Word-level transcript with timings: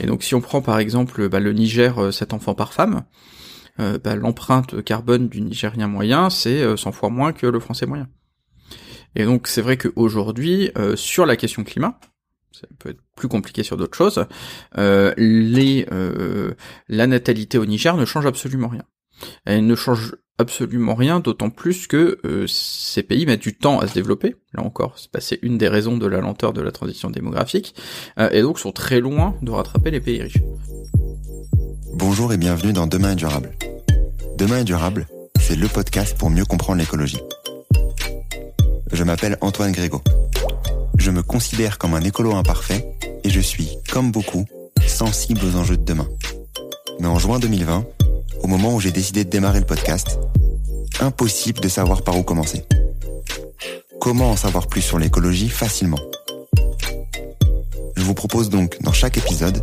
Et 0.00 0.06
donc 0.06 0.22
si 0.22 0.34
on 0.34 0.40
prend 0.40 0.62
par 0.62 0.78
exemple 0.78 1.28
bah, 1.28 1.40
le 1.40 1.52
Niger, 1.52 2.12
7 2.12 2.32
enfants 2.32 2.54
par 2.54 2.72
femme, 2.72 3.04
bah, 3.78 4.16
l'empreinte 4.16 4.82
carbone 4.82 5.28
du 5.28 5.40
Nigérien 5.40 5.86
moyen, 5.86 6.30
c'est 6.30 6.76
100 6.76 6.92
fois 6.92 7.10
moins 7.10 7.32
que 7.32 7.46
le 7.46 7.60
Français 7.60 7.86
moyen. 7.86 8.08
Et 9.14 9.24
donc 9.24 9.46
c'est 9.46 9.62
vrai 9.62 9.76
qu'aujourd'hui, 9.76 10.70
sur 10.96 11.26
la 11.26 11.36
question 11.36 11.64
climat, 11.64 11.98
ça 12.52 12.66
peut 12.78 12.90
être 12.90 13.00
plus 13.14 13.28
compliqué 13.28 13.62
sur 13.62 13.76
d'autres 13.76 13.96
choses, 13.96 14.26
les, 14.76 15.86
la 16.88 17.06
natalité 17.06 17.58
au 17.58 17.66
Niger 17.66 17.96
ne 17.96 18.04
change 18.04 18.26
absolument 18.26 18.68
rien. 18.68 18.84
Elle 19.44 19.66
ne 19.66 19.74
change 19.74 20.14
absolument 20.38 20.94
rien, 20.94 21.20
d'autant 21.20 21.50
plus 21.50 21.86
que 21.86 22.20
euh, 22.24 22.46
ces 22.46 23.02
pays 23.02 23.26
mettent 23.26 23.42
du 23.42 23.56
temps 23.56 23.80
à 23.80 23.88
se 23.88 23.94
développer. 23.94 24.36
Là 24.54 24.62
encore, 24.62 24.96
c'est 25.18 25.38
une 25.42 25.58
des 25.58 25.68
raisons 25.68 25.98
de 25.98 26.06
la 26.06 26.20
lenteur 26.20 26.52
de 26.52 26.62
la 26.62 26.70
transition 26.70 27.10
démographique, 27.10 27.74
euh, 28.18 28.30
et 28.30 28.42
donc 28.42 28.58
sont 28.58 28.72
très 28.72 29.00
loin 29.00 29.34
de 29.42 29.50
rattraper 29.50 29.90
les 29.90 30.00
pays 30.00 30.22
riches. 30.22 30.42
Bonjour 31.94 32.32
et 32.32 32.36
bienvenue 32.36 32.72
dans 32.72 32.86
Demain 32.86 33.12
est 33.12 33.16
durable. 33.16 33.50
Demain 34.36 34.58
est 34.58 34.64
durable, 34.64 35.08
c'est 35.40 35.56
le 35.56 35.66
podcast 35.66 36.16
pour 36.16 36.30
mieux 36.30 36.44
comprendre 36.44 36.78
l'écologie. 36.78 37.20
Je 38.92 39.04
m'appelle 39.04 39.36
Antoine 39.40 39.72
Grégo. 39.72 40.00
Je 40.96 41.10
me 41.10 41.22
considère 41.22 41.78
comme 41.78 41.94
un 41.94 42.02
écolo 42.02 42.34
imparfait 42.34 42.86
et 43.24 43.30
je 43.30 43.40
suis, 43.40 43.70
comme 43.92 44.12
beaucoup, 44.12 44.46
sensible 44.86 45.40
aux 45.44 45.56
enjeux 45.56 45.76
de 45.76 45.84
demain. 45.84 46.08
Mais 47.00 47.08
en 47.08 47.18
juin 47.18 47.38
2020, 47.38 47.84
au 48.42 48.46
moment 48.46 48.74
où 48.74 48.80
j'ai 48.80 48.92
décidé 48.92 49.24
de 49.24 49.30
démarrer 49.30 49.60
le 49.60 49.66
podcast, 49.66 50.18
impossible 51.00 51.60
de 51.60 51.68
savoir 51.68 52.02
par 52.02 52.16
où 52.18 52.22
commencer. 52.22 52.64
Comment 54.00 54.30
en 54.30 54.36
savoir 54.36 54.66
plus 54.66 54.82
sur 54.82 54.98
l'écologie 54.98 55.48
facilement? 55.48 55.98
Je 57.96 58.02
vous 58.02 58.14
propose 58.14 58.48
donc 58.48 58.80
dans 58.82 58.92
chaque 58.92 59.18
épisode 59.18 59.62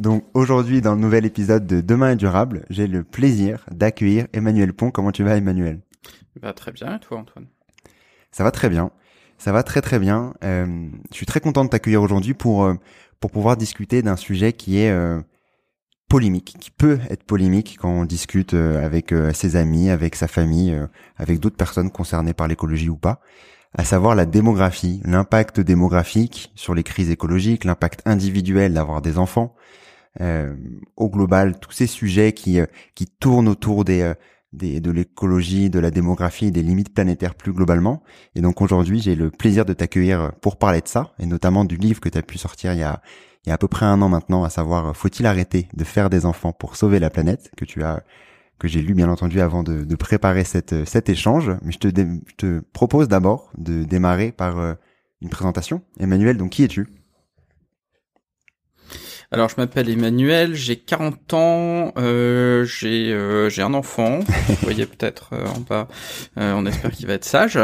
Donc 0.00 0.24
aujourd'hui, 0.32 0.80
dans 0.80 0.94
le 0.94 1.00
nouvel 1.00 1.26
épisode 1.26 1.66
de 1.66 1.82
Demain 1.82 2.12
est 2.12 2.16
durable, 2.16 2.64
j'ai 2.70 2.86
le 2.86 3.04
plaisir 3.04 3.66
d'accueillir 3.70 4.28
Emmanuel 4.32 4.72
Pont. 4.72 4.90
Comment 4.90 5.12
tu 5.12 5.22
vas 5.24 5.36
Emmanuel? 5.36 5.82
Va 6.40 6.54
très 6.54 6.72
bien, 6.72 6.96
et 6.96 7.00
toi 7.00 7.18
Antoine? 7.18 7.44
Ça 8.32 8.42
va 8.42 8.50
très 8.50 8.70
bien. 8.70 8.92
Ça 9.36 9.52
va 9.52 9.62
très 9.62 9.82
très 9.82 9.98
bien. 9.98 10.32
Euh, 10.42 10.88
je 11.10 11.16
suis 11.16 11.26
très 11.26 11.40
content 11.40 11.66
de 11.66 11.68
t'accueillir 11.68 12.00
aujourd'hui 12.00 12.32
pour 12.32 12.64
euh, 12.64 12.76
pour 13.20 13.30
pouvoir 13.30 13.58
discuter 13.58 14.00
d'un 14.00 14.16
sujet 14.16 14.54
qui 14.54 14.78
est 14.78 14.90
euh, 14.90 15.20
polémique, 16.08 16.56
qui 16.58 16.70
peut 16.70 16.98
être 17.10 17.24
polémique 17.24 17.76
quand 17.78 17.90
on 17.90 18.06
discute 18.06 18.54
avec 18.54 19.14
ses 19.34 19.56
amis, 19.56 19.90
avec 19.90 20.16
sa 20.16 20.28
famille, 20.28 20.74
avec 21.18 21.40
d'autres 21.40 21.58
personnes 21.58 21.90
concernées 21.90 22.32
par 22.32 22.48
l'écologie 22.48 22.88
ou 22.88 22.96
pas, 22.96 23.20
à 23.74 23.84
savoir 23.84 24.14
la 24.14 24.24
démographie, 24.24 25.02
l'impact 25.04 25.60
démographique 25.60 26.52
sur 26.56 26.74
les 26.74 26.82
crises 26.82 27.10
écologiques, 27.10 27.64
l'impact 27.64 28.00
individuel 28.06 28.74
d'avoir 28.74 29.02
des 29.02 29.18
enfants, 29.18 29.54
au 30.18 31.10
global, 31.10 31.58
tous 31.60 31.72
ces 31.72 31.86
sujets 31.86 32.32
qui 32.32 32.58
qui 32.94 33.06
tournent 33.06 33.48
autour 33.48 33.84
des 33.84 34.14
des, 34.52 34.80
de 34.80 34.90
l'écologie, 34.90 35.70
de 35.70 35.78
la 35.78 35.90
démographie 35.90 36.50
des 36.50 36.62
limites 36.62 36.92
planétaires 36.92 37.34
plus 37.34 37.52
globalement. 37.52 38.02
Et 38.34 38.40
donc 38.40 38.60
aujourd'hui, 38.60 39.00
j'ai 39.00 39.14
le 39.14 39.30
plaisir 39.30 39.64
de 39.64 39.72
t'accueillir 39.72 40.32
pour 40.40 40.58
parler 40.58 40.80
de 40.80 40.88
ça, 40.88 41.12
et 41.18 41.26
notamment 41.26 41.64
du 41.64 41.76
livre 41.76 42.00
que 42.00 42.08
tu 42.08 42.18
as 42.18 42.22
pu 42.22 42.38
sortir 42.38 42.72
il 42.72 42.80
y 42.80 42.82
a, 42.82 43.00
il 43.44 43.48
y 43.48 43.52
a 43.52 43.54
à 43.54 43.58
peu 43.58 43.68
près 43.68 43.86
un 43.86 44.02
an 44.02 44.08
maintenant, 44.08 44.42
à 44.44 44.50
savoir 44.50 44.96
Faut-il 44.96 45.26
arrêter 45.26 45.68
de 45.72 45.84
faire 45.84 46.10
des 46.10 46.26
enfants 46.26 46.52
pour 46.52 46.76
sauver 46.76 46.98
la 46.98 47.10
planète, 47.10 47.50
que 47.56 47.64
tu 47.64 47.82
as 47.82 48.02
que 48.58 48.68
j'ai 48.68 48.82
lu 48.82 48.92
bien 48.92 49.08
entendu 49.08 49.40
avant 49.40 49.62
de, 49.62 49.84
de 49.84 49.96
préparer 49.96 50.44
cette, 50.44 50.84
cet 50.84 51.08
échange. 51.08 51.50
Mais 51.62 51.72
je 51.72 51.78
te, 51.78 51.88
je 51.88 52.34
te 52.36 52.60
propose 52.74 53.08
d'abord 53.08 53.50
de 53.56 53.84
démarrer 53.84 54.32
par 54.32 54.58
euh, 54.58 54.74
une 55.22 55.30
présentation. 55.30 55.82
Emmanuel, 55.98 56.36
donc 56.36 56.50
qui 56.50 56.64
es-tu? 56.64 56.86
Alors 59.32 59.48
je 59.48 59.54
m'appelle 59.58 59.88
Emmanuel, 59.88 60.56
j'ai 60.56 60.74
40 60.74 61.34
ans, 61.34 61.92
euh, 61.98 62.64
j'ai 62.64 63.12
euh, 63.12 63.48
j'ai 63.48 63.62
un 63.62 63.74
enfant, 63.74 64.18
vous 64.48 64.56
voyez 64.62 64.86
peut-être 64.86 65.30
euh, 65.34 65.46
en 65.46 65.60
bas, 65.60 65.86
euh, 66.36 66.52
on 66.56 66.66
espère 66.66 66.90
qu'il 66.90 67.06
va 67.06 67.12
être 67.12 67.24
sage. 67.24 67.56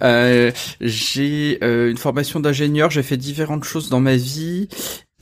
j'ai 0.00 1.58
une 1.60 1.96
formation 1.96 2.38
d'ingénieur, 2.38 2.90
j'ai 2.90 3.02
fait 3.02 3.16
différentes 3.16 3.64
choses 3.64 3.88
dans 3.88 4.00
ma 4.00 4.14
vie. 4.16 4.68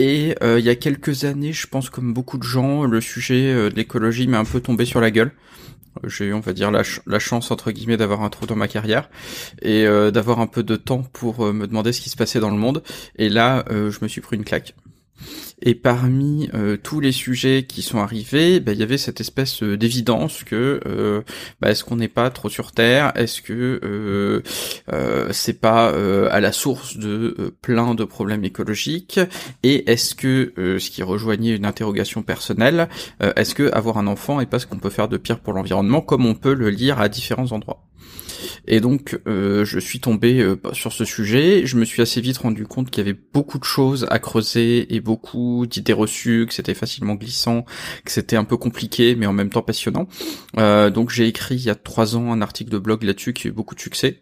Et 0.00 0.36
il 0.44 0.64
y 0.64 0.68
a 0.68 0.76
quelques 0.76 1.24
années, 1.24 1.52
je 1.52 1.66
pense 1.66 1.90
comme 1.90 2.14
beaucoup 2.14 2.38
de 2.38 2.44
gens, 2.44 2.84
le 2.84 3.00
sujet 3.00 3.52
de 3.52 3.74
l'écologie 3.74 4.28
m'est 4.28 4.36
un 4.36 4.44
peu 4.44 4.60
tombé 4.60 4.84
sur 4.84 5.00
la 5.00 5.10
gueule. 5.10 5.32
J'ai 6.04 6.26
eu 6.26 6.34
on 6.34 6.38
va 6.38 6.52
dire 6.52 6.70
la, 6.70 7.18
chance 7.18 7.50
entre 7.50 7.72
guillemets 7.72 7.96
d'avoir 7.96 8.22
un 8.22 8.28
trou 8.28 8.46
dans 8.46 8.54
ma 8.54 8.68
carrière 8.68 9.10
et 9.62 9.86
d'avoir 10.12 10.38
un 10.38 10.46
peu 10.46 10.62
de 10.62 10.76
temps 10.76 11.02
pour 11.12 11.52
me 11.52 11.66
demander 11.66 11.92
ce 11.92 12.00
qui 12.00 12.10
se 12.10 12.16
passait 12.16 12.38
dans 12.38 12.50
le 12.50 12.58
monde. 12.58 12.84
Et 13.16 13.28
là 13.28 13.64
je 13.70 13.98
me 14.02 14.06
suis 14.06 14.20
pris 14.20 14.36
une 14.36 14.44
claque 14.44 14.74
et 15.60 15.74
parmi 15.74 16.48
euh, 16.54 16.76
tous 16.76 17.00
les 17.00 17.12
sujets 17.12 17.64
qui 17.64 17.82
sont 17.82 17.98
arrivés, 17.98 18.60
bah, 18.60 18.72
il 18.72 18.78
y 18.78 18.82
avait 18.82 18.98
cette 18.98 19.20
espèce 19.20 19.62
euh, 19.62 19.76
d'évidence 19.76 20.44
que 20.44 20.80
euh, 20.86 21.22
bah, 21.60 21.70
est-ce 21.70 21.84
qu'on 21.84 21.96
n'est 21.96 22.08
pas 22.08 22.30
trop 22.30 22.48
sur 22.48 22.72
Terre? 22.72 23.12
Est-ce 23.16 23.42
que 23.42 24.42
c'est 25.30 25.60
pas 25.60 25.88
à 26.30 26.40
la 26.40 26.52
source 26.52 26.96
de 26.96 27.54
plein 27.62 27.94
de 27.94 28.04
problèmes 28.04 28.44
écologiques? 28.44 29.20
Et 29.62 29.90
est-ce 29.90 30.14
que 30.14 30.52
ce 30.56 30.90
qui 30.90 31.02
rejoignait 31.02 31.56
une 31.56 31.66
interrogation 31.66 32.22
personnelle, 32.22 32.88
est-ce 33.36 33.54
que 33.54 33.70
avoir 33.72 33.98
un 33.98 34.06
enfant 34.06 34.40
est 34.40 34.46
pas 34.46 34.58
ce 34.58 34.66
qu'on 34.66 34.78
peut 34.78 34.90
faire 34.90 35.08
de 35.08 35.16
pire 35.16 35.40
pour 35.40 35.52
l'environnement, 35.52 36.00
comme 36.00 36.26
on 36.26 36.34
peut 36.34 36.54
le 36.54 36.70
lire 36.70 37.00
à 37.00 37.08
différents 37.08 37.52
endroits? 37.52 37.84
Et 38.66 38.80
donc, 38.80 39.18
euh, 39.26 39.64
je 39.64 39.78
suis 39.78 40.00
tombé 40.00 40.40
euh, 40.40 40.56
sur 40.72 40.92
ce 40.92 41.04
sujet. 41.04 41.66
Je 41.66 41.76
me 41.76 41.84
suis 41.84 42.02
assez 42.02 42.20
vite 42.20 42.38
rendu 42.38 42.66
compte 42.66 42.90
qu'il 42.90 43.04
y 43.04 43.08
avait 43.08 43.18
beaucoup 43.32 43.58
de 43.58 43.64
choses 43.64 44.06
à 44.10 44.18
creuser 44.18 44.94
et 44.94 45.00
beaucoup 45.00 45.66
d'idées 45.66 45.92
reçues, 45.92 46.46
que 46.48 46.54
c'était 46.54 46.74
facilement 46.74 47.14
glissant, 47.14 47.64
que 48.04 48.10
c'était 48.10 48.36
un 48.36 48.44
peu 48.44 48.56
compliqué, 48.56 49.14
mais 49.14 49.26
en 49.26 49.32
même 49.32 49.50
temps 49.50 49.62
passionnant. 49.62 50.08
Euh, 50.58 50.90
donc, 50.90 51.10
j'ai 51.10 51.26
écrit 51.26 51.56
il 51.56 51.64
y 51.64 51.70
a 51.70 51.74
trois 51.74 52.16
ans 52.16 52.32
un 52.32 52.42
article 52.42 52.70
de 52.70 52.78
blog 52.78 53.02
là-dessus 53.02 53.32
qui 53.32 53.48
a 53.48 53.50
eu 53.50 53.52
beaucoup 53.52 53.74
de 53.74 53.80
succès. 53.80 54.20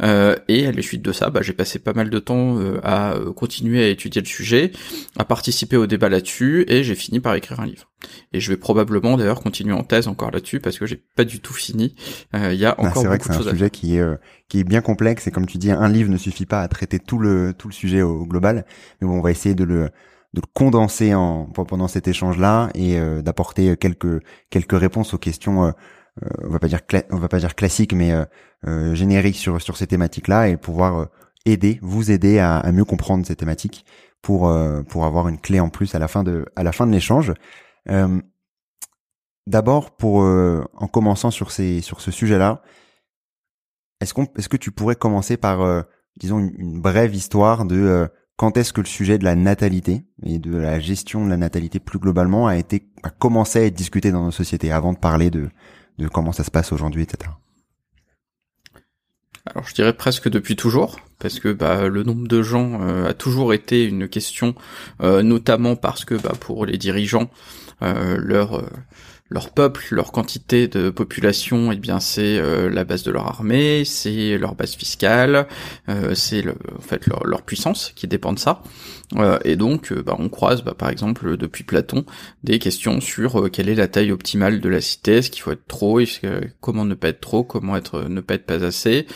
et 0.00 0.66
à 0.66 0.72
la 0.72 0.82
suite 0.82 1.02
de 1.02 1.12
ça, 1.12 1.30
bah, 1.30 1.42
j'ai 1.42 1.52
passé 1.52 1.78
pas 1.78 1.92
mal 1.92 2.10
de 2.10 2.18
temps 2.18 2.58
à 2.82 3.14
continuer 3.34 3.84
à 3.84 3.88
étudier 3.88 4.20
le 4.20 4.26
sujet, 4.26 4.72
à 5.18 5.24
participer 5.24 5.76
au 5.76 5.86
débat 5.86 6.08
là-dessus, 6.08 6.64
et 6.68 6.84
j'ai 6.84 6.94
fini 6.94 7.20
par 7.20 7.34
écrire 7.34 7.60
un 7.60 7.66
livre. 7.66 7.88
Et 8.32 8.40
je 8.40 8.50
vais 8.50 8.56
probablement 8.56 9.16
d'ailleurs 9.16 9.40
continuer 9.40 9.72
en 9.72 9.82
thèse 9.82 10.08
encore 10.08 10.30
là-dessus 10.30 10.60
parce 10.60 10.78
que 10.78 10.86
j'ai 10.86 10.96
pas 10.96 11.24
du 11.24 11.40
tout 11.40 11.54
fini. 11.54 11.94
Il 12.34 12.54
y 12.54 12.64
a 12.64 12.74
ah, 12.78 12.86
encore 12.86 13.04
beaucoup 13.04 13.28
de 13.28 13.34
choses 13.34 13.50
sujet 13.50 13.70
qui 13.70 13.96
est 13.96 14.00
euh, 14.00 14.16
qui 14.48 14.60
est 14.60 14.64
bien 14.64 14.80
complexe 14.80 15.26
et 15.26 15.30
comme 15.30 15.46
tu 15.46 15.58
dis, 15.58 15.70
un 15.70 15.88
livre 15.88 16.10
ne 16.10 16.16
suffit 16.16 16.46
pas 16.46 16.60
à 16.60 16.68
traiter 16.68 16.98
tout 16.98 17.18
le 17.18 17.54
tout 17.54 17.68
le 17.68 17.72
sujet 17.72 18.02
au, 18.02 18.26
global. 18.26 18.64
Mais 19.00 19.08
bon, 19.08 19.18
on 19.18 19.20
va 19.20 19.30
essayer 19.30 19.54
de 19.54 19.64
le 19.64 19.90
de 20.34 20.40
le 20.40 20.48
condenser 20.54 21.14
en 21.14 21.46
pendant 21.46 21.88
cet 21.88 22.08
échange 22.08 22.38
là 22.38 22.68
et 22.74 22.98
euh, 22.98 23.22
d'apporter 23.22 23.76
quelques 23.76 24.22
quelques 24.50 24.78
réponses 24.78 25.14
aux 25.14 25.18
questions. 25.18 25.66
Euh, 25.66 25.70
on 26.42 26.48
va 26.48 26.58
pas 26.58 26.68
dire 26.68 26.80
on 27.10 27.18
va 27.18 27.28
pas 27.28 27.38
dire 27.38 27.54
classiques, 27.54 27.92
mais 27.92 28.14
génériques 28.94 29.36
sur 29.36 29.60
sur 29.60 29.76
ces 29.76 29.86
thématiques 29.86 30.28
là 30.28 30.48
et 30.48 30.56
pouvoir 30.56 31.08
aider, 31.44 31.78
vous 31.82 32.10
aider 32.10 32.38
à, 32.38 32.56
à, 32.56 32.72
mieux 32.72 32.86
comprendre 32.86 33.26
ces 33.26 33.36
thématiques 33.36 33.84
pour 34.22 34.50
pour 34.88 35.04
avoir 35.04 35.28
une 35.28 35.38
clé 35.38 35.60
en 35.60 35.68
plus 35.68 35.94
à 35.94 35.98
la 35.98 36.08
fin 36.08 36.24
de 36.24 36.46
à 36.56 36.62
la 36.62 36.72
fin 36.72 36.86
de 36.86 36.92
l'échange. 36.92 37.34
D'abord, 39.46 39.96
pour 39.96 40.20
en 40.22 40.88
commençant 40.88 41.30
sur 41.30 41.50
ces 41.50 41.80
sur 41.80 42.00
ce 42.00 42.10
sujet-là, 42.10 42.62
est-ce 44.00 44.14
qu'on, 44.14 44.26
est-ce 44.36 44.48
que 44.48 44.56
tu 44.56 44.70
pourrais 44.70 44.96
commencer 44.96 45.36
par, 45.36 45.62
euh, 45.62 45.82
disons, 46.18 46.38
une, 46.38 46.80
brève 46.80 47.14
histoire 47.14 47.64
de 47.64 47.76
euh, 47.76 48.06
quand 48.36 48.56
est-ce 48.56 48.72
que 48.72 48.82
le 48.82 48.86
sujet 48.86 49.18
de 49.18 49.24
la 49.24 49.34
natalité 49.34 50.04
et 50.22 50.38
de 50.38 50.56
la 50.56 50.78
gestion 50.78 51.24
de 51.24 51.30
la 51.30 51.38
natalité 51.38 51.80
plus 51.80 51.98
globalement 51.98 52.46
a 52.46 52.56
été 52.56 52.90
a 53.02 53.10
commencé 53.10 53.60
à 53.60 53.64
être 53.64 53.74
discuté 53.74 54.10
dans 54.10 54.24
nos 54.24 54.30
sociétés 54.30 54.70
avant 54.70 54.92
de 54.92 54.98
parler 54.98 55.30
de 55.30 55.48
de 55.98 56.08
comment 56.08 56.32
ça 56.32 56.44
se 56.44 56.50
passe 56.50 56.72
aujourd'hui, 56.72 57.02
etc. 57.02 57.30
Alors 59.46 59.66
je 59.66 59.74
dirais 59.74 59.92
presque 59.92 60.28
depuis 60.28 60.56
toujours, 60.56 60.98
parce 61.18 61.38
que 61.38 61.52
bah, 61.52 61.88
le 61.88 62.02
nombre 62.02 62.26
de 62.26 62.42
gens 62.42 62.82
euh, 62.82 63.08
a 63.08 63.14
toujours 63.14 63.54
été 63.54 63.84
une 63.84 64.08
question, 64.08 64.54
euh, 65.00 65.22
notamment 65.22 65.76
parce 65.76 66.04
que 66.04 66.16
bah, 66.16 66.32
pour 66.38 66.66
les 66.66 66.76
dirigeants, 66.76 67.30
euh, 67.30 67.65
leur 67.80 68.70
leur 69.28 69.50
peuple, 69.50 69.84
leur 69.90 70.12
quantité 70.12 70.68
de 70.68 70.90
population, 70.90 71.72
eh 71.72 71.76
bien 71.76 71.98
c'est 71.98 72.38
euh, 72.38 72.70
la 72.70 72.84
base 72.84 73.02
de 73.02 73.10
leur 73.10 73.26
armée, 73.26 73.84
c'est 73.84 74.38
leur 74.38 74.54
base 74.54 74.74
fiscale, 74.76 75.48
euh, 75.88 76.14
c'est 76.14 76.44
en 76.48 76.80
fait 76.80 77.06
leur, 77.06 77.42
puissance 77.42 77.92
qui 77.94 78.06
dépend 78.08 78.32
de 78.32 78.38
ça. 78.38 78.62
Euh, 79.16 79.38
et 79.44 79.54
donc, 79.54 79.92
bah, 79.92 80.16
on 80.18 80.28
croise, 80.28 80.62
bah, 80.62 80.74
par 80.76 80.90
exemple, 80.90 81.36
depuis 81.36 81.62
Platon, 81.62 82.04
des 82.42 82.58
questions 82.58 83.00
sur 83.00 83.50
quelle 83.52 83.68
est 83.68 83.76
la 83.76 83.86
taille 83.86 84.10
optimale 84.10 84.60
de 84.60 84.68
la 84.68 84.80
cité, 84.80 85.18
est-ce 85.18 85.30
qu'il 85.30 85.42
faut 85.42 85.52
être 85.52 85.66
trop, 85.68 86.00
comment 86.60 86.84
ne 86.84 86.94
pas 86.94 87.08
être 87.08 87.20
trop, 87.20 87.44
comment 87.44 87.76
être 87.76 88.02
ne 88.08 88.20
pas 88.20 88.34
être 88.34 88.46
pas 88.46 88.64
assez, 88.64 89.06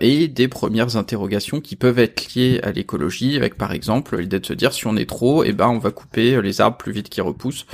et 0.00 0.28
des 0.28 0.48
premières 0.48 0.96
interrogations 0.96 1.60
qui 1.60 1.76
peuvent 1.76 1.98
être 1.98 2.34
liées 2.34 2.60
à 2.62 2.72
l'écologie, 2.72 3.36
avec 3.36 3.56
par 3.56 3.72
exemple 3.72 4.18
l'idée 4.18 4.40
de 4.40 4.46
se 4.46 4.52
dire 4.52 4.74
si 4.74 4.86
on 4.86 4.96
est 4.96 5.08
trop, 5.08 5.42
eh 5.42 5.52
ben 5.52 5.68
on 5.68 5.78
va 5.78 5.90
couper 5.90 6.42
les 6.42 6.60
arbres 6.60 6.76
plus 6.76 6.92
vite 6.92 7.08
qu'ils 7.08 7.22
repoussent, 7.22 7.66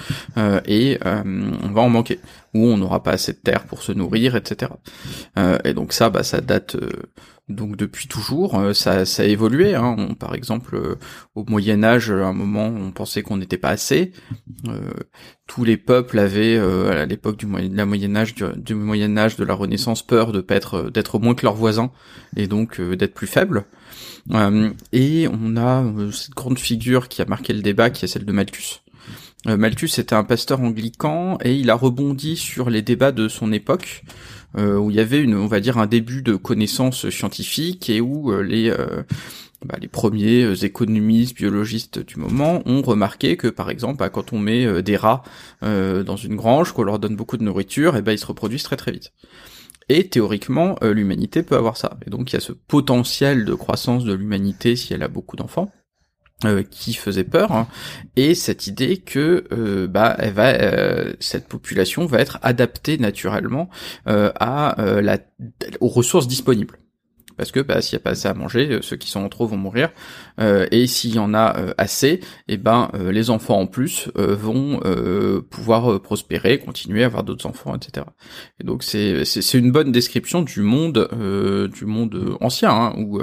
et 0.67 0.99
on 1.05 1.73
en 1.83 1.89
manquer, 1.89 2.21
ou 2.55 2.67
on 2.67 2.77
n'aura 2.77 3.03
pas 3.03 3.13
assez 3.13 3.33
de 3.33 3.39
terre 3.39 3.65
pour 3.65 3.83
se 3.83 3.93
nourrir, 3.93 4.37
etc. 4.37 4.73
Euh, 5.39 5.59
et 5.65 5.75
donc 5.75 5.93
ça, 5.93 6.11
bah, 6.11 6.23
ça 6.23 6.41
date 6.41 6.77
euh, 6.77 6.91
donc 7.49 7.77
depuis 7.77 8.09
toujours. 8.09 8.59
Euh, 8.59 8.73
ça, 8.73 9.05
ça 9.05 9.23
a 9.23 9.27
évolué. 9.27 9.75
Hein. 9.75 10.15
par 10.19 10.35
exemple, 10.35 10.97
au 11.35 11.45
Moyen 11.45 11.85
Âge, 11.85 12.11
à 12.11 12.27
un 12.27 12.33
moment, 12.33 12.67
on 12.67 12.91
pensait 12.91 13.23
qu'on 13.23 13.37
n'était 13.37 13.59
pas 13.59 13.71
assez. 13.71 14.13
tous 15.47 15.65
les 15.65 15.77
peuples 15.77 16.19
avaient, 16.19 16.59
à 16.59 17.07
l'époque 17.07 17.37
du 17.37 17.47
Moyen, 17.47 18.17
Âge, 18.17 18.35
du, 18.35 18.75
Moyen 18.75 19.17
Âge, 19.17 19.37
de 19.37 19.45
la 19.45 19.55
Renaissance, 19.55 20.05
peur 20.05 20.33
de 20.33 20.45
être 20.49 20.91
d'être 20.91 21.19
moins 21.19 21.35
que 21.35 21.45
leurs 21.45 21.55
voisins 21.55 21.93
et 22.37 22.47
donc 22.47 22.81
d'être 22.81 23.15
plus 23.15 23.29
faibles. 23.29 23.65
et 24.93 25.29
on 25.29 25.57
a 25.57 25.85
cette 26.13 26.35
grande 26.35 26.59
figure 26.59 27.09
qui 27.09 27.23
a 27.23 27.27
marqué 27.27 27.53
le 27.53 27.63
débat, 27.63 27.91
qui 27.91 28.05
est 28.05 28.09
celle 28.09 28.25
de 28.25 28.33
Malthus. 28.33 28.81
Euh, 29.47 29.57
Malthus 29.57 29.91
était 29.99 30.15
un 30.15 30.25
pasteur 30.25 30.61
anglican 30.61 31.39
et 31.43 31.55
il 31.55 31.71
a 31.71 31.75
rebondi 31.75 32.37
sur 32.37 32.71
les 32.71 32.83
débats 32.83 33.13
de 33.13 33.29
son 33.29 33.53
époque 33.53 34.03
euh, 34.59 34.77
où 34.77 34.91
il 34.91 34.97
y 34.97 35.01
avait 35.01 35.21
une, 35.21 35.35
on 35.37 35.47
va 35.47 35.61
dire, 35.61 35.79
un 35.79 35.87
début 35.87 36.23
de 36.23 36.35
connaissances 36.35 37.09
scientifiques 37.11 37.89
et 37.91 38.01
où 38.01 38.33
euh, 38.33 38.43
les 38.43 38.75
bah, 39.65 39.77
les 39.81 39.89
premiers 39.89 40.65
économistes, 40.65 41.35
biologistes 41.35 41.99
du 41.99 42.19
moment 42.19 42.63
ont 42.67 42.83
remarqué 42.83 43.37
que, 43.37 43.49
par 43.49 43.71
exemple, 43.71 43.99
bah, 43.99 44.11
quand 44.11 44.33
on 44.33 44.39
met 44.39 44.83
des 44.83 44.97
rats 44.97 45.23
dans 45.63 46.17
une 46.17 46.37
grange, 46.37 46.73
qu'on 46.73 46.83
leur 46.83 46.99
donne 46.99 47.17
beaucoup 47.17 47.39
de 47.39 47.43
nourriture, 47.43 47.97
et 47.97 48.03
ben 48.03 48.13
ils 48.13 48.19
se 48.19 48.27
reproduisent 48.27 48.63
très 48.65 48.77
très 48.77 48.93
vite. 48.93 49.13
Et 49.89 50.09
théoriquement, 50.09 50.77
l'humanité 50.83 51.43
peut 51.43 51.57
avoir 51.57 51.79
ça. 51.79 51.99
Et 52.07 52.11
donc 52.11 52.31
il 52.31 52.35
y 52.35 52.37
a 52.37 52.41
ce 52.41 52.53
potentiel 52.53 53.45
de 53.47 53.55
croissance 53.55 54.05
de 54.05 54.13
l'humanité 54.13 54.77
si 54.77 54.93
elle 54.93 55.03
a 55.03 55.09
beaucoup 55.09 55.37
d'enfants. 55.37 55.73
Euh, 56.45 56.63
qui 56.63 56.93
faisait 56.93 57.25
peur 57.25 57.51
hein, 57.53 57.67
et 58.15 58.35
cette 58.35 58.67
idée 58.67 58.99
que 58.99 59.45
euh, 59.53 59.87
bah 59.87 60.15
elle 60.19 60.35
va 60.35 60.49
euh, 60.49 61.15
cette 61.19 61.49
population 61.49 62.05
va 62.05 62.21
être 62.21 62.39
adaptée 62.43 62.99
naturellement 62.99 63.71
à 64.05 64.75
la 65.01 65.17
aux 65.81 65.89
ressources 65.89 66.29
disponibles 66.29 66.79
parce 67.37 67.53
que 67.53 67.61
bah, 67.61 67.81
s'il 67.83 67.97
n'y 67.97 68.03
a 68.03 68.05
pas 68.05 68.11
assez 68.11 68.29
à 68.29 68.35
manger, 68.35 68.69
euh, 68.71 68.83
ceux 68.83 68.97
qui 68.97 69.11
sont 69.11 69.21
en 69.21 69.29
trop 69.29 69.47
vont 69.47 69.57
mourir, 69.57 69.91
euh, 70.41 70.67
et 70.71 70.87
s'il 70.87 71.15
y 71.15 71.19
en 71.19 71.35
a 71.35 71.57
euh, 71.59 71.75
assez, 71.79 72.09
et 72.09 72.21
eh 72.49 72.57
ben 72.57 72.91
les 73.11 73.31
enfants 73.31 73.59
en 73.61 73.67
plus 73.67 74.11
vont 74.15 74.81
pouvoir 75.51 76.01
prospérer, 76.01 76.59
continuer 76.59 77.03
à 77.03 77.07
avoir 77.07 77.25
d'autres 77.25 77.47
enfants, 77.47 77.75
etc. 77.75 78.07
Et 78.61 78.65
donc 78.65 78.83
c'est 78.83 79.25
une 79.55 79.73
bonne 79.73 79.93
description 79.93 80.43
du 80.43 80.61
monde 80.61 81.09
du 81.73 81.85
monde 81.85 82.37
ancien 82.41 82.71
hein, 82.71 82.95
où 82.97 83.21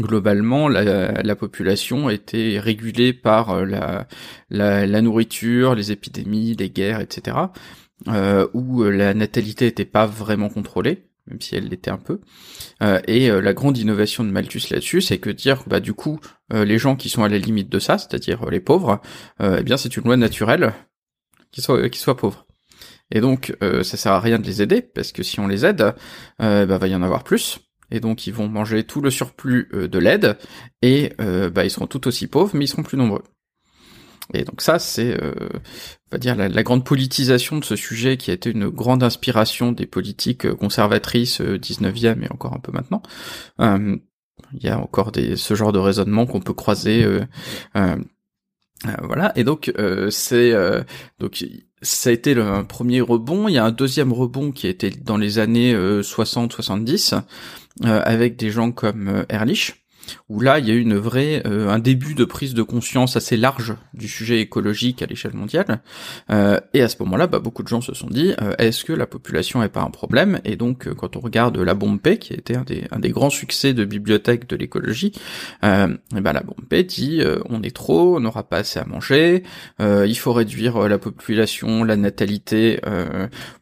globalement 0.00 0.68
la, 0.68 1.22
la 1.22 1.36
population 1.36 2.10
était 2.10 2.58
régulée 2.58 3.12
par 3.12 3.64
la 3.64 5.02
nourriture, 5.02 5.74
les 5.74 5.92
épidémies, 5.92 6.56
les 6.56 6.70
guerres, 6.70 7.00
etc. 7.00 7.36
où 8.52 8.82
la 8.82 9.14
natalité 9.14 9.66
n'était 9.66 9.84
pas 9.84 10.06
vraiment 10.06 10.48
contrôlée 10.48 11.09
même 11.30 11.40
si 11.40 11.56
elle 11.56 11.68
l'était 11.68 11.90
un 11.90 11.98
peu. 11.98 12.20
Euh, 12.82 13.00
et 13.06 13.30
euh, 13.30 13.40
la 13.40 13.52
grande 13.52 13.78
innovation 13.78 14.24
de 14.24 14.30
Malthus 14.30 14.70
là-dessus, 14.70 15.00
c'est 15.00 15.18
que 15.18 15.30
dire, 15.30 15.64
bah 15.66 15.80
du 15.80 15.94
coup, 15.94 16.20
euh, 16.52 16.64
les 16.64 16.78
gens 16.78 16.96
qui 16.96 17.08
sont 17.08 17.22
à 17.22 17.28
la 17.28 17.38
limite 17.38 17.68
de 17.68 17.78
ça, 17.78 17.98
c'est-à-dire 17.98 18.48
les 18.50 18.60
pauvres, 18.60 19.00
eh 19.40 19.62
bien 19.62 19.76
c'est 19.76 19.96
une 19.96 20.04
loi 20.04 20.16
naturelle 20.16 20.72
qu'ils 21.52 21.62
soient, 21.62 21.88
qu'ils 21.88 22.00
soient 22.00 22.16
pauvres. 22.16 22.46
Et 23.12 23.20
donc, 23.20 23.56
ça 23.60 23.96
sert 23.96 24.12
à 24.12 24.20
rien 24.20 24.38
de 24.38 24.46
les 24.46 24.62
aider, 24.62 24.82
parce 24.82 25.10
que 25.10 25.22
si 25.22 25.40
on 25.40 25.48
les 25.48 25.64
aide, 25.64 25.94
bah 26.38 26.64
va 26.78 26.86
y 26.86 26.94
en 26.94 27.02
avoir 27.02 27.24
plus. 27.24 27.58
Et 27.90 27.98
donc 27.98 28.26
ils 28.26 28.32
vont 28.32 28.48
manger 28.48 28.84
tout 28.84 29.00
le 29.00 29.10
surplus 29.10 29.68
de 29.72 29.98
l'aide, 29.98 30.36
et 30.82 31.12
bah 31.18 31.64
ils 31.64 31.70
seront 31.70 31.86
tout 31.86 32.06
aussi 32.06 32.26
pauvres, 32.28 32.54
mais 32.54 32.66
ils 32.66 32.68
seront 32.68 32.82
plus 32.82 32.98
nombreux. 32.98 33.22
Et 34.34 34.44
donc 34.44 34.60
ça, 34.60 34.78
c'est, 34.78 35.20
euh, 35.22 35.32
on 35.52 36.12
va 36.12 36.18
dire, 36.18 36.36
la, 36.36 36.48
la, 36.48 36.62
grande 36.62 36.84
politisation 36.84 37.58
de 37.58 37.64
ce 37.64 37.76
sujet 37.76 38.16
qui 38.16 38.30
a 38.30 38.34
été 38.34 38.50
une 38.50 38.68
grande 38.68 39.02
inspiration 39.02 39.72
des 39.72 39.86
politiques 39.86 40.46
euh, 40.46 40.54
conservatrices 40.54 41.40
19e 41.40 42.06
euh, 42.06 42.22
et 42.22 42.32
encore 42.32 42.54
un 42.54 42.60
peu 42.60 42.72
maintenant. 42.72 43.02
Euh, 43.60 43.96
il 44.52 44.62
y 44.62 44.68
a 44.68 44.78
encore 44.78 45.12
des, 45.12 45.36
ce 45.36 45.54
genre 45.54 45.72
de 45.72 45.78
raisonnement 45.78 46.26
qu'on 46.26 46.40
peut 46.40 46.54
croiser. 46.54 47.04
Euh, 47.04 47.96
voilà. 49.02 49.32
Et 49.36 49.44
donc 49.44 49.70
c'est 50.08 50.54
donc 51.18 51.44
ça 51.82 52.08
a 52.08 52.12
été 52.12 52.32
le 52.32 52.64
premier 52.66 53.02
rebond. 53.02 53.48
Il 53.48 53.54
y 53.54 53.58
a 53.58 53.64
un 53.66 53.70
deuxième 53.70 54.14
rebond 54.14 54.50
qui 54.50 54.66
a 54.66 54.70
été 54.70 54.90
dans 54.90 55.18
les 55.18 55.38
années 55.38 55.74
60-70 55.74 57.20
avec 57.82 58.36
des 58.36 58.50
gens 58.50 58.72
comme 58.72 59.26
Ehrlich 59.28 59.79
où 60.28 60.40
là 60.40 60.58
il 60.58 60.68
y 60.68 60.70
a 60.70 60.74
eu 60.74 60.80
une 60.80 60.96
vraie 60.96 61.42
euh, 61.46 61.68
un 61.68 61.78
début 61.78 62.14
de 62.14 62.24
prise 62.24 62.54
de 62.54 62.62
conscience 62.62 63.16
assez 63.16 63.36
large 63.36 63.74
du 63.94 64.08
sujet 64.08 64.40
écologique 64.40 65.02
à 65.02 65.06
l'échelle 65.06 65.34
mondiale. 65.34 65.80
Euh, 66.30 66.58
et 66.74 66.82
à 66.82 66.88
ce 66.88 66.96
moment-là 67.00 67.26
bah, 67.26 67.38
beaucoup 67.38 67.62
de 67.62 67.68
gens 67.68 67.80
se 67.80 67.94
sont 67.94 68.08
dit 68.08 68.32
euh, 68.42 68.54
est-ce 68.58 68.84
que 68.84 68.92
la 68.92 69.06
population 69.06 69.62
est 69.62 69.68
pas 69.68 69.82
un 69.82 69.90
problème? 69.90 70.40
Et 70.44 70.56
donc 70.56 70.92
quand 70.94 71.16
on 71.16 71.20
regarde 71.20 71.58
la 71.58 71.74
bombe 71.74 72.00
P 72.00 72.18
qui 72.18 72.34
été 72.34 72.56
un 72.56 72.62
des 72.62 72.84
un 72.90 72.98
des 72.98 73.10
grands 73.10 73.30
succès 73.30 73.74
de 73.74 73.84
bibliothèque 73.84 74.48
de 74.48 74.56
l'écologie 74.56 75.12
et 75.62 76.20
ben 76.20 76.32
la 76.32 76.42
bombe 76.42 76.64
P 76.68 76.84
dit 76.84 77.22
on 77.48 77.62
est 77.62 77.74
trop 77.74 78.16
on 78.16 78.20
n'aura 78.20 78.44
pas 78.44 78.58
assez 78.58 78.78
à 78.78 78.84
manger 78.84 79.42
il 79.80 80.18
faut 80.18 80.32
réduire 80.32 80.88
la 80.88 80.98
population 80.98 81.84
la 81.84 81.96
natalité 81.96 82.80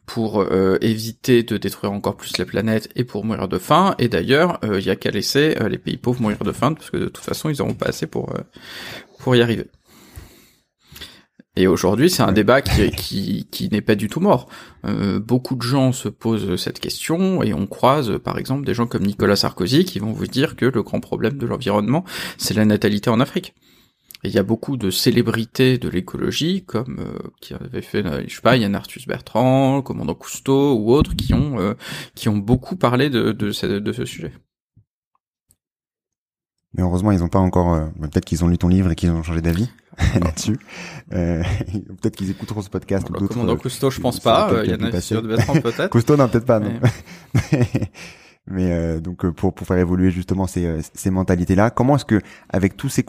pour 0.09 0.43
éviter 0.81 1.43
de 1.43 1.57
détruire 1.57 1.91
encore 1.91 2.17
plus 2.17 2.37
la 2.39 2.45
planète 2.45 2.89
et 2.95 3.03
pour 3.03 3.25
mourir 3.25 3.47
de 3.47 3.59
faim 3.59 3.93
et 3.99 4.07
d'ailleurs 4.07 4.59
il 4.63 4.83
y 4.83 4.89
a 4.89 4.95
qu'à 4.95 5.11
laisser 5.11 5.55
les 5.69 5.77
pays 5.77 5.97
pauvres 5.97 6.19
mourir 6.19 6.39
de 6.39 6.51
faim 6.51 6.73
parce 6.73 6.89
que 6.89 6.97
de 6.97 7.05
toute 7.05 7.23
façon 7.23 7.49
ils 7.49 7.59
n'auront 7.59 7.75
pas 7.75 7.89
assez 7.89 8.07
pour 8.07 8.31
euh, 8.31 8.41
pour 9.19 9.35
y 9.35 9.41
arriver. 9.41 9.67
Et 11.55 11.67
aujourd'hui, 11.67 12.09
c'est 12.09 12.23
un 12.23 12.31
débat 12.31 12.61
qui, 12.61 12.89
qui, 12.91 13.47
qui 13.51 13.69
n'est 13.69 13.81
pas 13.81 13.95
du 13.95 14.07
tout 14.07 14.21
mort. 14.21 14.47
Euh, 14.85 15.19
beaucoup 15.19 15.55
de 15.55 15.61
gens 15.61 15.91
se 15.91 16.07
posent 16.07 16.55
cette 16.55 16.79
question 16.79 17.43
et 17.43 17.53
on 17.53 17.67
croise, 17.67 18.17
par 18.23 18.37
exemple, 18.37 18.65
des 18.65 18.73
gens 18.73 18.87
comme 18.87 19.03
Nicolas 19.03 19.35
Sarkozy 19.35 19.83
qui 19.83 19.99
vont 19.99 20.13
vous 20.13 20.27
dire 20.27 20.55
que 20.55 20.65
le 20.65 20.83
grand 20.83 21.01
problème 21.01 21.37
de 21.37 21.45
l'environnement, 21.45 22.05
c'est 22.37 22.53
la 22.53 22.63
natalité 22.63 23.09
en 23.09 23.19
Afrique. 23.19 23.55
Il 24.23 24.31
y 24.31 24.37
a 24.37 24.43
beaucoup 24.43 24.75
de 24.75 24.91
célébrités 24.91 25.77
de 25.77 25.87
l'écologie, 25.87 26.65
comme 26.65 26.99
euh, 26.99 27.29
qui 27.41 27.53
avaient 27.53 27.81
fait, 27.81 28.03
je 28.27 28.35
sais 28.35 28.41
pas, 28.41 28.57
Yann 28.57 28.75
Arthus 28.75 29.03
Bertrand, 29.07 29.77
le 29.77 29.81
commandant 29.81 30.13
Cousteau 30.13 30.75
ou 30.75 30.91
autres, 30.91 31.15
qui 31.15 31.33
ont 31.33 31.75
qui 32.15 32.27
ont 32.27 32.37
beaucoup 32.37 32.75
parlé 32.75 33.09
de, 33.09 33.31
de 33.31 33.51
ce 33.51 34.05
sujet. 34.05 34.33
Mais 36.73 36.83
heureusement, 36.83 37.11
ils 37.11 37.23
ont 37.23 37.29
pas 37.29 37.39
encore. 37.39 37.73
Euh, 37.73 37.87
peut-être 38.01 38.25
qu'ils 38.25 38.43
ont 38.43 38.47
lu 38.47 38.57
ton 38.57 38.67
livre 38.67 38.91
et 38.91 38.95
qu'ils 38.95 39.09
ont 39.09 39.23
changé 39.23 39.41
d'avis 39.41 39.69
là-dessus. 40.21 40.59
Euh, 41.13 41.43
peut-être 42.01 42.15
qu'ils 42.15 42.29
écouteront 42.29 42.61
ce 42.61 42.69
podcast. 42.69 43.07
Bah, 43.09 43.19
ou 43.19 43.45
dans 43.45 43.57
Cousteau, 43.57 43.89
je 43.89 43.99
pense 43.99 44.19
pas. 44.19 44.51
Il 44.63 44.69
y 44.69 44.73
en 44.73 44.83
a 44.83 44.91
de 44.91 45.61
peut-être. 45.61 45.89
Cousteau, 45.89 46.15
non, 46.15 46.27
peut-être 46.27 46.45
pas. 46.45 46.59
Non. 46.59 46.79
Mais 48.51 48.71
euh, 48.71 48.99
donc 48.99 49.29
pour 49.31 49.53
pour 49.53 49.67
faire 49.67 49.77
évoluer 49.77 50.09
justement 50.09 50.47
ces 50.47 50.79
ces 50.93 51.11
mentalités-là, 51.11 51.69
comment 51.69 51.95
est-ce 51.95 52.05
que 52.05 52.21
avec 52.49 52.77
tous 52.77 52.89
ces 52.89 53.03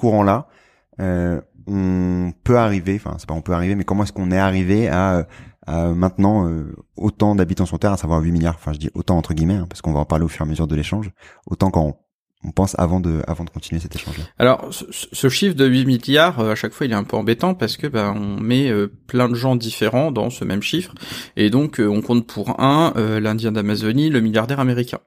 courants-là, 1.00 1.40
on 1.66 2.32
peut 2.42 2.58
arriver, 2.58 2.96
enfin 2.96 3.16
c'est 3.18 3.28
pas 3.28 3.34
on 3.34 3.42
peut 3.42 3.52
arriver, 3.52 3.74
mais 3.74 3.84
comment 3.84 4.02
est-ce 4.02 4.12
qu'on 4.12 4.30
est 4.30 4.38
arrivé 4.38 4.88
à, 4.88 5.26
maintenant 5.68 6.50
autant 6.96 7.36
d'habitants 7.36 7.66
sur 7.66 7.78
Terre, 7.78 7.92
à 7.92 7.96
savoir 7.96 8.20
8 8.20 8.32
milliards, 8.32 8.56
enfin 8.56 8.72
je 8.72 8.78
dis 8.78 8.90
autant 8.94 9.16
entre 9.16 9.34
guillemets, 9.34 9.54
hein, 9.54 9.66
parce 9.68 9.82
qu'on 9.82 9.92
va 9.92 10.00
en 10.00 10.04
parler 10.04 10.24
au 10.24 10.28
fur 10.28 10.44
et 10.44 10.48
à 10.48 10.50
mesure 10.50 10.66
de 10.66 10.74
l'échange, 10.74 11.10
autant 11.46 11.70
quand 11.70 12.00
on 12.42 12.52
pense 12.52 12.74
avant 12.78 13.00
de 13.00 13.22
avant 13.26 13.44
de 13.44 13.50
continuer 13.50 13.80
cet 13.80 13.94
échange-là. 13.94 14.24
Alors 14.38 14.70
ce, 14.72 15.28
chiffre 15.28 15.54
de 15.54 15.66
8 15.66 15.84
milliards 15.84 16.40
euh, 16.40 16.52
à 16.52 16.54
chaque 16.54 16.72
fois 16.72 16.86
il 16.86 16.92
est 16.92 16.96
un 16.96 17.04
peu 17.04 17.16
embêtant 17.16 17.54
parce 17.54 17.76
que 17.76 17.86
ben 17.86 18.14
on 18.16 18.40
met 18.40 18.70
euh, 18.70 18.90
plein 19.06 19.28
de 19.28 19.34
gens 19.34 19.56
différents 19.56 20.10
dans 20.10 20.30
ce 20.30 20.44
même 20.44 20.62
chiffre. 20.62 20.94
Et 21.36 21.50
donc 21.50 21.80
euh, 21.80 21.86
on 21.86 22.00
compte 22.00 22.26
pour 22.26 22.60
un 22.60 22.92
l'Indien 23.20 23.52
d'Amazonie, 23.52 24.08
le 24.08 24.20
milliardaire 24.20 24.60
américain. 24.60 25.00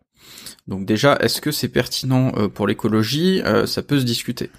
Donc 0.68 0.86
déjà 0.86 1.18
est-ce 1.18 1.42
que 1.42 1.52
c'est 1.52 1.70
pertinent 1.70 2.32
pour 2.54 2.68
l'écologie? 2.68 3.42
Ça 3.66 3.82
peut 3.82 4.00
se 4.00 4.06
discuter. 4.06 4.50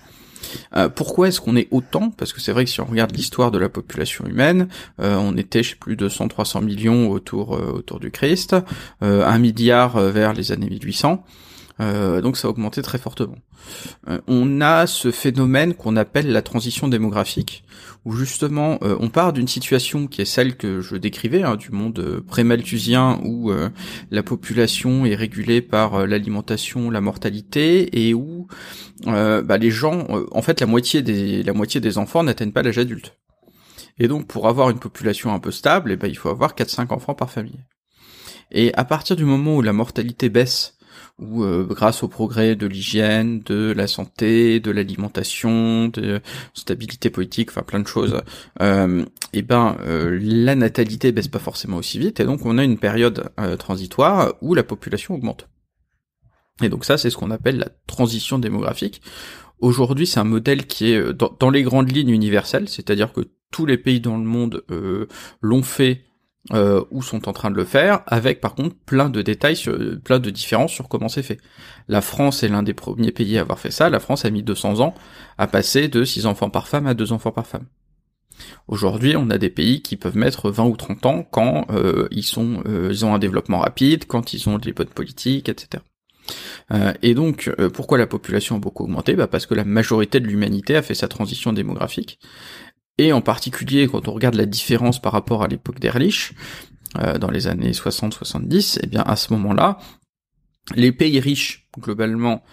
Pourquoi 0.94 1.28
est-ce 1.28 1.40
qu'on 1.40 1.56
est 1.56 1.68
autant? 1.70 2.10
Parce 2.10 2.32
que 2.32 2.40
c'est 2.40 2.52
vrai 2.52 2.64
que 2.64 2.70
si 2.70 2.80
on 2.80 2.86
regarde 2.86 3.14
l'histoire 3.14 3.50
de 3.50 3.58
la 3.58 3.68
population 3.68 4.26
humaine, 4.26 4.68
on 4.98 5.36
était 5.36 5.62
chez 5.62 5.76
plus 5.76 5.96
de 5.96 6.08
100-300 6.08 6.64
millions 6.64 7.10
autour 7.10 7.50
autour 7.52 8.00
du 8.00 8.10
Christ, 8.10 8.56
un 9.00 9.38
milliard 9.38 9.98
vers 9.98 10.32
les 10.32 10.52
années 10.52 10.68
1800. 10.68 11.24
Euh, 11.80 12.20
donc 12.20 12.36
ça 12.36 12.46
a 12.46 12.50
augmenté 12.50 12.82
très 12.82 12.98
fortement. 12.98 13.36
Euh, 14.08 14.20
on 14.28 14.60
a 14.60 14.86
ce 14.86 15.10
phénomène 15.10 15.74
qu'on 15.74 15.96
appelle 15.96 16.30
la 16.30 16.42
transition 16.42 16.86
démographique, 16.86 17.64
où 18.04 18.12
justement 18.12 18.78
euh, 18.82 18.96
on 19.00 19.08
part 19.08 19.32
d'une 19.32 19.48
situation 19.48 20.06
qui 20.06 20.22
est 20.22 20.26
celle 20.26 20.56
que 20.56 20.80
je 20.80 20.96
décrivais, 20.96 21.42
hein, 21.42 21.56
du 21.56 21.72
monde 21.72 22.22
pré-malthusien, 22.26 23.20
où 23.24 23.52
la 24.10 24.22
population 24.22 25.06
est 25.06 25.14
régulée 25.14 25.60
par 25.60 26.06
l'alimentation, 26.06 26.90
la 26.90 27.00
mortalité, 27.00 28.06
et 28.06 28.14
où 28.14 28.46
bah, 29.04 29.58
les 29.58 29.70
gens, 29.70 30.06
en 30.30 30.42
fait 30.42 30.60
la 30.60 30.66
moitié 30.66 31.02
des, 31.02 31.98
enfants 31.98 32.22
n'atteignent 32.22 32.52
pas 32.52 32.62
l'âge 32.62 32.78
adulte. 32.78 33.16
Et 33.98 34.08
donc 34.08 34.26
pour 34.26 34.48
avoir 34.48 34.70
une 34.70 34.78
population 34.78 35.32
un 35.32 35.38
peu 35.38 35.50
stable, 35.50 35.92
eh 35.92 35.96
ben, 35.96 36.08
il 36.08 36.16
faut 36.16 36.28
avoir 36.28 36.54
4-5 36.54 36.92
enfants 36.92 37.14
par 37.14 37.30
famille. 37.30 37.64
Et 38.50 38.72
à 38.74 38.84
partir 38.84 39.16
du 39.16 39.24
moment 39.24 39.56
où 39.56 39.62
la 39.62 39.72
mortalité 39.72 40.28
baisse, 40.28 40.74
où 41.18 41.44
euh, 41.44 41.64
grâce 41.64 42.02
au 42.02 42.08
progrès 42.08 42.56
de 42.56 42.66
l'hygiène, 42.66 43.40
de 43.40 43.72
la 43.76 43.86
santé, 43.86 44.58
de 44.60 44.70
l'alimentation, 44.70 45.88
de 45.88 46.20
stabilité 46.54 47.10
politique, 47.10 47.50
enfin 47.50 47.62
plein 47.62 47.80
de 47.80 47.86
choses, 47.86 48.20
euh, 48.60 49.02
et 49.32 49.38
eh 49.38 49.42
ben 49.42 49.76
euh, 49.86 50.18
la 50.20 50.54
natalité 50.54 51.12
baisse 51.12 51.28
pas 51.28 51.38
forcément 51.38 51.76
aussi 51.76 51.98
vite, 51.98 52.20
et 52.20 52.24
donc 52.24 52.44
on 52.44 52.58
a 52.58 52.64
une 52.64 52.78
période 52.78 53.30
euh, 53.38 53.56
transitoire 53.56 54.34
où 54.40 54.54
la 54.54 54.64
population 54.64 55.14
augmente. 55.14 55.48
Et 56.62 56.68
donc 56.68 56.84
ça, 56.84 56.98
c'est 56.98 57.10
ce 57.10 57.16
qu'on 57.16 57.30
appelle 57.30 57.58
la 57.58 57.68
transition 57.86 58.38
démographique. 58.38 59.02
Aujourd'hui, 59.60 60.06
c'est 60.06 60.20
un 60.20 60.24
modèle 60.24 60.66
qui 60.66 60.92
est 60.92 61.12
dans, 61.12 61.34
dans, 61.38 61.50
les 61.50 61.62
grandes 61.62 61.90
lignes 61.90 62.10
universel, 62.10 62.68
c'est-à-dire 62.68 63.12
que 63.12 63.22
tous 63.50 63.66
les 63.66 63.78
pays 63.78 64.00
dans 64.00 64.16
le 64.16 64.24
monde 64.24 64.64
l'ont 65.40 65.62
fait 65.62 66.04
euh, 66.52 66.84
ou 66.90 67.02
sont 67.02 67.28
en 67.28 67.32
train 67.32 67.50
de 67.50 67.56
le 67.56 67.64
faire, 67.64 68.02
avec 68.06 68.40
par 68.40 68.54
contre 68.54 68.76
plein 68.86 69.08
de 69.08 69.22
détails, 69.22 69.56
sur, 69.56 69.78
plein 70.02 70.18
de 70.18 70.30
différences 70.30 70.72
sur 70.72 70.88
comment 70.88 71.08
c'est 71.08 71.22
fait. 71.22 71.38
La 71.88 72.00
France 72.00 72.42
est 72.42 72.48
l'un 72.48 72.62
des 72.62 72.74
premiers 72.74 73.12
pays 73.12 73.38
à 73.38 73.42
avoir 73.42 73.58
fait 73.58 73.70
ça. 73.70 73.88
La 73.88 74.00
France 74.00 74.24
a 74.24 74.30
mis 74.30 74.42
200 74.42 74.80
ans 74.80 74.94
à 75.38 75.46
passer 75.46 75.88
de 75.88 76.04
6 76.04 76.26
enfants 76.26 76.50
par 76.50 76.68
femme 76.68 76.86
à 76.86 76.94
2 76.94 77.12
enfants 77.12 77.32
par 77.32 77.46
femme. 77.46 77.64
Aujourd'hui, 78.68 79.16
on 79.16 79.30
a 79.30 79.38
des 79.38 79.50
pays 79.50 79.82
qui 79.82 79.96
peuvent 79.96 80.16
mettre 80.16 80.50
20 80.50 80.64
ou 80.64 80.76
30 80.76 81.06
ans 81.06 81.22
quand 81.22 81.66
euh, 81.70 82.08
ils 82.10 82.22
sont, 82.22 82.62
euh, 82.66 82.88
ils 82.90 83.04
ont 83.04 83.14
un 83.14 83.18
développement 83.18 83.60
rapide, 83.60 84.06
quand 84.06 84.32
ils 84.32 84.48
ont 84.48 84.58
des 84.58 84.72
bonnes 84.72 84.88
politiques, 84.88 85.48
etc. 85.48 85.82
Euh, 86.72 86.94
et 87.02 87.14
donc, 87.14 87.50
pourquoi 87.74 87.98
la 87.98 88.06
population 88.06 88.56
a 88.56 88.58
beaucoup 88.58 88.84
augmenté? 88.84 89.14
Bah 89.14 89.26
Parce 89.26 89.46
que 89.46 89.54
la 89.54 89.64
majorité 89.64 90.20
de 90.20 90.26
l'humanité 90.26 90.76
a 90.76 90.82
fait 90.82 90.94
sa 90.94 91.08
transition 91.08 91.52
démographique. 91.52 92.18
Et 92.98 93.12
en 93.12 93.20
particulier, 93.20 93.88
quand 93.88 94.08
on 94.08 94.12
regarde 94.12 94.36
la 94.36 94.46
différence 94.46 95.00
par 95.00 95.12
rapport 95.12 95.42
à 95.42 95.48
l'époque 95.48 95.80
d'Erlich, 95.80 96.32
euh, 96.98 97.18
dans 97.18 97.30
les 97.30 97.48
années 97.48 97.72
60-70, 97.72 98.78
eh 98.82 98.86
bien 98.86 99.02
à 99.02 99.16
ce 99.16 99.32
moment-là, 99.32 99.78
les 100.76 100.92
pays 100.92 101.18
riches, 101.18 101.68
globalement, 101.78 102.44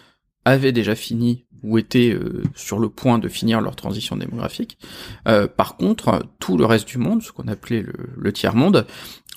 avaient 0.45 0.71
déjà 0.71 0.95
fini 0.95 1.45
ou 1.61 1.77
étaient 1.77 2.11
euh, 2.11 2.41
sur 2.55 2.79
le 2.79 2.89
point 2.89 3.19
de 3.19 3.27
finir 3.27 3.61
leur 3.61 3.75
transition 3.75 4.15
démographique. 4.15 4.79
Euh, 5.27 5.47
par 5.47 5.77
contre, 5.77 6.25
tout 6.39 6.57
le 6.57 6.65
reste 6.65 6.87
du 6.87 6.97
monde, 6.97 7.21
ce 7.21 7.31
qu'on 7.31 7.47
appelait 7.47 7.85
le, 8.17 8.33
tiers-monde, 8.33 8.87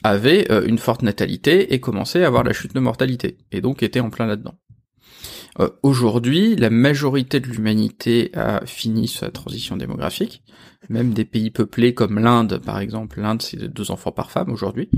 avait 0.02 0.48
une 0.66 0.76
forte 0.76 1.02
natalité 1.02 1.72
et 1.72 1.80
commençait 1.80 2.24
à 2.24 2.26
avoir 2.26 2.44
la 2.44 2.52
chute 2.52 2.74
de 2.74 2.80
mortalité, 2.80 3.38
et 3.52 3.62
donc 3.62 3.82
était 3.82 4.00
en 4.00 4.10
plein 4.10 4.26
là-dedans. 4.26 4.54
Aujourd'hui, 5.82 6.56
la 6.56 6.70
majorité 6.70 7.38
de 7.38 7.46
l'humanité 7.46 8.30
a 8.34 8.66
fini 8.66 9.06
sa 9.06 9.30
transition 9.30 9.76
démographique, 9.76 10.42
même 10.88 11.14
des 11.14 11.24
pays 11.24 11.50
peuplés 11.50 11.94
comme 11.94 12.18
l'Inde, 12.18 12.60
par 12.64 12.80
exemple. 12.80 13.20
L'Inde, 13.20 13.40
c'est 13.40 13.68
deux 13.68 13.90
enfants 13.90 14.12
par 14.12 14.30
femme 14.30 14.50
aujourd'hui. 14.50 14.88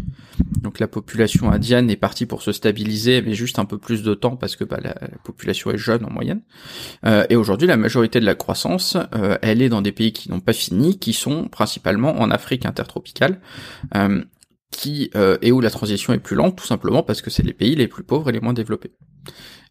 Donc 0.62 0.80
la 0.80 0.88
population 0.88 1.50
indienne 1.50 1.90
est 1.90 1.96
partie 1.96 2.26
pour 2.26 2.42
se 2.42 2.52
stabiliser, 2.52 3.22
mais 3.22 3.34
juste 3.34 3.58
un 3.58 3.64
peu 3.64 3.78
plus 3.78 4.02
de 4.02 4.14
temps 4.14 4.36
parce 4.36 4.56
que 4.56 4.64
bah, 4.64 4.78
la, 4.82 4.94
population 5.24 5.70
est 5.70 5.78
jeune 5.78 6.04
en 6.04 6.10
moyenne. 6.10 6.42
Euh, 7.04 7.26
et 7.30 7.36
aujourd'hui, 7.36 7.68
la 7.68 7.76
majorité 7.76 8.18
de 8.18 8.24
la 8.24 8.34
croissance, 8.34 8.96
euh, 9.14 9.38
elle 9.42 9.62
est 9.62 9.68
dans 9.68 9.82
des 9.82 9.92
pays 9.92 10.12
qui 10.12 10.30
n'ont 10.30 10.40
pas 10.40 10.52
fini, 10.52 10.98
qui 10.98 11.12
sont 11.12 11.48
principalement 11.48 12.18
en 12.18 12.30
Afrique 12.30 12.66
intertropicale. 12.66 13.40
Euh, 13.94 14.24
qui 14.72 15.10
et 15.40 15.52
où 15.52 15.60
la 15.62 15.70
transition 15.70 16.12
est 16.12 16.18
plus 16.18 16.36
lente, 16.36 16.56
tout 16.56 16.66
simplement 16.66 17.02
parce 17.02 17.22
que 17.22 17.30
c'est 17.30 17.44
les 17.44 17.54
pays 17.54 17.76
les 17.76 17.86
plus 17.86 18.02
pauvres 18.02 18.28
et 18.28 18.32
les 18.32 18.40
moins 18.40 18.52
développés. 18.52 18.92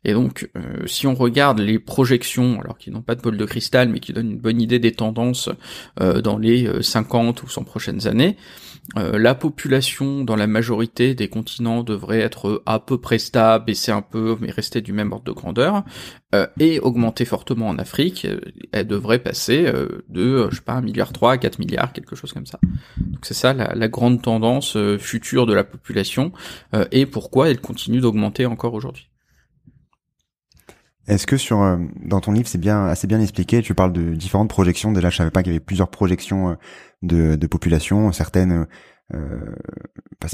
Et 0.05 0.13
donc, 0.13 0.49
euh, 0.55 0.85
si 0.85 1.07
on 1.07 1.15
regarde 1.15 1.59
les 1.59 1.79
projections, 1.79 2.61
alors 2.61 2.77
qui 2.77 2.91
n'ont 2.91 3.01
pas 3.01 3.15
de 3.15 3.21
bol 3.21 3.37
de 3.37 3.45
cristal, 3.45 3.89
mais 3.89 3.99
qui 3.99 4.13
donnent 4.13 4.31
une 4.33 4.39
bonne 4.39 4.61
idée 4.61 4.77
des 4.77 4.91
tendances 4.91 5.49
euh, 5.99 6.21
dans 6.21 6.37
les 6.37 6.69
50 6.81 7.39
euh, 7.39 7.43
ou 7.43 7.49
100 7.49 7.63
prochaines 7.63 8.07
années, 8.07 8.37
la 8.95 9.33
population 9.33 10.23
dans 10.23 10.35
la 10.35 10.45
majorité 10.45 11.15
des 11.15 11.27
continents 11.27 11.81
devrait 11.81 12.19
être 12.19 12.61
à 12.67 12.79
peu 12.79 12.99
près 13.01 13.17
stable, 13.17 13.65
baisser 13.65 13.91
un 13.91 14.03
peu, 14.03 14.37
mais 14.39 14.51
rester 14.51 14.79
du 14.81 14.93
même 14.93 15.11
ordre 15.11 15.23
de 15.23 15.31
grandeur, 15.31 15.83
et 16.59 16.79
augmenter 16.79 17.25
fortement 17.25 17.67
en 17.67 17.79
Afrique. 17.79 18.27
Elle 18.71 18.85
devrait 18.85 19.17
passer 19.17 19.63
de, 20.07 20.47
je 20.51 20.57
sais 20.57 20.61
pas, 20.61 20.73
1 20.73 20.81
milliard 20.81 21.13
3 21.13 21.31
à 21.31 21.37
4 21.39 21.57
milliards, 21.57 21.93
quelque 21.93 22.15
chose 22.15 22.31
comme 22.31 22.45
ça. 22.45 22.59
Donc 22.97 23.21
c'est 23.23 23.33
ça 23.33 23.53
la, 23.53 23.73
la, 23.73 23.87
grande 23.87 24.21
tendance 24.21 24.77
future 24.99 25.47
de 25.47 25.55
la 25.55 25.63
population, 25.63 26.31
et 26.91 27.07
pourquoi 27.07 27.49
elle 27.49 27.61
continue 27.61 28.01
d'augmenter 28.01 28.45
encore 28.45 28.75
aujourd'hui. 28.75 29.09
Est-ce 31.07 31.27
que 31.27 31.37
sur 31.37 31.61
euh, 31.61 31.77
dans 32.03 32.19
ton 32.19 32.31
livre 32.31 32.47
c'est 32.47 32.57
bien 32.57 32.85
assez 32.85 33.07
bien 33.07 33.21
expliqué 33.21 33.61
Tu 33.61 33.75
parles 33.75 33.93
de 33.93 34.15
différentes 34.15 34.49
projections. 34.49 34.91
Déjà, 34.91 35.09
je 35.09 35.17
savais 35.17 35.31
pas 35.31 35.43
qu'il 35.43 35.51
y 35.51 35.55
avait 35.55 35.63
plusieurs 35.63 35.89
projections 35.89 36.49
euh, 36.49 36.53
de, 37.03 37.35
de 37.35 37.47
population. 37.47 38.11
Certaines 38.11 38.65
euh, 39.13 39.55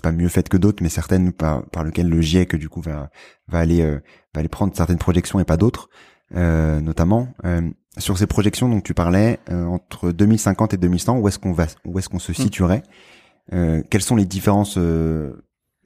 pas 0.01 0.11
mieux 0.13 0.29
faites 0.29 0.47
que 0.47 0.57
d'autres, 0.57 0.81
mais 0.81 0.89
certaines 0.89 1.33
par, 1.33 1.65
par 1.69 1.83
lesquelles 1.83 2.09
le 2.09 2.21
GIEC 2.21 2.55
du 2.55 2.69
coup 2.69 2.81
va 2.81 3.09
va 3.49 3.59
aller 3.59 3.81
euh, 3.81 3.99
va 4.33 4.39
aller 4.39 4.47
prendre 4.47 4.73
certaines 4.75 4.97
projections 4.97 5.39
et 5.39 5.43
pas 5.43 5.57
d'autres, 5.57 5.89
notamment 6.31 7.27
sur 7.97 8.17
ces 8.17 8.27
projections. 8.27 8.69
Donc 8.69 8.83
tu 8.83 8.93
parlais 8.93 9.39
entre 9.49 10.11
2050 10.11 10.73
et 10.73 10.77
2100. 10.77 11.17
Où 11.17 11.27
est-ce 11.27 11.39
qu'on 11.39 11.51
va 11.51 11.65
Où 11.83 11.99
est-ce 11.99 12.07
qu'on 12.07 12.19
se 12.19 12.31
hmm. 12.31 12.35
situerait? 12.35 12.83
Quelles 13.51 14.01
sont 14.01 14.15
les 14.15 14.25
différences 14.25 14.79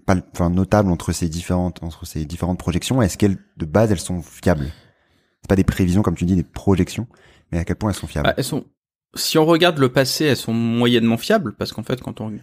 enfin, 0.07 0.49
notable 0.49 0.91
entre 0.91 1.11
ces 1.11 1.29
différentes 1.29 1.83
entre 1.83 2.05
ces 2.05 2.25
différentes 2.25 2.59
projections 2.59 3.01
Est-ce 3.01 3.17
qu'elles 3.17 3.37
de 3.57 3.65
base 3.65 3.91
elles 3.91 3.99
sont 3.99 4.21
fiables? 4.21 4.67
C'est 5.41 5.49
pas 5.49 5.55
des 5.55 5.63
prévisions 5.63 6.01
comme 6.01 6.15
tu 6.15 6.25
dis, 6.25 6.35
des 6.35 6.43
projections, 6.43 7.07
mais 7.51 7.59
à 7.59 7.65
quel 7.65 7.75
point 7.75 7.91
elles 7.91 7.95
sont 7.95 8.07
fiables? 8.07 8.27
Bah, 8.27 8.33
Elles 8.37 8.43
sont. 8.43 8.65
Si 9.17 9.37
on 9.37 9.45
regarde 9.45 9.77
le 9.77 9.87
passé, 9.87 10.25
elles 10.25 10.35
sont 10.35 10.53
moyennement 10.53 11.15
fiables 11.17 11.55
parce 11.55 11.71
qu'en 11.71 11.83
fait, 11.83 12.01
quand 12.01 12.19
on 12.19 12.33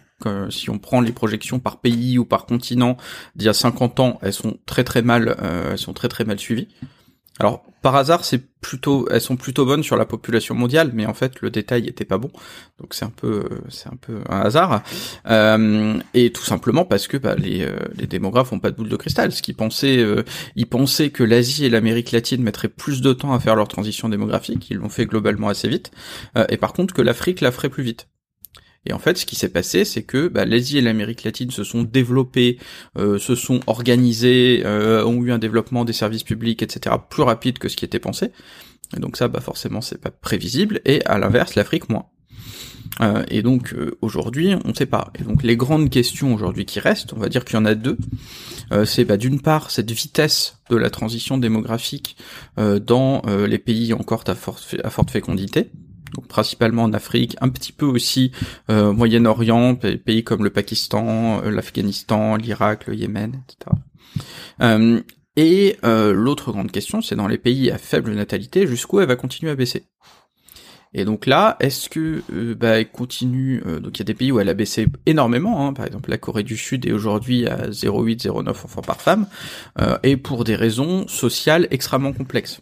si 0.49 0.69
on 0.71 0.79
prend 0.79 1.01
les 1.01 1.11
projections 1.11 1.59
par 1.59 1.81
pays 1.81 2.17
ou 2.17 2.25
par 2.25 2.45
continent 2.47 2.97
d'il 3.35 3.45
y 3.45 3.49
a 3.49 3.53
50 3.53 3.99
ans, 3.99 4.19
elles 4.23 4.33
sont 4.33 4.57
très 4.65 4.83
très 4.83 5.03
mal 5.03 5.35
euh, 5.39 5.71
elles 5.71 5.77
sont 5.77 5.93
très 5.93 6.07
très 6.07 6.23
mal 6.23 6.39
suivies. 6.39 6.69
Alors 7.39 7.63
par 7.81 7.95
hasard, 7.95 8.23
c'est 8.23 8.41
plutôt, 8.61 9.07
elles 9.09 9.19
sont 9.19 9.35
plutôt 9.35 9.65
bonnes 9.65 9.83
sur 9.83 9.97
la 9.97 10.05
population 10.05 10.55
mondiale, 10.55 10.91
mais 10.93 11.05
en 11.05 11.13
fait 11.13 11.41
le 11.41 11.49
détail 11.49 11.87
était 11.87 12.05
pas 12.05 12.17
bon, 12.17 12.31
donc 12.79 12.93
c'est 12.93 13.03
un 13.03 13.09
peu, 13.09 13.43
c'est 13.69 13.87
un 13.87 13.97
peu 13.99 14.19
un 14.29 14.39
hasard, 14.39 14.83
euh, 15.29 15.99
et 16.13 16.31
tout 16.31 16.43
simplement 16.43 16.85
parce 16.85 17.07
que 17.07 17.17
bah, 17.17 17.35
les, 17.35 17.63
euh, 17.63 17.75
les 17.97 18.07
démographes 18.07 18.53
ont 18.53 18.59
pas 18.59 18.71
de 18.71 18.77
boule 18.77 18.87
de 18.87 18.95
cristal. 18.95 19.31
Ce 19.31 19.41
qu'ils 19.41 19.55
pensaient, 19.55 19.97
euh, 19.97 20.23
ils 20.55 20.67
pensaient 20.67 21.09
que 21.09 21.23
l'Asie 21.23 21.65
et 21.65 21.69
l'Amérique 21.69 22.11
latine 22.11 22.41
mettraient 22.41 22.69
plus 22.69 23.01
de 23.01 23.11
temps 23.11 23.33
à 23.33 23.39
faire 23.39 23.55
leur 23.55 23.67
transition 23.67 24.07
démographique, 24.07 24.69
ils 24.69 24.77
l'ont 24.77 24.89
fait 24.89 25.05
globalement 25.05 25.49
assez 25.49 25.67
vite, 25.67 25.91
et 26.49 26.57
par 26.57 26.71
contre 26.73 26.93
que 26.93 27.01
l'Afrique 27.01 27.41
la 27.41 27.51
ferait 27.51 27.69
plus 27.69 27.83
vite. 27.83 28.07
Et 28.85 28.93
en 28.93 28.99
fait, 28.99 29.17
ce 29.17 29.25
qui 29.25 29.35
s'est 29.35 29.49
passé, 29.49 29.85
c'est 29.85 30.03
que 30.03 30.27
bah, 30.27 30.45
l'Asie 30.45 30.77
et 30.77 30.81
l'Amérique 30.81 31.23
latine 31.23 31.51
se 31.51 31.63
sont 31.63 31.83
développés, 31.83 32.57
euh, 32.97 33.17
se 33.17 33.35
sont 33.35 33.61
organisés, 33.67 34.63
euh, 34.65 35.05
ont 35.05 35.23
eu 35.23 35.31
un 35.31 35.39
développement 35.39 35.85
des 35.85 35.93
services 35.93 36.23
publics, 36.23 36.61
etc., 36.61 36.95
plus 37.09 37.23
rapide 37.23 37.59
que 37.59 37.69
ce 37.69 37.77
qui 37.77 37.85
était 37.85 37.99
pensé. 37.99 38.31
Et 38.95 38.99
donc 38.99 39.17
ça, 39.17 39.27
bah 39.27 39.39
forcément, 39.39 39.81
c'est 39.81 39.99
pas 39.99 40.11
prévisible. 40.11 40.81
Et 40.85 41.03
à 41.05 41.17
l'inverse, 41.17 41.55
l'Afrique 41.55 41.89
moins. 41.89 42.07
Euh, 43.01 43.23
et 43.29 43.41
donc 43.41 43.73
aujourd'hui, 44.01 44.53
on 44.65 44.69
ne 44.69 44.73
sait 44.73 44.85
pas. 44.85 45.11
Et 45.17 45.23
donc 45.23 45.41
les 45.41 45.57
grandes 45.57 45.89
questions 45.89 46.33
aujourd'hui 46.33 46.65
qui 46.65 46.79
restent, 46.79 47.13
on 47.13 47.19
va 47.19 47.29
dire 47.29 47.45
qu'il 47.45 47.55
y 47.55 47.57
en 47.57 47.65
a 47.65 47.73
deux. 47.75 47.97
c'est 48.85 49.05
bah, 49.05 49.17
d'une 49.17 49.41
part 49.41 49.71
cette 49.71 49.89
vitesse 49.89 50.59
de 50.69 50.75
la 50.75 50.91
transition 50.91 51.37
démographique 51.37 52.17
dans 52.57 53.23
les 53.25 53.57
pays 53.57 53.93
encore 53.93 54.23
à 54.27 54.35
forte 54.35 55.09
fécondité 55.09 55.71
donc 56.13 56.27
principalement 56.27 56.83
en 56.83 56.93
Afrique, 56.93 57.35
un 57.41 57.49
petit 57.49 57.71
peu 57.71 57.85
aussi 57.85 58.31
euh, 58.69 58.93
Moyen-Orient, 58.93 59.75
pays 59.75 60.23
comme 60.23 60.43
le 60.43 60.49
Pakistan, 60.49 61.41
euh, 61.43 61.51
l'Afghanistan, 61.51 62.35
l'Irak, 62.35 62.87
le 62.87 62.95
Yémen, 62.95 63.41
etc. 63.43 63.75
Euh, 64.61 65.01
et 65.35 65.77
euh, 65.83 66.13
l'autre 66.13 66.51
grande 66.51 66.71
question, 66.71 67.01
c'est 67.01 67.15
dans 67.15 67.27
les 67.27 67.39
pays 67.39 67.71
à 67.71 67.77
faible 67.77 68.13
natalité, 68.13 68.67
jusqu'où 68.67 68.99
elle 68.99 69.07
va 69.07 69.15
continuer 69.15 69.51
à 69.51 69.55
baisser? 69.55 69.85
Et 70.95 71.05
donc 71.05 71.25
là, 71.25 71.57
est-ce 71.59 71.89
que 71.89 72.21
bah, 72.53 72.79
elle 72.79 72.91
continue 72.91 73.63
Donc 73.81 73.97
il 73.97 73.99
y 73.99 74.03
a 74.03 74.05
des 74.05 74.13
pays 74.13 74.31
où 74.31 74.39
elle 74.39 74.49
a 74.49 74.53
baissé 74.53 74.85
énormément. 75.07 75.65
Hein, 75.65 75.73
par 75.73 75.87
exemple, 75.87 76.11
la 76.11 76.19
Corée 76.19 76.43
du 76.43 76.55
Sud 76.55 76.85
est 76.85 76.91
aujourd'hui 76.91 77.47
à 77.47 77.69
0,8, 77.69 78.27
0,9 78.27 78.49
enfants 78.49 78.83
par 78.83 79.01
femme, 79.01 79.25
et 80.03 80.17
pour 80.17 80.43
des 80.43 80.55
raisons 80.55 81.07
sociales 81.07 81.67
extrêmement 81.71 82.13
complexes. 82.13 82.61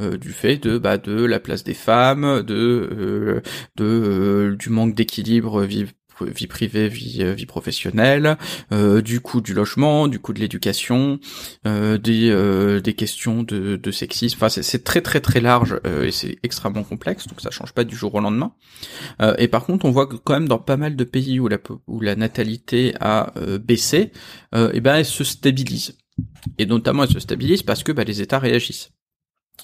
Du 0.00 0.32
fait 0.32 0.56
de 0.56 0.78
bah 0.78 0.98
de 0.98 1.24
la 1.24 1.40
place 1.40 1.64
des 1.64 1.74
femmes, 1.74 2.42
de 2.42 3.42
de 3.76 4.56
du 4.58 4.70
manque 4.70 4.94
d'équilibre 4.94 5.62
vie 5.62 5.86
vie 6.24 6.46
privée, 6.46 6.88
vie, 6.88 7.18
euh, 7.20 7.32
vie 7.32 7.46
professionnelle, 7.46 8.36
euh, 8.72 9.00
du 9.02 9.20
coût 9.20 9.40
du 9.40 9.54
logement, 9.54 10.08
du 10.08 10.18
coût 10.18 10.32
de 10.32 10.40
l'éducation, 10.40 11.18
euh, 11.66 11.98
des, 11.98 12.30
euh, 12.30 12.80
des 12.80 12.94
questions 12.94 13.42
de, 13.42 13.76
de 13.76 13.90
sexisme. 13.90 14.36
Enfin, 14.40 14.48
c'est 14.48 14.84
très 14.84 15.00
très 15.00 15.20
très 15.20 15.40
large 15.40 15.78
euh, 15.86 16.04
et 16.04 16.10
c'est 16.10 16.38
extrêmement 16.42 16.84
complexe, 16.84 17.26
donc 17.26 17.40
ça 17.40 17.50
change 17.50 17.72
pas 17.72 17.84
du 17.84 17.96
jour 17.96 18.14
au 18.14 18.20
lendemain. 18.20 18.52
et 19.38 19.48
par 19.48 19.64
contre, 19.64 19.84
on 19.84 19.90
voit 19.90 20.06
que 20.06 20.16
quand 20.16 20.34
même 20.34 20.48
dans 20.48 20.58
pas 20.58 20.76
mal 20.76 20.96
de 20.96 21.04
pays 21.04 21.40
où 21.40 21.48
la, 21.48 21.58
où 21.86 22.00
la 22.00 22.16
natalité 22.16 22.94
a 23.00 23.32
baissé, 23.60 24.12
et 24.54 24.80
ben 24.80 24.96
elle 24.96 25.04
se 25.04 25.24
stabilise. 25.24 25.96
Et 26.58 26.66
notamment 26.66 27.04
elle 27.04 27.10
se 27.10 27.20
stabilise 27.20 27.62
parce 27.62 27.82
que 27.82 27.92
bah, 27.92 28.04
les 28.04 28.20
États 28.20 28.38
réagissent 28.38 28.90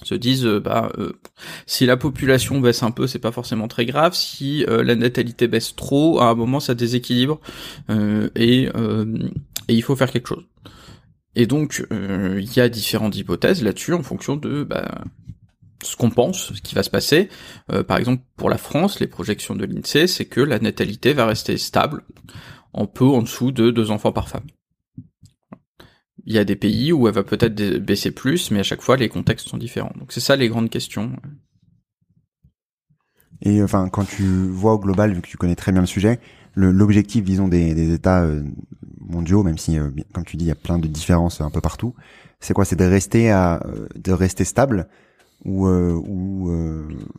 se 0.03 0.15
disent 0.15 0.45
euh, 0.45 0.59
bah 0.59 0.91
euh, 0.97 1.13
si 1.65 1.85
la 1.85 1.97
population 1.97 2.59
baisse 2.59 2.83
un 2.83 2.91
peu 2.91 3.07
c'est 3.07 3.19
pas 3.19 3.31
forcément 3.31 3.67
très 3.67 3.85
grave. 3.85 4.13
Si 4.13 4.65
euh, 4.65 4.83
la 4.83 4.95
natalité 4.95 5.47
baisse 5.47 5.75
trop 5.75 6.19
à 6.19 6.25
un 6.25 6.35
moment 6.35 6.59
ça 6.59 6.75
déséquilibre 6.75 7.39
et, 8.35 8.63
et 8.63 9.73
il 9.73 9.83
faut 9.83 9.95
faire 9.95 10.11
quelque 10.11 10.27
chose. 10.27 10.45
Et 11.35 11.47
donc 11.47 11.85
il 11.91 12.55
y 12.55 12.59
a 12.59 12.69
différentes 12.69 13.15
hypothèses 13.15 13.63
là-dessus 13.63 13.93
en 13.93 14.03
fonction 14.03 14.35
de 14.35 14.63
bah, 14.63 15.03
ce 15.83 15.95
qu'on 15.95 16.09
pense, 16.09 16.53
ce 16.53 16.61
qui 16.61 16.75
va 16.75 16.83
se 16.83 16.89
passer. 16.89 17.29
par 17.87 17.97
exemple, 17.97 18.23
pour 18.37 18.49
la 18.49 18.57
France, 18.57 18.99
les 18.99 19.07
projections 19.07 19.55
de 19.55 19.65
l'INSEE, 19.65 20.07
c'est 20.07 20.25
que 20.25 20.41
la 20.41 20.59
natalité 20.59 21.13
va 21.13 21.25
rester 21.25 21.57
stable, 21.57 22.03
en 22.73 22.87
peu 22.87 23.05
en 23.05 23.21
dessous 23.21 23.51
de 23.51 23.71
deux 23.71 23.91
enfants 23.91 24.11
par 24.11 24.29
femme 24.29 24.45
il 26.25 26.33
y 26.33 26.39
a 26.39 26.43
des 26.43 26.55
pays 26.55 26.91
où 26.91 27.07
elle 27.07 27.13
va 27.13 27.23
peut-être 27.23 27.55
baisser 27.77 28.11
plus, 28.11 28.51
mais 28.51 28.59
à 28.59 28.63
chaque 28.63 28.81
fois 28.81 28.97
les 28.97 29.09
contextes 29.09 29.47
sont 29.47 29.57
différents. 29.57 29.93
Donc 29.99 30.11
c'est 30.11 30.19
ça 30.19 30.35
les 30.35 30.49
grandes 30.49 30.69
questions. 30.69 31.11
Et 33.41 33.61
enfin, 33.61 33.89
quand 33.89 34.05
tu 34.05 34.23
vois 34.23 34.73
au 34.73 34.79
global, 34.79 35.13
vu 35.13 35.21
que 35.21 35.27
tu 35.27 35.37
connais 35.37 35.55
très 35.55 35.71
bien 35.71 35.81
le 35.81 35.87
sujet, 35.87 36.19
l'objectif, 36.55 37.23
disons, 37.23 37.47
des, 37.47 37.75
des 37.75 37.93
États 37.93 38.23
euh, 38.23 38.43
mondiaux, 38.99 39.43
même 39.43 39.57
si, 39.57 39.77
euh, 39.77 39.91
comme 40.13 40.23
tu 40.23 40.37
dis, 40.37 40.45
il 40.45 40.47
y 40.47 40.51
a 40.51 40.55
plein 40.55 40.79
de 40.79 40.87
différences 40.87 41.41
un 41.41 41.49
peu 41.49 41.61
partout, 41.61 41.93
c'est 42.39 42.53
quoi? 42.53 42.65
C'est 42.65 42.75
de 42.75 42.85
rester 42.85 43.29
à, 43.29 43.61
euh, 43.65 43.87
de 43.95 44.11
rester 44.11 44.45
stable 44.45 44.87
ou, 45.43 45.67
ou 45.67 46.49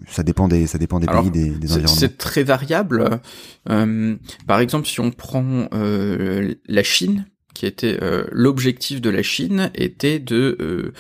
ça 0.08 0.24
dépend 0.24 0.48
des, 0.48 0.66
ça 0.66 0.78
dépend 0.78 0.98
des 0.98 1.06
pays, 1.06 1.30
des, 1.30 1.50
des 1.50 1.72
environnements? 1.72 1.94
C'est 1.94 2.18
très 2.18 2.42
variable. 2.42 3.20
par 3.64 4.58
exemple, 4.58 4.88
si 4.88 4.98
on 4.98 5.12
prend 5.12 5.68
la 5.70 6.82
Chine, 6.82 7.26
qui 7.56 7.66
était 7.66 7.98
euh, 8.02 8.24
l'objectif 8.32 9.00
de 9.00 9.10
la 9.10 9.22
Chine 9.22 9.70
était 9.74 10.18
de 10.18 10.56
euh, 10.60 10.92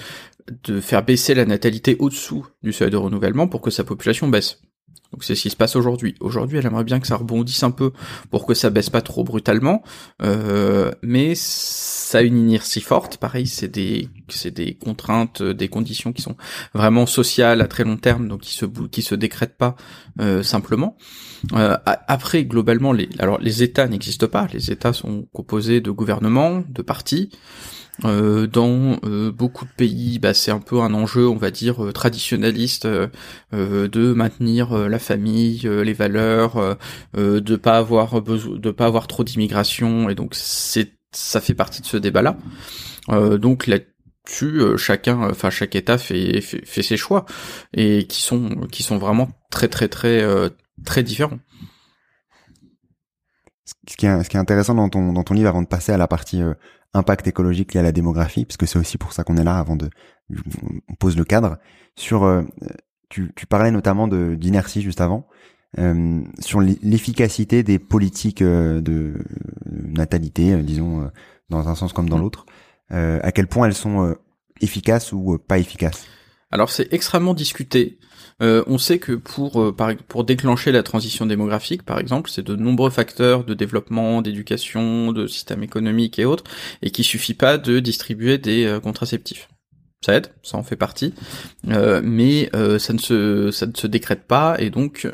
de 0.64 0.80
faire 0.80 1.04
baisser 1.04 1.34
la 1.34 1.44
natalité 1.44 1.96
au-dessous 1.98 2.46
du 2.62 2.72
seuil 2.72 2.90
de 2.90 2.96
renouvellement 2.96 3.48
pour 3.48 3.60
que 3.60 3.70
sa 3.70 3.84
population 3.84 4.28
baisse. 4.28 4.60
Donc 5.16 5.24
c'est 5.24 5.34
ce 5.34 5.40
qui 5.40 5.48
se 5.48 5.56
passe 5.56 5.76
aujourd'hui. 5.76 6.14
Aujourd'hui, 6.20 6.58
elle 6.58 6.66
aimerait 6.66 6.84
bien 6.84 7.00
que 7.00 7.06
ça 7.06 7.16
rebondisse 7.16 7.62
un 7.62 7.70
peu 7.70 7.92
pour 8.30 8.44
que 8.44 8.52
ça 8.52 8.68
baisse 8.68 8.90
pas 8.90 9.00
trop 9.00 9.24
brutalement, 9.24 9.82
euh, 10.20 10.90
mais 11.00 11.32
ça 11.34 12.18
a 12.18 12.20
une 12.20 12.36
inertie 12.36 12.82
forte. 12.82 13.16
Pareil, 13.16 13.46
c'est 13.46 13.68
des 13.68 14.10
c'est 14.28 14.50
des 14.50 14.74
contraintes, 14.74 15.42
des 15.42 15.68
conditions 15.68 16.12
qui 16.12 16.20
sont 16.20 16.36
vraiment 16.74 17.06
sociales 17.06 17.62
à 17.62 17.66
très 17.66 17.82
long 17.82 17.96
terme, 17.96 18.28
donc 18.28 18.42
qui 18.42 18.52
se 18.52 18.66
qui 18.66 19.00
se 19.00 19.14
décrètent 19.14 19.56
pas 19.56 19.74
euh, 20.20 20.42
simplement. 20.42 20.98
Euh, 21.54 21.78
après, 21.86 22.44
globalement, 22.44 22.92
les 22.92 23.08
alors 23.18 23.38
les 23.40 23.62
États 23.62 23.88
n'existent 23.88 24.28
pas. 24.28 24.48
Les 24.52 24.70
États 24.70 24.92
sont 24.92 25.28
composés 25.32 25.80
de 25.80 25.90
gouvernements, 25.90 26.62
de 26.68 26.82
partis. 26.82 27.30
Euh, 28.04 28.46
dans 28.46 28.98
euh, 29.04 29.32
beaucoup 29.32 29.64
de 29.64 29.70
pays, 29.70 30.18
bah, 30.18 30.34
c'est 30.34 30.50
un 30.50 30.60
peu 30.60 30.80
un 30.80 30.92
enjeu, 30.92 31.26
on 31.28 31.36
va 31.36 31.50
dire, 31.50 31.84
euh, 31.84 31.92
traditionnaliste 31.92 32.86
de 32.86 34.12
maintenir 34.12 34.76
la 34.88 34.98
famille, 34.98 35.60
les 35.62 35.92
valeurs, 35.92 36.76
de 37.14 37.56
pas 37.56 37.78
avoir 37.78 38.20
besoin, 38.20 38.58
de 38.58 38.70
pas 38.70 38.86
avoir 38.86 39.06
trop 39.06 39.24
d'immigration, 39.24 40.08
et 40.10 40.14
donc 40.14 40.34
c'est 40.34 40.92
ça 41.12 41.40
fait 41.40 41.54
partie 41.54 41.80
de 41.80 41.86
ce 41.86 41.96
débat-là. 41.96 42.36
donc 43.38 43.66
là-dessus, 43.66 44.60
chacun, 44.76 45.30
enfin 45.30 45.50
chaque 45.50 45.74
État 45.74 45.98
fait, 45.98 46.40
fait, 46.40 46.64
fait 46.64 46.82
ses 46.82 46.96
choix 46.96 47.24
et 47.72 48.06
qui 48.06 48.22
sont 48.22 48.66
qui 48.70 48.82
sont 48.82 48.98
vraiment 48.98 49.30
très 49.50 49.68
très 49.68 49.88
très 49.88 50.22
très 50.84 51.02
différents 51.02 51.38
ce 53.66 53.96
qui 53.96 54.06
est, 54.06 54.22
ce 54.22 54.28
qui 54.28 54.36
est 54.36 54.40
intéressant 54.40 54.74
dans 54.74 54.88
ton, 54.88 55.12
dans 55.12 55.24
ton 55.24 55.34
livre, 55.34 55.48
avant 55.48 55.62
de 55.62 55.66
passer 55.66 55.92
à 55.92 55.98
la 55.98 56.06
partie 56.06 56.42
euh, 56.42 56.54
impact 56.94 57.26
écologique 57.26 57.74
lié 57.74 57.80
à 57.80 57.82
la 57.82 57.92
démographie, 57.92 58.44
parce 58.44 58.56
que 58.56 58.66
c'est 58.66 58.78
aussi 58.78 58.96
pour 58.96 59.12
ça 59.12 59.24
qu'on 59.24 59.36
est 59.36 59.44
là, 59.44 59.58
avant 59.58 59.76
de 59.76 59.90
on 60.88 60.94
pose 60.94 61.16
le 61.16 61.24
cadre, 61.24 61.58
sur 61.96 62.24
euh, 62.24 62.42
tu, 63.08 63.32
tu 63.36 63.46
parlais 63.46 63.70
notamment 63.70 64.08
de 64.08 64.34
d'inertie 64.34 64.82
juste 64.82 65.00
avant, 65.00 65.28
euh, 65.78 66.22
sur 66.40 66.60
l'efficacité 66.60 67.62
des 67.62 67.78
politiques 67.78 68.42
de 68.42 69.14
natalité, 69.66 70.56
disons 70.62 71.10
dans 71.50 71.68
un 71.68 71.74
sens 71.74 71.92
comme 71.92 72.08
dans 72.08 72.18
mmh. 72.18 72.22
l'autre, 72.22 72.46
à 72.90 73.30
quel 73.32 73.46
point 73.46 73.66
elles 73.66 73.74
sont 73.74 74.16
efficaces 74.60 75.12
ou 75.12 75.38
pas 75.38 75.58
efficaces? 75.58 76.06
Alors 76.50 76.70
c'est 76.70 76.92
extrêmement 76.92 77.34
discuté. 77.34 77.98
Euh, 78.42 78.62
on 78.66 78.76
sait 78.76 78.98
que 78.98 79.12
pour, 79.12 79.62
euh, 79.62 79.74
pour 80.08 80.24
déclencher 80.24 80.70
la 80.70 80.82
transition 80.82 81.24
démographique, 81.24 81.82
par 81.82 81.98
exemple, 81.98 82.30
c'est 82.30 82.44
de 82.44 82.54
nombreux 82.54 82.90
facteurs 82.90 83.44
de 83.44 83.54
développement, 83.54 84.20
d'éducation, 84.20 85.12
de 85.12 85.26
système 85.26 85.62
économique 85.62 86.18
et 86.18 86.26
autres, 86.26 86.44
et 86.82 86.90
qu'il 86.90 87.04
suffit 87.04 87.34
pas 87.34 87.56
de 87.56 87.78
distribuer 87.80 88.36
des 88.36 88.66
euh, 88.66 88.80
contraceptifs. 88.80 89.48
Ça 90.04 90.14
aide, 90.14 90.28
ça 90.42 90.58
en 90.58 90.62
fait 90.62 90.76
partie, 90.76 91.14
mais 91.64 92.50
ça 92.52 92.92
ne 92.92 92.98
se 92.98 93.50
ça 93.50 93.66
ne 93.66 93.72
se 93.74 93.86
décrète 93.86 94.24
pas, 94.28 94.54
et 94.60 94.68
donc 94.70 95.08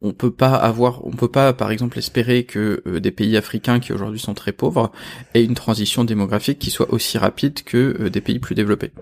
on 0.00 0.12
peut 0.12 0.30
pas 0.30 0.54
avoir, 0.54 1.04
on 1.04 1.10
peut 1.10 1.30
pas, 1.30 1.52
par 1.52 1.72
exemple, 1.72 1.98
espérer 1.98 2.44
que 2.44 2.82
des 3.00 3.10
pays 3.10 3.36
africains 3.36 3.80
qui 3.80 3.92
aujourd'hui 3.92 4.20
sont 4.20 4.34
très 4.34 4.52
pauvres 4.52 4.92
aient 5.34 5.44
une 5.44 5.56
transition 5.56 6.04
démographique 6.04 6.60
qui 6.60 6.70
soit 6.70 6.90
aussi 6.90 7.18
rapide 7.18 7.64
que 7.64 8.08
des 8.08 8.20
pays 8.22 8.38
plus 8.38 8.54
développés. 8.54 8.92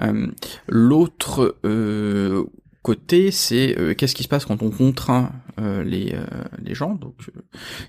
Euh, 0.00 0.28
l'autre 0.68 1.56
euh, 1.64 2.44
côté, 2.82 3.30
c'est 3.30 3.78
euh, 3.78 3.94
qu'est-ce 3.94 4.14
qui 4.14 4.22
se 4.22 4.28
passe 4.28 4.44
quand 4.44 4.62
on 4.62 4.70
contraint 4.70 5.32
les, 5.84 6.16
les 6.60 6.74
gens? 6.74 6.94
Donc, 6.94 7.14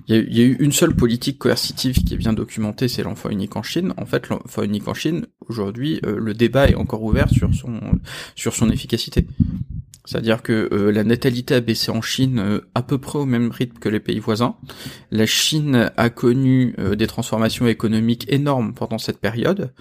il 0.07 0.15
y, 0.15 0.41
a, 0.41 0.43
eu 0.43 0.57
une 0.59 0.73
seule 0.73 0.93
politique 0.95 1.39
coercitive 1.39 2.03
qui 2.03 2.13
est 2.13 2.17
bien 2.17 2.33
documentée, 2.33 2.87
c'est 2.87 3.01
l'enfant 3.01 3.29
unique 3.29 3.55
en 3.55 3.63
Chine. 3.63 3.93
En 3.97 4.05
fait, 4.05 4.29
l'enfant 4.29 4.61
unique 4.61 4.87
en 4.87 4.93
Chine, 4.93 5.25
aujourd'hui, 5.47 5.99
le 6.03 6.33
débat 6.33 6.67
est 6.67 6.75
encore 6.75 7.01
ouvert 7.01 7.29
sur 7.29 7.55
son 7.55 7.79
sur 8.35 8.53
son 8.53 8.69
efficacité. 8.69 9.25
C'est-à-dire 10.05 10.41
que 10.41 10.69
euh, 10.73 10.91
la 10.91 11.03
natalité 11.03 11.55
a 11.55 11.61
baissé 11.61 11.89
en 11.89 12.01
Chine 12.01 12.39
euh, 12.39 12.59
à 12.75 12.83
peu 12.83 12.97
près 12.97 13.19
au 13.19 13.25
même 13.25 13.51
rythme 13.51 13.77
que 13.79 13.87
les 13.87 14.01
pays 14.01 14.19
voisins. 14.19 14.55
La 15.11 15.25
Chine 15.25 15.91
a 15.95 16.09
connu 16.09 16.75
euh, 16.77 16.95
des 16.95 17.07
transformations 17.07 17.67
économiques 17.67 18.25
énormes 18.27 18.73
pendant 18.73 18.97
cette 18.97 19.19
période. 19.19 19.73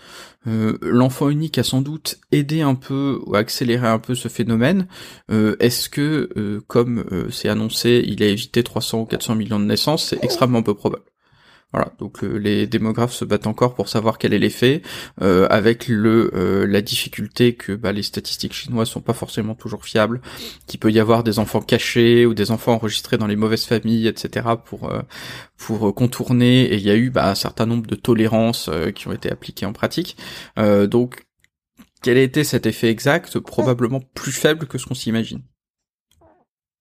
L'enfant 0.45 1.29
unique 1.29 1.57
a 1.59 1.63
sans 1.63 1.83
doute 1.83 2.19
aidé 2.33 2.63
un 2.63 2.75
peu 2.75 3.21
ou 3.27 3.37
accéléré 3.37 3.87
un 3.87 4.01
peu 4.01 4.17
ce 4.17 4.27
phénomène. 4.27 4.89
Est-ce 5.31 5.89
que, 5.89 6.61
comme 6.67 7.05
c'est 7.31 7.49
annoncé, 7.49 8.03
il 8.05 8.25
a 8.25 8.27
évité 8.27 8.65
300 8.65 9.03
ou 9.03 9.05
400 9.05 9.37
millions 9.37 9.61
de 9.61 9.67
naissances? 9.67 10.09
C'est 10.09 10.25
extrêmement 10.25 10.65
peu 10.65 10.75
probable. 10.75 11.05
Voilà, 11.73 11.93
donc 11.99 12.23
euh, 12.23 12.37
les 12.37 12.67
démographes 12.67 13.15
se 13.15 13.25
battent 13.25 13.47
encore 13.47 13.75
pour 13.75 13.89
savoir 13.89 14.19
quel 14.19 14.35
est 14.35 14.39
l'effet, 14.39 14.83
euh, 15.23 15.47
avec 15.49 15.89
le 15.89 16.31
euh, 16.35 16.67
la 16.67 16.83
difficulté 16.83 17.55
que 17.55 17.73
bah, 17.73 17.93
les 17.93 18.03
statistiques 18.03 18.53
chinoises 18.53 18.89
sont 18.89 19.01
pas 19.01 19.15
forcément 19.15 19.55
toujours 19.55 19.85
fiables, 19.87 20.21
qu'il 20.67 20.81
peut 20.81 20.93
y 20.93 21.01
avoir 21.01 21.25
des 21.25 21.39
enfants 21.39 21.63
cachés 21.63 22.27
ou 22.27 22.35
des 22.35 22.51
enfants 22.51 22.75
enregistrés 22.75 23.17
dans 23.17 23.27
les 23.27 23.37
mauvaises 23.37 23.65
familles, 23.65 24.07
etc. 24.07 24.49
pour 24.65 24.93
pour 25.57 25.95
contourner. 25.95 26.65
Et 26.65 26.77
il 26.77 26.83
y 26.83 26.91
a 26.91 26.97
eu 26.97 27.11
bah, 27.11 27.31
un 27.31 27.35
certain 27.35 27.67
nombre 27.67 27.87
de 27.87 27.95
tolérances 27.95 28.71
qui 28.95 29.09
ont 29.09 29.13
été 29.13 29.31
appliquées 29.31 29.67
en 29.67 29.73
pratique. 29.73 30.17
donc 30.57 31.25
quel 32.03 32.19
a 32.19 32.23
été 32.23 32.45
cet 32.45 32.67
effet 32.67 32.91
exact? 32.91 33.39
Probablement 33.39 34.01
plus 34.15 34.33
faible 34.33 34.67
que 34.67 34.77
ce 34.79 34.87
qu'on 34.87 34.95
s'imagine 34.95 35.43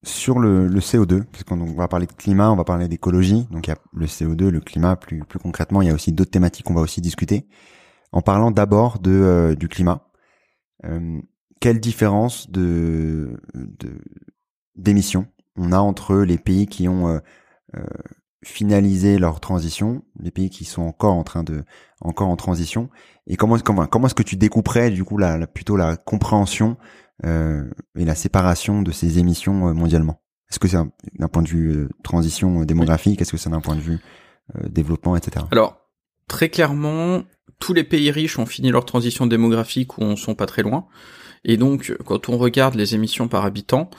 sur 0.03 0.39
le, 0.39 0.67
le 0.67 0.79
CO2, 0.79 1.23
puisqu'on 1.25 1.63
va 1.73 1.87
parler 1.87 2.07
de 2.07 2.13
climat, 2.13 2.51
on 2.51 2.55
va 2.55 2.63
parler 2.63 2.87
d'écologie, 2.87 3.47
donc 3.51 3.67
il 3.67 3.69
y 3.69 3.73
a 3.73 3.77
le 3.93 4.05
CO2, 4.07 4.49
le 4.49 4.59
climat, 4.59 4.95
plus, 4.95 5.23
plus 5.23 5.39
concrètement, 5.39 5.81
il 5.81 5.87
y 5.87 5.91
a 5.91 5.93
aussi 5.93 6.11
d'autres 6.11 6.31
thématiques 6.31 6.65
qu'on 6.65 6.73
va 6.73 6.81
aussi 6.81 7.01
discuter. 7.01 7.47
En 8.11 8.21
parlant 8.21 8.51
d'abord 8.51 8.99
de, 8.99 9.11
euh, 9.11 9.55
du 9.55 9.67
climat, 9.69 10.11
euh, 10.85 11.21
quelle 11.59 11.79
différence 11.79 12.49
de, 12.49 13.39
d'émissions 14.75 15.27
on 15.55 15.71
a 15.71 15.77
entre 15.77 16.17
les 16.17 16.37
pays 16.37 16.65
qui 16.65 16.87
ont 16.87 17.07
euh, 17.09 17.19
euh, 17.75 17.83
finalisé 18.43 19.19
leur 19.19 19.39
transition, 19.39 20.03
les 20.19 20.31
pays 20.31 20.49
qui 20.49 20.65
sont 20.65 20.81
encore 20.81 21.13
en 21.13 21.23
train 21.23 21.43
de, 21.43 21.63
encore 21.99 22.29
en 22.29 22.35
transition, 22.35 22.89
et 23.27 23.35
comment, 23.35 23.59
comment, 23.59 23.85
comment 23.85 24.07
est-ce 24.07 24.15
que 24.15 24.23
tu 24.23 24.37
découperais 24.37 24.89
du 24.89 25.03
coup 25.03 25.17
la, 25.17 25.37
la 25.37 25.47
plutôt 25.47 25.77
la 25.77 25.97
compréhension 25.97 26.77
et 27.23 28.05
la 28.05 28.15
séparation 28.15 28.81
de 28.81 28.91
ces 28.91 29.19
émissions 29.19 29.67
euh, 29.67 29.73
mondialement 29.73 30.21
Est-ce 30.49 30.59
que 30.59 30.67
c'est 30.67 30.77
d'un 31.19 31.27
point 31.27 31.43
de 31.43 31.47
vue 31.47 31.71
euh, 31.71 31.89
transition 32.03 32.63
démographique? 32.65 33.21
Est-ce 33.21 33.31
que 33.31 33.37
c'est 33.37 33.49
d'un 33.49 33.61
point 33.61 33.75
de 33.75 33.81
vue 33.81 33.99
développement, 34.67 35.15
etc. 35.15 35.45
Alors, 35.51 35.77
très 36.27 36.49
clairement, 36.49 37.23
tous 37.59 37.73
les 37.73 37.85
pays 37.85 38.11
riches 38.11 38.37
ont 38.37 38.45
fini 38.45 38.69
leur 38.69 38.83
transition 38.83 39.25
démographique 39.25 39.97
ou 39.97 40.01
on 40.01 40.17
sont 40.17 40.35
pas 40.35 40.45
très 40.45 40.61
loin. 40.61 40.87
Et 41.45 41.55
donc, 41.55 41.95
quand 42.05 42.27
on 42.27 42.37
regarde 42.37 42.75
les 42.75 42.93
émissions 42.95 43.29
par 43.29 43.45
habitant, 43.45 43.89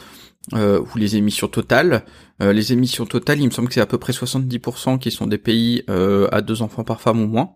euh, 0.54 0.80
ou 0.80 0.98
les 0.98 1.16
émissions 1.16 1.46
totales, 1.46 2.04
euh, 2.42 2.52
les 2.52 2.72
émissions 2.72 3.06
totales, 3.06 3.40
il 3.40 3.46
me 3.46 3.50
semble 3.50 3.68
que 3.68 3.74
c'est 3.74 3.80
à 3.80 3.86
peu 3.86 3.98
près 3.98 4.12
70% 4.12 4.98
qui 4.98 5.12
sont 5.12 5.28
des 5.28 5.38
pays 5.38 5.84
euh, 5.88 6.28
à 6.32 6.40
deux 6.40 6.62
enfants 6.62 6.82
par 6.82 7.00
femme 7.00 7.20
ou 7.20 7.28
moins. 7.28 7.54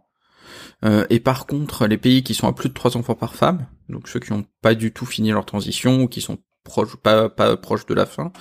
Et 1.11 1.21
par 1.21 1.47
contre, 1.47 1.87
les 1.87 1.99
pays 1.99 2.23
qui 2.23 2.35
sont 2.35 2.49
à 2.49 2.53
plus 2.53 2.69
de 2.69 2.75
trois 2.75 2.97
enfants 2.97 3.15
par 3.15 3.35
femme, 3.35 3.67
donc 3.89 4.09
ceux 4.09 4.21
qui 4.21 4.33
n'ont 4.33 4.45
pas 4.63 4.75
du 4.75 4.93
tout 4.93 5.07
fini 5.07 5.31
leur 5.31 5.47
transition 5.47 6.03
ou 6.03 6.09
qui 6.09 6.21
sont 6.21 6.39
proches, 6.65 6.97
pas, 6.97 7.29
pas 7.29 7.57
proches 7.57 7.87
de 7.87 7.95
la 7.95 8.07
fin, 8.07 8.33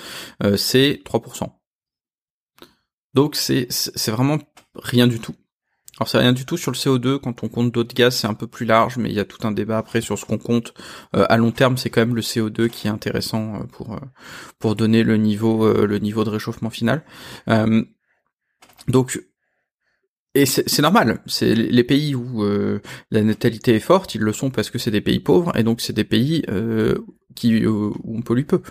c'est 0.58 1.02
3%. 1.06 1.50
Donc 3.16 3.36
c'est 3.36 3.68
vraiment 4.08 4.38
rien 4.76 5.08
du 5.08 5.20
tout. 5.20 5.36
Alors 5.98 6.10
c'est 6.10 6.18
rien 6.18 6.34
du 6.34 6.46
tout 6.46 6.58
sur 6.58 6.72
le 6.72 6.76
CO2, 6.76 7.20
quand 7.20 7.44
on 7.44 7.48
compte 7.48 7.72
d'autres 7.72 7.96
gaz 7.96 8.14
c'est 8.18 8.28
un 8.28 8.34
peu 8.34 8.48
plus 8.48 8.66
large, 8.66 8.98
mais 8.98 9.10
il 9.10 9.16
y 9.16 9.20
a 9.22 9.26
tout 9.26 9.48
un 9.48 9.52
débat 9.52 9.78
après 9.78 10.02
sur 10.02 10.20
ce 10.20 10.26
qu'on 10.26 10.38
compte. 10.38 10.74
Euh, 11.16 11.26
à 11.30 11.38
long 11.38 11.52
terme 11.52 11.78
c'est 11.78 11.90
quand 11.90 12.02
même 12.02 12.16
le 12.16 12.22
CO2 12.22 12.68
qui 12.68 12.88
est 12.88 12.90
intéressant 12.90 13.56
euh, 13.56 13.64
pour 13.64 13.94
euh, 13.94 14.00
pour 14.60 14.76
donner 14.76 15.04
le 15.04 15.16
niveau 15.16 15.72
le 15.74 16.00
niveau 16.00 16.26
de 16.26 16.30
réchauffement 16.30 16.70
final. 16.70 17.04
donc 18.90 19.24
et 20.36 20.46
c'est 20.46 20.82
normal, 20.82 21.22
c'est 21.26 21.56
les 21.56 21.84
pays 21.84 22.14
où 22.14 22.44
la 23.12 23.22
natalité 23.24 23.76
est 23.76 23.80
forte, 23.80 24.16
ils 24.16 24.22
le 24.22 24.34
sont 24.34 24.50
parce 24.52 24.70
que 24.70 24.78
c'est 24.78 24.92
des 24.92 25.02
pays 25.02 25.20
pauvres, 25.20 25.56
et 25.58 25.64
donc 25.64 25.82
c'est 25.82 25.94
des 25.94 26.04
pays 26.04 26.44
qui 27.36 27.66
où 27.66 27.94
on 28.06 28.22
pollue 28.22 28.46
peu. 28.46 28.62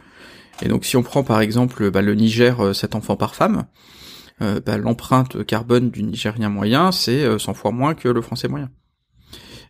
Et 0.63 0.69
donc 0.69 0.85
si 0.85 0.97
on 0.97 1.03
prend 1.03 1.25
par 1.25 1.41
exemple 1.41 1.91
bah, 1.91 2.03
le 2.03 2.15
Niger, 2.15 2.75
7 2.75 2.95
enfants 2.95 3.17
par 3.17 3.35
femme, 3.35 3.67
euh, 4.43 4.61
bah, 4.61 4.77
l'empreinte 4.79 5.45
carbone 5.45 5.91
du 5.91 6.03
Nigérien 6.03 6.49
moyen, 6.49 6.91
c'est 6.91 7.39
100 7.39 7.53
euh, 7.53 7.55
fois 7.55 7.71
moins 7.71 7.95
que 7.95 8.09
le 8.09 8.21
français 8.21 8.49
moyen. 8.49 8.71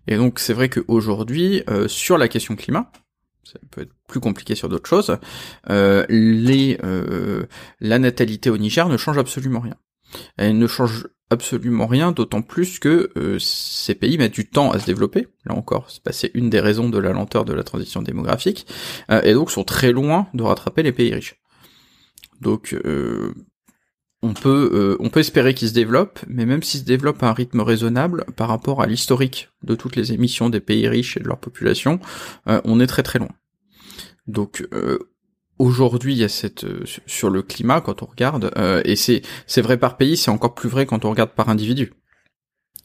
Et 0.06 0.16
donc 0.16 0.38
c'est 0.38 0.54
vrai 0.54 0.68
qu'aujourd'hui, 0.70 1.62
euh, 1.68 1.86
sur 1.86 2.16
la 2.16 2.28
question 2.28 2.56
climat, 2.56 2.90
ça 3.44 3.58
peut 3.70 3.82
être 3.82 3.92
plus 4.08 4.20
compliqué 4.20 4.54
sur 4.54 4.70
d'autres 4.70 4.88
choses, 4.88 5.18
les, 5.68 6.78
la 7.80 7.98
natalité 7.98 8.48
au 8.50 8.56
Niger 8.56 8.88
ne 8.88 8.96
change 8.96 9.18
absolument 9.18 9.60
rien. 9.60 9.76
Elle 10.38 10.58
ne 10.58 10.66
change 10.66 11.08
absolument 11.34 11.86
rien, 11.86 12.12
d'autant 12.12 12.42
plus 12.42 12.78
que 12.78 13.10
ces 13.38 13.94
pays 13.94 14.16
mettent 14.18 14.34
du 14.34 14.48
temps 14.48 14.70
à 14.70 14.78
se 14.78 14.86
développer. 14.86 15.28
Là 15.44 15.54
encore, 15.54 15.88
c'est 16.10 16.30
une 16.34 16.50
des 16.50 16.60
raisons 16.60 16.88
de 16.88 16.98
la 16.98 17.12
lenteur 17.12 17.44
de 17.44 17.52
la 17.52 17.62
transition 17.62 18.02
démographique, 18.02 18.66
et 19.10 19.34
donc 19.34 19.50
sont 19.50 19.64
très 19.64 19.92
loin 19.92 20.26
de 20.34 20.42
rattraper 20.42 20.82
les 20.82 20.92
pays 20.92 21.12
riches. 21.12 21.36
Donc 22.40 22.74
on 24.24 24.32
peut, 24.32 24.70
euh, 24.72 24.96
on 25.00 25.10
peut 25.10 25.20
espérer 25.20 25.52
qu'il 25.52 25.68
se 25.68 25.74
développe, 25.74 26.18
mais 26.26 26.46
même 26.46 26.62
s'il 26.62 26.80
se 26.80 26.84
développe 26.84 27.22
à 27.22 27.28
un 27.28 27.34
rythme 27.34 27.60
raisonnable 27.60 28.24
par 28.36 28.48
rapport 28.48 28.80
à 28.80 28.86
l'historique 28.86 29.50
de 29.62 29.74
toutes 29.74 29.96
les 29.96 30.12
émissions 30.12 30.48
des 30.48 30.60
pays 30.60 30.88
riches 30.88 31.18
et 31.18 31.20
de 31.20 31.28
leur 31.28 31.38
population, 31.38 32.00
euh, 32.48 32.60
on 32.64 32.80
est 32.80 32.86
très 32.86 33.02
très 33.02 33.18
loin. 33.18 33.28
Donc 34.26 34.66
euh, 34.72 34.98
aujourd'hui, 35.58 36.14
il 36.14 36.18
y 36.18 36.24
a 36.24 36.28
cette 36.28 36.66
sur 37.06 37.30
le 37.30 37.42
climat 37.42 37.80
quand 37.80 38.02
on 38.02 38.06
regarde, 38.06 38.50
et 38.84 38.96
c'est 38.96 39.22
c'est 39.46 39.62
vrai 39.62 39.76
par 39.76 39.96
pays, 39.96 40.16
c'est 40.16 40.30
encore 40.30 40.54
plus 40.54 40.68
vrai 40.68 40.86
quand 40.86 41.04
on 41.04 41.10
regarde 41.10 41.30
par 41.30 41.48
individu. 41.48 41.92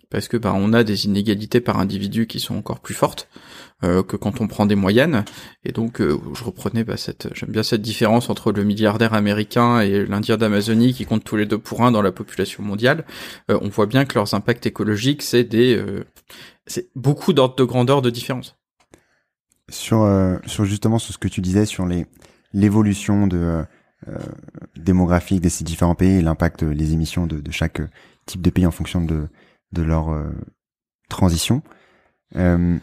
Parce 0.10 0.28
que 0.28 0.38
bah 0.38 0.54
on 0.56 0.74
a 0.74 0.84
des 0.84 1.06
inégalités 1.06 1.62
par 1.62 1.78
individu 1.80 2.26
qui 2.26 2.40
sont 2.40 2.56
encore 2.56 2.80
plus 2.80 2.96
fortes 2.96 3.30
euh, 3.84 4.02
que 4.02 4.18
quand 4.18 4.42
on 4.42 4.48
prend 4.48 4.66
des 4.66 4.76
moyennes. 4.76 5.24
Et 5.64 5.72
donc 5.72 6.02
euh, 6.02 6.18
je 6.34 6.44
reprenais 6.44 6.84
bah, 6.84 6.98
cette 6.98 7.30
j'aime 7.36 7.52
bien 7.52 7.62
cette 7.62 7.84
différence 7.84 8.32
entre 8.32 8.52
le 8.52 8.64
milliardaire 8.64 9.14
américain 9.14 9.82
et 9.82 10.06
l'Indien 10.08 10.38
d'Amazonie 10.38 10.96
qui 10.96 11.06
comptent 11.06 11.24
tous 11.24 11.36
les 11.36 11.46
deux 11.46 11.60
pour 11.60 11.84
un 11.84 11.92
dans 11.92 12.02
la 12.02 12.12
population 12.12 12.64
mondiale. 12.64 13.06
Euh, 13.52 13.60
on 13.62 13.70
voit 13.70 13.86
bien 13.86 14.06
que 14.06 14.16
leurs 14.16 14.34
impacts 14.34 14.66
écologiques 14.66 15.22
c'est 15.22 15.44
des 15.44 15.80
c'est 16.66 16.90
beaucoup 16.96 17.32
d'ordre 17.32 17.56
de 17.56 17.64
grandeur 17.64 18.02
de 18.02 18.10
différence. 18.10 18.58
Sur 19.70 20.10
sur 20.48 20.66
justement 20.66 20.98
sur 20.98 21.14
ce 21.14 21.20
que 21.20 21.28
tu 21.28 21.42
disais 21.42 21.68
sur 21.68 21.86
les 21.86 22.08
l'évolution 22.54 23.28
de 23.28 23.64
démographique 24.78 25.42
de 25.42 25.50
ces 25.50 25.66
différents 25.66 25.94
pays 25.94 26.20
et 26.20 26.22
l'impact 26.22 26.64
les 26.64 26.94
émissions 26.94 27.28
de, 27.28 27.42
de 27.42 27.52
chaque 27.52 27.82
type 28.26 28.42
de 28.42 28.50
pays 28.50 28.66
en 28.66 28.72
fonction 28.72 29.02
de 29.04 29.28
de 29.72 29.82
leur 29.82 30.10
euh, 30.10 30.32
transition. 31.10 31.62
Euh, 32.36 32.78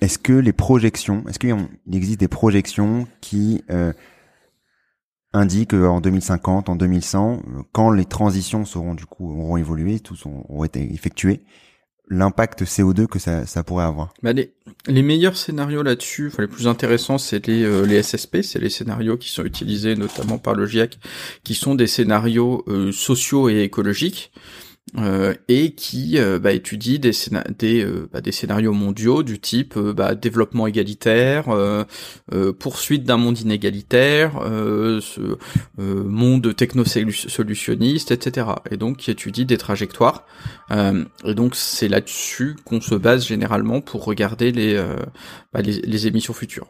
est-ce 0.00 0.18
que 0.18 0.32
les 0.32 0.52
projections, 0.52 1.24
est-ce 1.28 1.38
qu'il 1.38 1.56
existe 1.92 2.20
des 2.20 2.28
projections 2.28 3.06
qui 3.20 3.62
euh, 3.70 3.92
indiquent 5.32 5.74
en 5.74 6.00
2050, 6.00 6.68
en 6.68 6.76
2100, 6.76 7.42
quand 7.72 7.90
les 7.90 8.04
transitions 8.04 8.64
seront 8.64 8.94
du 8.94 9.06
coup 9.06 9.30
auront 9.32 9.56
évolué, 9.56 10.00
tous 10.00 10.26
auront 10.26 10.64
été 10.64 10.92
effectués, 10.92 11.42
l'impact 12.08 12.64
CO2 12.64 13.06
que 13.06 13.18
ça, 13.18 13.44
pourrait 13.64 13.84
avoir 13.84 14.12
bah 14.22 14.32
les, 14.32 15.02
meilleurs 15.02 15.36
scénarios 15.36 15.82
là-dessus, 15.82 16.28
enfin 16.28 16.42
les 16.42 16.48
plus 16.48 16.66
intéressants, 16.66 17.18
c'est 17.18 17.46
les, 17.46 17.64
euh, 17.64 18.02
SSP, 18.02 18.42
c'est 18.42 18.58
les 18.58 18.68
scénarios 18.68 19.16
qui 19.16 19.30
sont 19.30 19.44
utilisés 19.44 19.96
notamment 19.96 20.38
par 20.38 20.54
le 20.54 20.66
GIEC, 20.66 20.98
qui 21.44 21.54
sont 21.54 21.74
des 21.74 21.86
scénarios 21.86 22.64
euh, 22.68 22.92
sociaux 22.92 23.48
et 23.48 23.62
écologiques. 23.62 24.32
Euh, 24.96 25.34
et 25.48 25.72
qui 25.72 26.18
euh, 26.18 26.38
bah, 26.38 26.52
étudie 26.52 27.00
euh, 27.02 28.06
bah, 28.12 28.20
des, 28.20 28.30
scénarios 28.30 28.72
mondiaux 28.72 29.24
du 29.24 29.40
type 29.40 29.76
bah, 29.76 30.14
développement 30.14 30.68
égalitaire, 30.68 31.46
poursuite 32.60 33.04
d'un 33.04 33.16
monde 33.16 33.38
inégalitaire, 33.40 34.40
ce, 35.00 35.36
monde 35.78 36.54
technosolutionniste, 36.54 38.12
etc. 38.12 38.46
Et 38.70 38.76
donc 38.76 38.98
qui 38.98 39.10
étudie 39.10 39.46
des 39.46 39.58
trajectoires. 39.58 40.26
et 40.70 41.34
donc 41.34 41.56
c'est 41.56 41.88
là-dessus 41.88 42.56
qu'on 42.64 42.80
se 42.80 42.94
base 42.94 43.26
généralement 43.26 43.80
pour 43.80 44.04
regarder 44.04 44.52
les, 44.52 44.80
bah, 45.52 45.60
émissions 45.62 46.34
futures. 46.34 46.68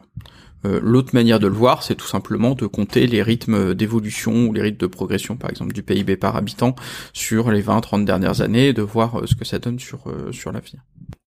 Euh, 0.65 0.79
l'autre 0.81 1.11
manière 1.13 1.39
de 1.39 1.47
le 1.47 1.53
voir, 1.53 1.83
c'est 1.83 1.95
tout 1.95 2.07
simplement 2.07 2.55
de 2.55 2.65
compter 2.65 3.07
les 3.07 3.21
rythmes 3.21 3.73
d'évolution 3.73 4.47
ou 4.47 4.53
les 4.53 4.61
rythmes 4.61 4.77
de 4.77 4.87
progression, 4.87 5.35
par 5.35 5.49
exemple, 5.49 5.73
du 5.73 5.83
PIB 5.83 6.17
par 6.17 6.35
habitant 6.35 6.75
sur 7.13 7.51
les 7.51 7.61
20-30 7.61 8.05
dernières 8.05 8.41
années, 8.41 8.73
de 8.73 8.81
voir 8.81 9.19
euh, 9.19 9.27
ce 9.27 9.35
que 9.35 9.45
ça 9.45 9.59
donne 9.59 9.79
sur 9.79 10.07
euh, 10.07 10.31
sur 10.31 10.51
l'avenir. 10.51 10.81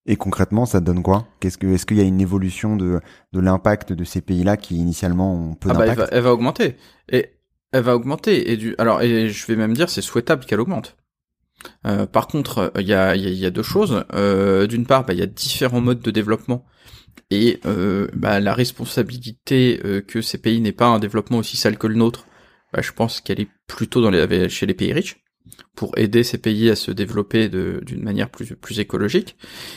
Et 0.07 0.17
concrètement, 0.17 0.67
ça 0.67 0.81
donne 0.81 1.03
quoi? 1.03 1.27
Qu'est-ce 1.41 1.59
que 1.59 1.67
est-ce 1.67 1.87
qu'il 1.87 1.99
y 1.99 2.01
a 2.01 2.05
une 2.05 2.21
évolution 2.21 2.77
de 2.77 3.01
de 3.33 3.41
l'impact 3.41 3.93
de 3.93 4.05
ces 4.05 4.21
pays-là 4.21 4.57
qui 4.57 4.77
initialement 4.77 5.35
ont 5.35 5.55
peu 5.55 5.69
ah 5.71 5.75
bah, 5.75 5.87
d'impact? 5.87 6.09
elle, 6.13 6.23
va 6.23 6.33
augmenter 6.33 6.77
et 7.11 7.31
elle 7.73 7.83
va 7.83 7.95
augmenter 7.95 8.51
et 8.51 8.57
du 8.57 8.75
alors 8.79 9.03
et 9.03 9.29
je 9.29 9.47
vais 9.47 9.57
même 9.57 9.75
dire 9.75 9.91
c'est 9.91 10.01
souhaitable 10.01 10.47
qu'elle 10.47 10.61
augmente. 10.61 10.97
par 12.13 12.27
contre, 12.27 12.73
il 12.79 12.87
y 12.87 12.95
a, 12.95 13.15
y 13.17 13.45
a 13.45 13.51
deux 13.51 13.63
choses. 13.63 14.05
D'une 14.69 14.87
part, 14.87 15.05
bah, 15.05 15.13
il 15.13 15.19
y 15.19 15.23
a 15.23 15.27
différents 15.27 15.83
modes 15.83 16.01
de 16.01 16.11
développement 16.11 16.65
et 17.31 17.61
euh, 17.67 18.09
bah, 18.15 18.41
la 18.41 18.55
responsabilité 18.55 19.81
euh, 19.85 20.01
que 20.01 20.21
ces 20.21 20.39
pays 20.39 20.61
n'aient 20.61 20.73
pas 20.73 20.87
un 20.87 20.99
développement 20.99 21.39
aussi 21.39 21.57
sale 21.57 21.79
que 21.79 21.87
le 21.87 21.95
nôtre, 21.95 22.27
bah, 22.73 22.81
je 22.83 22.93
pense 22.93 23.21
qu'elle 23.21 23.41
est 23.41 23.49
plutôt 23.67 24.01
dans 24.01 24.11
les, 24.11 24.49
chez 24.49 24.67
les 24.67 24.75
pays 24.75 24.93
riches 24.93 25.23
pour 25.75 25.97
aider 25.97 26.25
ces 26.25 26.39
pays 26.39 26.69
à 26.71 26.77
se 26.77 26.91
développer 26.91 27.49
d'une 27.49 28.03
manière 28.03 28.31
plus, 28.31 28.57
plus 28.57 28.81
écologique. 28.81 29.37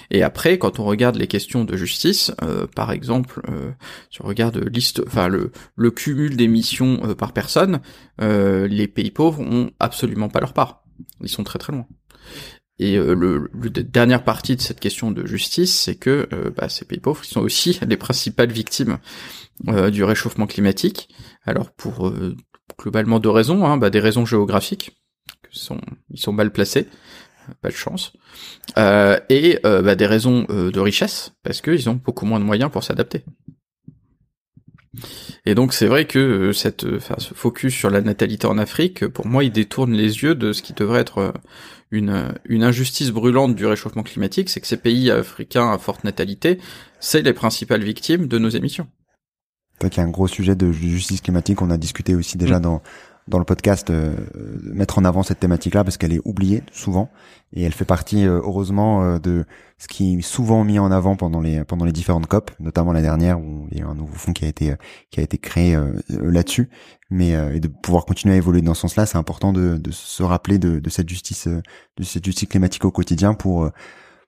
Et 0.10 0.24
après, 0.24 0.58
quand 0.58 0.80
on 0.80 0.84
regarde 0.84 1.16
les 1.16 1.28
questions 1.28 1.64
de 1.64 1.78
justice, 1.78 2.32
euh, 2.42 2.66
par 2.76 2.92
exemple, 2.92 3.42
euh, 3.50 3.72
si 4.10 4.22
on 4.22 4.28
regarde 4.28 4.58
liste, 4.58 5.02
enfin 5.06 5.28
le, 5.28 5.52
le 5.76 5.92
cumul 5.92 6.36
d'émissions 6.36 7.00
euh, 7.04 7.14
par 7.14 7.34
personne, 7.34 7.82
euh, 8.20 8.68
les 8.68 8.88
pays 8.88 9.12
pauvres 9.12 9.42
ont 9.42 9.72
absolument 9.80 10.30
pas 10.30 10.40
leur 10.40 10.54
part. 10.54 10.84
Ils 11.22 11.30
sont 11.30 11.44
très 11.44 11.60
très 11.60 11.74
loin. 11.74 11.86
Et 12.82 12.98
euh, 12.98 13.14
le, 13.14 13.48
dernière 13.70 14.24
partie 14.24 14.56
de 14.56 14.62
cette 14.62 14.80
question 14.80 15.12
de 15.12 15.24
justice, 15.28 15.80
c'est 15.80 15.94
que 15.94 16.28
euh, 16.34 16.50
bah, 16.50 16.68
ces 16.68 16.84
pays 16.84 17.00
pauvres 17.00 17.24
sont 17.24 17.40
aussi 17.40 17.80
les 17.88 17.96
principales 17.96 18.52
victimes 18.52 18.98
euh, 19.68 19.92
du 19.92 20.04
réchauffement 20.04 20.48
climatique. 20.48 21.08
Alors 21.44 21.72
pour 21.72 22.12
globalement 22.80 23.20
deux 23.20 23.30
raisons, 23.30 23.66
hein, 23.68 23.78
bah, 23.78 23.92
des 23.92 24.00
raisons 24.00 24.26
géographiques, 24.26 25.00
que 25.44 25.50
sont, 25.52 25.80
ils 26.10 26.20
sont 26.20 26.34
mal 26.34 26.52
placés, 26.52 26.88
pas 27.62 27.70
de 27.70 27.76
chance, 27.76 28.14
et 28.78 29.60
bah, 29.64 29.96
des 29.96 30.08
raisons 30.08 30.46
de 30.50 30.80
richesse, 30.80 31.34
parce 31.44 31.62
qu'ils 31.62 31.88
ont 31.90 32.00
beaucoup 32.04 32.26
moins 32.26 32.40
de 32.40 32.46
moyens 32.46 32.72
pour 32.72 32.84
s'adapter. 32.84 33.24
Et 35.46 35.56
donc 35.56 35.74
c'est 35.74 35.88
vrai 35.88 36.06
que 36.06 36.52
cette, 36.54 36.86
ce 37.00 37.34
focus 37.34 37.74
sur 37.74 37.90
la 37.90 38.02
natalité 38.02 38.46
en 38.46 38.58
Afrique, 38.58 39.08
pour 39.08 39.26
moi, 39.26 39.44
il 39.44 39.52
détourne 39.52 39.94
les 39.94 40.22
yeux 40.22 40.36
de 40.36 40.54
ce 40.54 40.62
qui 40.62 40.74
devrait 40.74 41.02
être 41.02 41.34
une, 41.90 42.34
une 42.46 42.64
injustice 42.64 43.10
brûlante 43.10 43.56
du 43.56 43.66
réchauffement 43.66 44.04
climatique, 44.04 44.50
c'est 44.50 44.62
que 44.62 44.68
ces 44.68 44.78
pays 44.78 45.10
africains 45.10 45.72
à 45.72 45.78
forte 45.78 46.04
natalité, 46.04 46.60
c'est 47.00 47.24
les 47.24 47.34
principales 47.34 47.84
victimes 47.84 48.28
de 48.28 48.38
nos 48.38 48.50
émissions. 48.50 48.88
C'est 49.82 50.00
un 50.00 50.10
gros 50.10 50.28
sujet 50.28 50.56
de 50.56 50.72
justice 50.72 51.22
climatique. 51.22 51.62
On 51.62 51.72
a 51.72 51.78
discuté 51.78 52.14
aussi 52.14 52.38
déjà 52.38 52.60
mm. 52.60 52.64
dans 52.64 52.84
dans 53.28 53.40
le 53.40 53.46
podcast 53.46 53.90
euh, 53.90 54.16
mettre 54.64 54.98
en 54.98 55.06
avant 55.06 55.24
cette 55.24 55.40
thématique-là 55.40 55.84
parce 55.84 55.98
qu'elle 55.98 56.14
est 56.14 56.22
oubliée 56.26 56.64
souvent 56.72 57.10
et 57.54 57.64
elle 57.64 57.72
fait 57.72 57.86
partie 57.86 58.26
euh, 58.26 58.42
heureusement 58.44 59.04
euh, 59.04 59.20
de 59.20 59.46
ce 59.78 59.88
qui 59.88 60.18
est 60.18 60.22
souvent 60.22 60.64
mis 60.64 60.80
en 60.80 60.92
avant 60.92 61.16
pendant 61.16 61.40
les 61.40 61.64
pendant 61.64 61.86
les 61.86 61.92
différentes 61.92 62.28
COP, 62.28 62.52
notamment 62.60 62.94
la 62.94 63.02
dernière 63.02 63.40
où 63.40 63.68
il 63.72 63.80
y 63.80 63.82
a 63.82 63.88
un 63.88 63.96
nouveau 63.96 64.16
fonds 64.16 64.34
qui 64.34 64.46
a 64.46 64.48
été 64.48 64.76
qui 65.10 65.20
a 65.20 65.24
été 65.24 65.38
créé 65.38 65.76
là-dessus. 66.10 66.70
Mais 67.10 67.32
et 67.32 67.60
de 67.60 67.68
pouvoir 67.68 68.06
continuer 68.06 68.36
à 68.36 68.38
évoluer 68.38 68.62
dans 68.62 68.76
ce 68.76 68.82
sens-là, 68.82 69.08
c'est 69.08 69.18
important 69.18 69.54
de, 69.54 69.78
de 69.78 69.92
se 69.92 70.22
rappeler 70.22 70.60
de, 70.60 70.80
de 70.80 70.90
cette 70.92 71.10
justice 71.10 71.48
de 71.48 72.04
cette 72.04 72.24
justice 72.24 72.48
climatique 72.48 72.86
au 72.86 72.92
quotidien 72.92 73.34
pour 73.34 73.72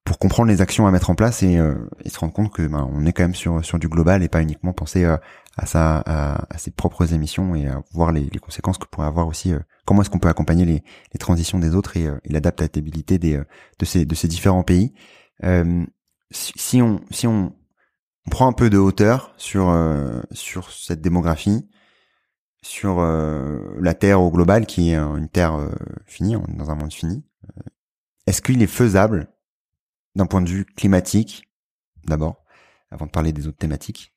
pour 0.04 0.18
comprendre 0.18 0.50
les 0.50 0.62
actions 0.62 0.88
à 0.88 0.92
mettre 0.92 1.12
en 1.12 1.16
place 1.16 1.44
et, 1.44 1.60
et 2.04 2.10
se 2.10 2.18
rendre 2.18 2.34
compte 2.34 2.52
que 2.52 2.64
ben, 2.64 2.90
on 2.92 3.06
est 3.06 3.14
quand 3.14 3.24
même 3.24 3.36
sur 3.36 3.64
sur 3.64 3.78
du 3.78 3.90
global 3.90 4.24
et 4.24 4.30
pas 4.30 4.42
uniquement 4.42 4.74
penser 4.74 5.06
à 5.58 5.66
sa 5.66 5.98
à, 6.06 6.58
ses 6.58 6.72
propres 6.72 7.14
émissions 7.14 7.56
et 7.56 7.68
à 7.68 7.84
voir 7.92 8.12
les, 8.12 8.30
les 8.32 8.40
conséquences 8.40 8.78
que 8.78 8.88
pourrait 8.88 9.08
avoir 9.08 9.28
aussi 9.28 9.54
comment 9.86 10.02
est-ce 10.02 10.10
qu'on 10.10 10.20
peut 10.20 10.30
accompagner 10.30 10.66
les, 10.66 10.84
les 11.14 11.20
transitions 11.20 11.60
des 11.60 11.76
autres 11.76 11.98
et, 11.98 12.06
et 12.06 12.34
l'adaptabilité 12.34 13.20
des 13.20 13.40
de 13.80 13.86
ces 13.86 14.06
de 14.06 14.16
ces 14.16 14.28
différents 14.28 14.64
pays 14.64 14.94
si, 16.32 16.54
si 16.56 16.82
on 16.82 17.02
si 17.12 17.28
on 17.28 17.54
on 18.26 18.30
prend 18.30 18.48
un 18.48 18.54
peu 18.54 18.70
de 18.70 18.78
hauteur 18.78 19.34
sur 19.38 19.70
euh, 19.70 20.22
sur 20.32 20.72
cette 20.72 21.02
démographie, 21.02 21.68
sur 22.62 23.00
euh, 23.00 23.60
la 23.80 23.94
Terre 23.94 24.22
au 24.22 24.32
global, 24.32 24.66
qui 24.66 24.92
est 24.92 24.96
une 24.96 25.30
Terre 25.30 25.56
euh, 25.56 25.72
finie, 26.06 26.36
dans 26.50 26.72
un 26.72 26.76
monde 26.76 26.94
fini. 26.94 27.24
Est-ce 28.26 28.42
qu'il 28.42 28.62
est 28.62 28.68
faisable, 28.68 29.34
d'un 30.16 30.26
point 30.26 30.42
de 30.42 30.50
vue 30.50 30.66
climatique, 30.66 31.50
d'abord, 32.06 32.46
avant 32.90 33.06
de 33.06 33.12
parler 33.12 33.34
des 33.34 33.48
autres 33.48 33.58
thématiques, 33.58 34.13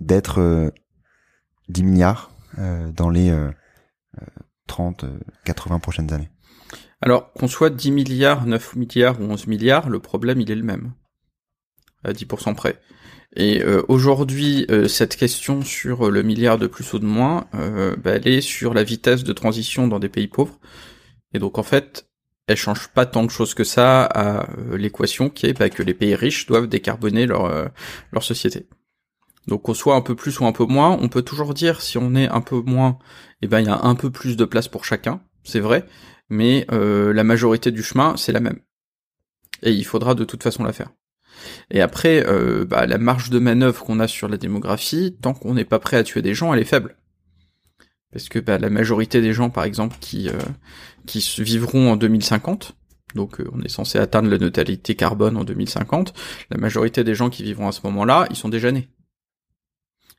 d'être 0.00 0.72
10 1.68 1.82
milliards 1.82 2.30
dans 2.58 3.10
les 3.10 3.34
30, 4.66 5.04
80 5.44 5.78
prochaines 5.78 6.12
années 6.12 6.30
Alors, 7.00 7.32
qu'on 7.32 7.48
soit 7.48 7.70
10 7.70 7.90
milliards, 7.90 8.46
9 8.46 8.76
milliards 8.76 9.20
ou 9.20 9.24
11 9.24 9.46
milliards, 9.46 9.88
le 9.88 10.00
problème, 10.00 10.40
il 10.40 10.50
est 10.50 10.56
le 10.56 10.62
même. 10.62 10.92
À 12.04 12.12
10% 12.12 12.54
près. 12.54 12.80
Et 13.34 13.62
euh, 13.62 13.82
aujourd'hui, 13.88 14.66
euh, 14.70 14.88
cette 14.88 15.16
question 15.16 15.62
sur 15.62 16.10
le 16.10 16.22
milliard 16.22 16.58
de 16.58 16.66
plus 16.66 16.92
ou 16.92 16.98
de 16.98 17.06
moins, 17.06 17.46
euh, 17.54 17.96
bah, 17.96 18.12
elle 18.12 18.28
est 18.28 18.40
sur 18.42 18.74
la 18.74 18.84
vitesse 18.84 19.24
de 19.24 19.32
transition 19.32 19.88
dans 19.88 19.98
des 19.98 20.10
pays 20.10 20.28
pauvres. 20.28 20.58
Et 21.32 21.38
donc 21.38 21.58
en 21.58 21.62
fait, 21.62 22.08
elle 22.46 22.58
change 22.58 22.88
pas 22.88 23.06
tant 23.06 23.24
de 23.24 23.30
choses 23.30 23.54
que 23.54 23.64
ça 23.64 24.04
à 24.04 24.46
l'équation 24.72 25.30
qui 25.30 25.46
est 25.46 25.58
bah, 25.58 25.70
que 25.70 25.82
les 25.82 25.94
pays 25.94 26.14
riches 26.14 26.46
doivent 26.46 26.66
décarboner 26.66 27.26
leur 27.26 27.72
société. 28.20 28.66
Donc 29.48 29.62
qu'on 29.62 29.74
soit 29.74 29.96
un 29.96 30.00
peu 30.00 30.14
plus 30.14 30.38
ou 30.40 30.46
un 30.46 30.52
peu 30.52 30.64
moins, 30.64 30.96
on 31.00 31.08
peut 31.08 31.22
toujours 31.22 31.54
dire 31.54 31.80
si 31.80 31.98
on 31.98 32.14
est 32.14 32.28
un 32.28 32.40
peu 32.40 32.60
moins, 32.60 32.98
eh 33.42 33.48
ben 33.48 33.60
il 33.60 33.66
y 33.66 33.70
a 33.70 33.82
un 33.82 33.94
peu 33.94 34.10
plus 34.10 34.36
de 34.36 34.44
place 34.44 34.68
pour 34.68 34.84
chacun, 34.84 35.20
c'est 35.42 35.60
vrai, 35.60 35.84
mais 36.28 36.66
la 36.70 37.24
majorité 37.24 37.72
du 37.72 37.82
chemin 37.82 38.16
c'est 38.16 38.32
la 38.32 38.40
même. 38.40 38.60
Et 39.62 39.72
il 39.72 39.84
faudra 39.84 40.14
de 40.14 40.24
toute 40.24 40.42
façon 40.42 40.64
la 40.64 40.72
faire. 40.72 40.90
Et 41.70 41.80
après, 41.80 42.24
euh, 42.26 42.64
bah, 42.64 42.86
la 42.86 42.98
marge 42.98 43.30
de 43.30 43.38
manœuvre 43.38 43.84
qu'on 43.84 44.00
a 44.00 44.08
sur 44.08 44.28
la 44.28 44.36
démographie, 44.36 45.16
tant 45.20 45.34
qu'on 45.34 45.54
n'est 45.54 45.64
pas 45.64 45.78
prêt 45.78 45.96
à 45.96 46.02
tuer 46.02 46.22
des 46.22 46.34
gens, 46.34 46.52
elle 46.52 46.60
est 46.60 46.64
faible. 46.64 46.96
Parce 48.12 48.28
que 48.28 48.38
bah, 48.38 48.58
la 48.58 48.70
majorité 48.70 49.20
des 49.20 49.32
gens, 49.32 49.50
par 49.50 49.64
exemple, 49.64 49.96
qui 50.00 50.28
euh, 50.28 50.38
qui 51.06 51.20
vivront 51.38 51.92
en 51.92 51.96
2050, 51.96 52.76
donc 53.14 53.40
euh, 53.40 53.48
on 53.52 53.62
est 53.62 53.68
censé 53.68 53.98
atteindre 53.98 54.28
la 54.28 54.38
neutralité 54.38 54.94
carbone 54.94 55.36
en 55.36 55.44
2050, 55.44 56.12
la 56.50 56.58
majorité 56.58 57.04
des 57.04 57.14
gens 57.14 57.30
qui 57.30 57.42
vivront 57.42 57.68
à 57.68 57.72
ce 57.72 57.80
moment-là, 57.84 58.26
ils 58.30 58.36
sont 58.36 58.50
déjà 58.50 58.70
nés. 58.70 58.88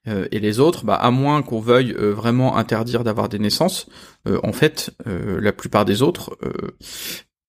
Et 0.06 0.40
les 0.40 0.60
autres, 0.60 0.86
bah, 0.86 0.96
à 0.96 1.12
moins 1.12 1.42
qu'on 1.42 1.60
veuille 1.62 1.94
vraiment 1.94 2.58
interdire 2.58 3.04
d'avoir 3.04 3.30
des 3.30 3.40
naissances, 3.40 3.88
en 4.26 4.52
fait, 4.52 4.92
la 5.06 5.54
plupart 5.54 5.86
des 5.86 6.02
autres, 6.02 6.38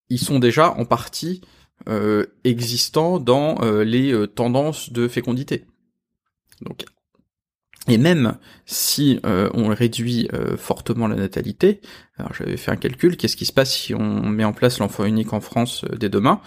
ils 0.08 0.20
sont 0.20 0.38
déjà 0.38 0.72
en 0.72 0.84
partie 0.84 1.40
euh, 1.88 2.24
existant 2.44 3.18
dans 3.18 3.60
euh, 3.62 3.84
les 3.84 4.12
euh, 4.12 4.26
tendances 4.26 4.90
de 4.90 5.06
fécondité. 5.06 5.66
Donc, 6.62 6.84
et 7.88 7.98
même 7.98 8.38
si 8.64 9.20
on 9.22 9.68
réduit 9.68 10.30
fortement 10.56 11.06
la 11.06 11.16
natalité, 11.16 11.82
alors 12.16 12.32
j'avais 12.32 12.56
fait 12.56 12.70
un 12.70 12.76
calcul, 12.76 13.18
qu'est-ce 13.18 13.36
qui 13.36 13.44
se 13.44 13.52
passe 13.52 13.74
si 13.74 13.94
on 13.94 14.22
met 14.26 14.44
en 14.44 14.54
place 14.54 14.78
l'enfant 14.78 15.04
unique 15.04 15.34
en 15.34 15.42
France 15.42 15.84
dès 16.00 16.08
demain? 16.08 16.40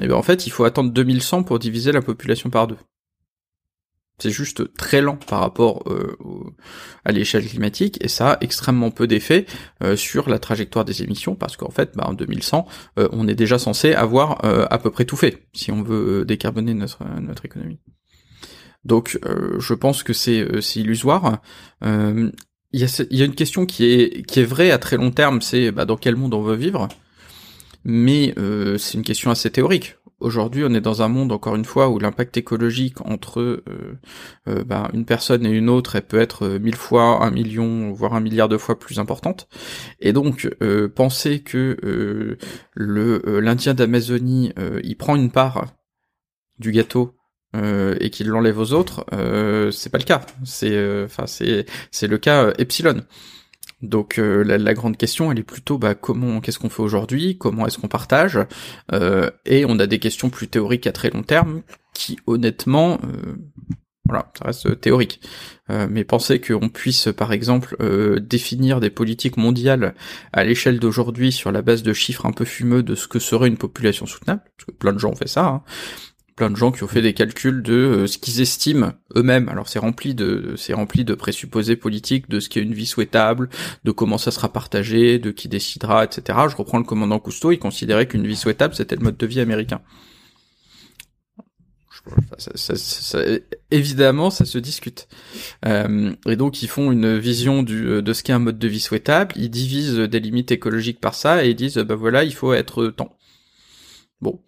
Eh 0.00 0.06
bien 0.06 0.14
en 0.14 0.22
fait, 0.22 0.46
il 0.46 0.50
faut 0.50 0.62
attendre 0.62 0.92
2100 0.92 1.42
pour 1.42 1.58
diviser 1.58 1.90
la 1.90 2.02
population 2.02 2.50
par 2.50 2.68
deux. 2.68 2.76
C'est 4.18 4.30
juste 4.30 4.74
très 4.74 5.02
lent 5.02 5.16
par 5.16 5.40
rapport 5.40 5.82
euh, 5.88 6.16
à 7.04 7.12
l'échelle 7.12 7.46
climatique 7.46 7.98
et 8.02 8.08
ça 8.08 8.32
a 8.32 8.38
extrêmement 8.40 8.90
peu 8.90 9.06
d'effet 9.06 9.44
euh, 9.82 9.94
sur 9.94 10.30
la 10.30 10.38
trajectoire 10.38 10.86
des 10.86 11.02
émissions 11.02 11.34
parce 11.34 11.58
qu'en 11.58 11.70
fait, 11.70 11.92
bah, 11.94 12.04
en 12.06 12.14
2100, 12.14 12.66
euh, 12.98 13.08
on 13.12 13.28
est 13.28 13.34
déjà 13.34 13.58
censé 13.58 13.92
avoir 13.92 14.44
à 14.44 14.78
peu 14.78 14.90
près 14.90 15.04
tout 15.04 15.16
fait 15.16 15.46
si 15.52 15.70
on 15.70 15.82
veut 15.82 16.24
décarboner 16.24 16.72
notre 16.72 17.04
notre 17.20 17.44
économie. 17.44 17.78
Donc, 18.84 19.18
je 19.58 19.74
pense 19.74 20.02
que 20.02 20.12
c'est 20.12 20.46
illusoire. 20.76 21.42
Il 21.82 22.32
y, 22.72 22.84
a, 22.84 23.06
y 23.10 23.22
a 23.22 23.24
une 23.24 23.34
question 23.34 23.66
qui 23.66 23.86
est 23.86 24.22
qui 24.26 24.40
est 24.40 24.44
vraie 24.44 24.70
à 24.70 24.78
très 24.78 24.96
long 24.96 25.10
terme, 25.10 25.42
c'est 25.42 25.72
bah, 25.72 25.84
dans 25.84 25.96
quel 25.96 26.16
monde 26.16 26.34
on 26.34 26.42
veut 26.42 26.54
vivre. 26.54 26.88
Mais 27.84 28.34
c'est 28.78 28.94
une 28.94 29.04
question 29.04 29.30
assez 29.30 29.50
théorique 29.50 29.96
aujourd'hui, 30.20 30.64
on 30.64 30.74
est 30.74 30.80
dans 30.80 31.02
un 31.02 31.08
monde, 31.08 31.32
encore 31.32 31.56
une 31.56 31.64
fois, 31.64 31.88
où 31.88 31.98
l'impact 31.98 32.36
écologique 32.36 33.00
entre 33.02 33.40
euh, 33.40 33.62
euh, 34.48 34.64
bah, 34.64 34.90
une 34.92 35.04
personne 35.04 35.44
et 35.44 35.50
une 35.50 35.68
autre, 35.68 35.96
elle 35.96 36.06
peut 36.06 36.20
être 36.20 36.46
euh, 36.46 36.58
mille 36.58 36.76
fois, 36.76 37.24
un 37.24 37.30
million, 37.30 37.92
voire 37.92 38.14
un 38.14 38.20
milliard 38.20 38.48
de 38.48 38.56
fois 38.56 38.78
plus 38.78 38.98
importante. 38.98 39.48
Et 40.00 40.12
donc, 40.12 40.48
penser 40.94 41.40
que 41.40 41.76
le 42.74 43.40
l'Indien 43.40 43.74
d'Amazonie, 43.74 44.52
il 44.82 44.96
prend 44.96 45.16
une 45.16 45.30
part 45.30 45.66
du 46.58 46.72
gâteau 46.72 47.14
et 47.54 48.10
qu'il 48.10 48.28
l'enlève 48.28 48.58
aux 48.58 48.72
autres, 48.72 49.06
c'est 49.72 49.90
pas 49.90 49.98
le 49.98 50.04
cas. 50.04 50.22
C'est, 50.44 51.04
enfin, 51.04 51.26
c'est 51.26 51.66
c'est 51.90 52.06
le 52.06 52.18
cas 52.18 52.52
epsilon. 52.58 53.02
Donc 53.82 54.18
euh, 54.18 54.42
la, 54.42 54.74
grande 54.74 54.96
question, 54.96 55.30
elle 55.30 55.38
est 55.38 55.42
plutôt 55.42 55.76
bah, 55.76 55.94
comment, 55.94 56.40
qu'est-ce 56.40 56.58
qu'on 56.58 56.70
fait 56.70 56.82
aujourd'hui, 56.82 57.36
comment 57.36 57.66
est-ce 57.66 57.78
qu'on 57.78 57.88
partage, 57.88 58.38
euh, 58.92 59.30
et 59.44 59.64
on 59.66 59.78
a 59.78 59.86
des 59.86 59.98
questions 59.98 60.30
plus 60.30 60.48
théoriques 60.48 60.86
à 60.86 60.92
très 60.92 61.10
long 61.10 61.22
terme 61.22 61.62
qui, 61.92 62.18
honnêtement, 62.26 62.98
euh, 63.04 63.36
voilà, 64.06 64.32
ça 64.38 64.46
reste 64.46 64.80
théorique. 64.80 65.20
mais 65.68 66.04
penser 66.04 66.40
qu'on 66.40 66.68
puisse, 66.68 67.08
par 67.16 67.32
exemple, 67.32 67.76
définir 68.20 68.78
des 68.78 68.90
politiques 68.90 69.36
mondiales 69.36 69.96
à 70.32 70.44
l'échelle 70.44 70.78
d'aujourd'hui 70.78 71.32
sur 71.32 71.50
la 71.50 71.60
base 71.60 71.82
de 71.82 71.92
chiffres 71.92 72.24
un 72.24 72.30
peu 72.30 72.44
fumeux 72.44 72.84
de 72.84 72.94
ce 72.94 73.08
que 73.08 73.18
serait 73.18 73.48
une 73.48 73.56
population 73.56 74.06
soutenable, 74.06 74.42
parce 74.56 74.66
que 74.66 74.72
plein 74.72 74.92
de 74.92 74.98
gens 74.98 75.10
ont 75.10 75.16
fait 75.16 75.26
ça, 75.26 75.46
hein, 75.46 75.62
plein 76.36 76.50
de 76.50 76.56
gens 76.56 76.70
qui 76.70 76.84
ont 76.84 76.88
fait 76.88 77.02
des 77.02 77.14
calculs 77.14 77.62
de 77.62 77.72
euh, 77.72 78.06
ce 78.06 78.18
qu'ils 78.18 78.42
estiment 78.42 78.92
eux-mêmes. 79.16 79.48
Alors 79.48 79.68
c'est 79.68 79.78
rempli 79.78 80.14
de 80.14 80.54
c'est 80.56 80.74
rempli 80.74 81.04
de 81.04 81.14
présupposés 81.14 81.76
politiques, 81.76 82.28
de 82.28 82.40
ce 82.40 82.50
qui 82.50 82.58
est 82.58 82.62
une 82.62 82.74
vie 82.74 82.86
souhaitable, 82.86 83.48
de 83.84 83.90
comment 83.90 84.18
ça 84.18 84.30
sera 84.30 84.52
partagé, 84.52 85.18
de 85.18 85.30
qui 85.30 85.48
décidera, 85.48 86.04
etc. 86.04 86.38
Je 86.50 86.56
reprends 86.56 86.78
le 86.78 86.84
commandant 86.84 87.18
Cousteau, 87.18 87.52
il 87.52 87.58
considérait 87.58 88.06
qu'une 88.06 88.26
vie 88.26 88.36
souhaitable 88.36 88.74
c'était 88.74 88.96
le 88.96 89.02
mode 89.02 89.16
de 89.16 89.26
vie 89.26 89.40
américain. 89.40 89.80
évidemment, 93.70 94.30
ça 94.30 94.44
se 94.44 94.58
discute. 94.58 95.08
Euh, 95.64 96.12
et 96.28 96.36
donc, 96.36 96.62
ils 96.62 96.68
font 96.68 96.92
une 96.92 97.18
vision 97.18 97.62
du, 97.62 98.02
de 98.02 98.12
ce 98.12 98.22
qu'est 98.22 98.32
un 98.32 98.38
mode 98.38 98.58
de 98.58 98.68
vie 98.68 98.80
souhaitable. 98.80 99.32
Ils 99.36 99.50
divisent 99.50 99.98
des 99.98 100.20
limites 100.20 100.52
écologiques 100.52 101.00
par 101.00 101.14
ça 101.14 101.44
et 101.44 101.50
ils 101.50 101.56
disent, 101.56 101.78
bah 101.78 101.96
voilà, 101.96 102.22
il 102.22 102.34
faut 102.34 102.52
être 102.52 102.86
temps. 102.88 103.16
Bon, 104.20 104.40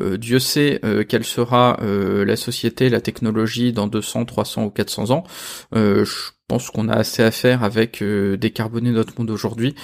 euh, 0.00 0.16
Dieu 0.16 0.38
sait 0.38 0.80
euh, 0.84 1.04
quelle 1.04 1.24
sera 1.24 1.78
euh, 1.82 2.24
la 2.24 2.36
société, 2.36 2.88
la 2.88 3.00
technologie 3.00 3.72
dans 3.72 3.86
200, 3.86 4.24
300 4.24 4.64
ou 4.64 4.70
400 4.70 5.10
ans. 5.10 5.24
je 5.72 6.30
pense 6.46 6.70
qu'on 6.70 6.88
a 6.88 6.94
assez 6.94 7.22
à 7.22 7.30
faire 7.30 7.64
avec 7.64 8.02
décarboner 8.02 8.90
notre 8.90 9.18
monde 9.18 9.30
aujourd'hui, 9.30 9.74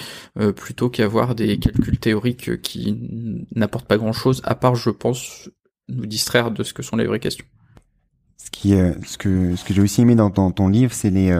plutôt 0.55 0.91
qu'avoir 0.91 1.33
des 1.33 1.57
calculs 1.57 1.97
théoriques 1.97 2.61
qui 2.61 3.47
n'apportent 3.55 3.87
pas 3.87 3.97
grand-chose, 3.97 4.41
à 4.43 4.53
part, 4.53 4.75
je 4.75 4.91
pense, 4.91 5.49
nous 5.89 6.05
distraire 6.05 6.51
de 6.51 6.61
ce 6.61 6.73
que 6.73 6.83
sont 6.83 6.97
les 6.97 7.07
vraies 7.07 7.19
questions. 7.19 7.45
Ce 8.37 8.51
qui, 8.51 8.73
ce 9.07 9.17
que, 9.17 9.55
ce 9.55 9.65
que 9.65 9.73
j'ai 9.73 9.81
aussi 9.81 10.01
aimé 10.01 10.13
dans, 10.13 10.29
ton 10.29 10.67
livre, 10.67 10.93
c'est 10.93 11.09
les 11.09 11.35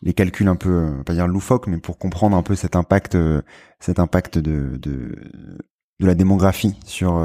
les 0.00 0.14
calculs 0.14 0.48
un 0.48 0.56
peu, 0.56 1.02
pas 1.04 1.12
dire 1.12 1.26
loufoques, 1.26 1.66
mais 1.66 1.78
pour 1.78 1.98
comprendre 1.98 2.34
un 2.36 2.42
peu 2.42 2.54
cet 2.54 2.74
impact, 2.74 3.18
cet 3.80 3.98
impact 3.98 4.38
de, 4.38 4.78
de 4.78 5.14
de 6.00 6.06
la 6.06 6.14
démographie 6.14 6.74
sur 6.84 7.18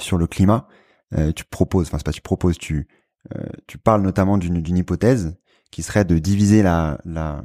sur 0.00 0.18
le 0.18 0.26
climat, 0.26 0.68
euh, 1.16 1.32
tu 1.32 1.44
proposes, 1.44 1.88
enfin 1.88 1.98
c'est 1.98 2.04
pas 2.04 2.12
tu 2.12 2.22
proposes, 2.22 2.58
tu 2.58 2.88
euh, 3.36 3.44
tu 3.66 3.78
parles 3.78 4.02
notamment 4.02 4.38
d'une 4.38 4.76
hypothèse 4.76 5.36
qui 5.70 5.82
serait 5.82 6.04
de 6.04 6.18
diviser 6.18 6.62
la, 6.62 6.98
la 7.04 7.44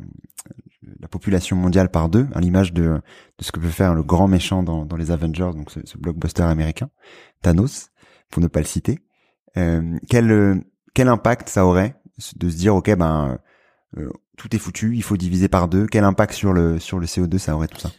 la 1.00 1.08
population 1.08 1.56
mondiale 1.56 1.89
par 1.89 2.10
deux, 2.10 2.28
à 2.34 2.41
l'image 2.41 2.74
de, 2.74 2.84
de 3.38 3.44
ce 3.44 3.52
que 3.52 3.60
peut 3.60 3.70
faire 3.70 3.96
le 3.96 4.04
grand 4.04 4.28
méchant 4.28 4.63
dans, 4.63 4.86
dans 4.86 4.98
les 4.98 5.12
Avengers, 5.12 5.52
donc 5.56 5.72
ce, 5.72 5.80
ce 5.84 5.98
blockbuster 5.98 6.44
américain, 6.44 6.89
Thanos, 7.41 7.89
pour 8.30 8.41
ne 8.41 8.48
pas 8.48 8.60
le 8.60 8.65
citer. 8.65 9.00
Euh, 9.58 9.98
quel 10.10 10.63
quel 10.94 11.08
impact 11.08 11.50
ça 11.50 11.65
aurait 11.65 11.96
de 12.36 12.50
se 12.50 12.56
dire 12.56 12.76
ok 12.76 12.96
ben 12.96 13.38
euh, 13.98 14.10
tout 14.38 14.54
est 14.56 14.60
foutu, 14.60 14.96
il 14.96 15.04
faut 15.04 15.18
diviser 15.18 15.48
par 15.48 15.68
deux. 15.68 15.88
Quel 15.88 16.04
impact 16.04 16.34
sur 16.34 16.54
le 16.54 16.80
sur 16.80 17.00
le 17.00 17.06
CO2 17.06 17.38
ça 17.38 17.56
aurait 17.56 17.68
tout 17.68 17.80
ça? 17.80 17.91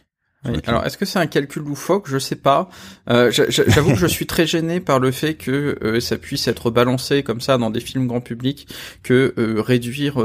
Alors, 0.43 0.85
est-ce 0.85 0.97
que 0.97 1.05
c'est 1.05 1.19
un 1.19 1.27
calcul 1.27 1.63
loufoque? 1.63 2.07
Je 2.07 2.19
sais 2.19 2.35
pas. 2.35 2.69
Euh, 3.09 3.31
J'avoue 3.31 3.91
que 3.91 3.99
je 3.99 4.07
suis 4.07 4.27
très 4.27 4.45
gêné 4.45 4.79
par 4.79 4.99
le 4.99 5.11
fait 5.11 5.35
que 5.35 5.77
euh, 5.83 5.99
ça 5.99 6.17
puisse 6.17 6.47
être 6.47 6.71
balancé 6.71 7.23
comme 7.23 7.41
ça 7.41 7.57
dans 7.57 7.69
des 7.69 7.79
films 7.79 8.07
grand 8.07 8.21
public, 8.21 8.67
que 9.03 9.33
euh, 9.37 9.61
réduire, 9.61 10.23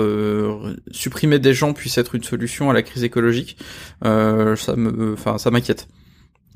supprimer 0.90 1.38
des 1.38 1.54
gens 1.54 1.72
puisse 1.72 1.98
être 1.98 2.14
une 2.14 2.24
solution 2.24 2.70
à 2.70 2.72
la 2.72 2.82
crise 2.82 3.04
écologique. 3.04 3.56
ça 4.02 4.76
me, 4.76 5.14
enfin, 5.14 5.38
ça 5.38 5.50
m'inquiète. 5.50 5.88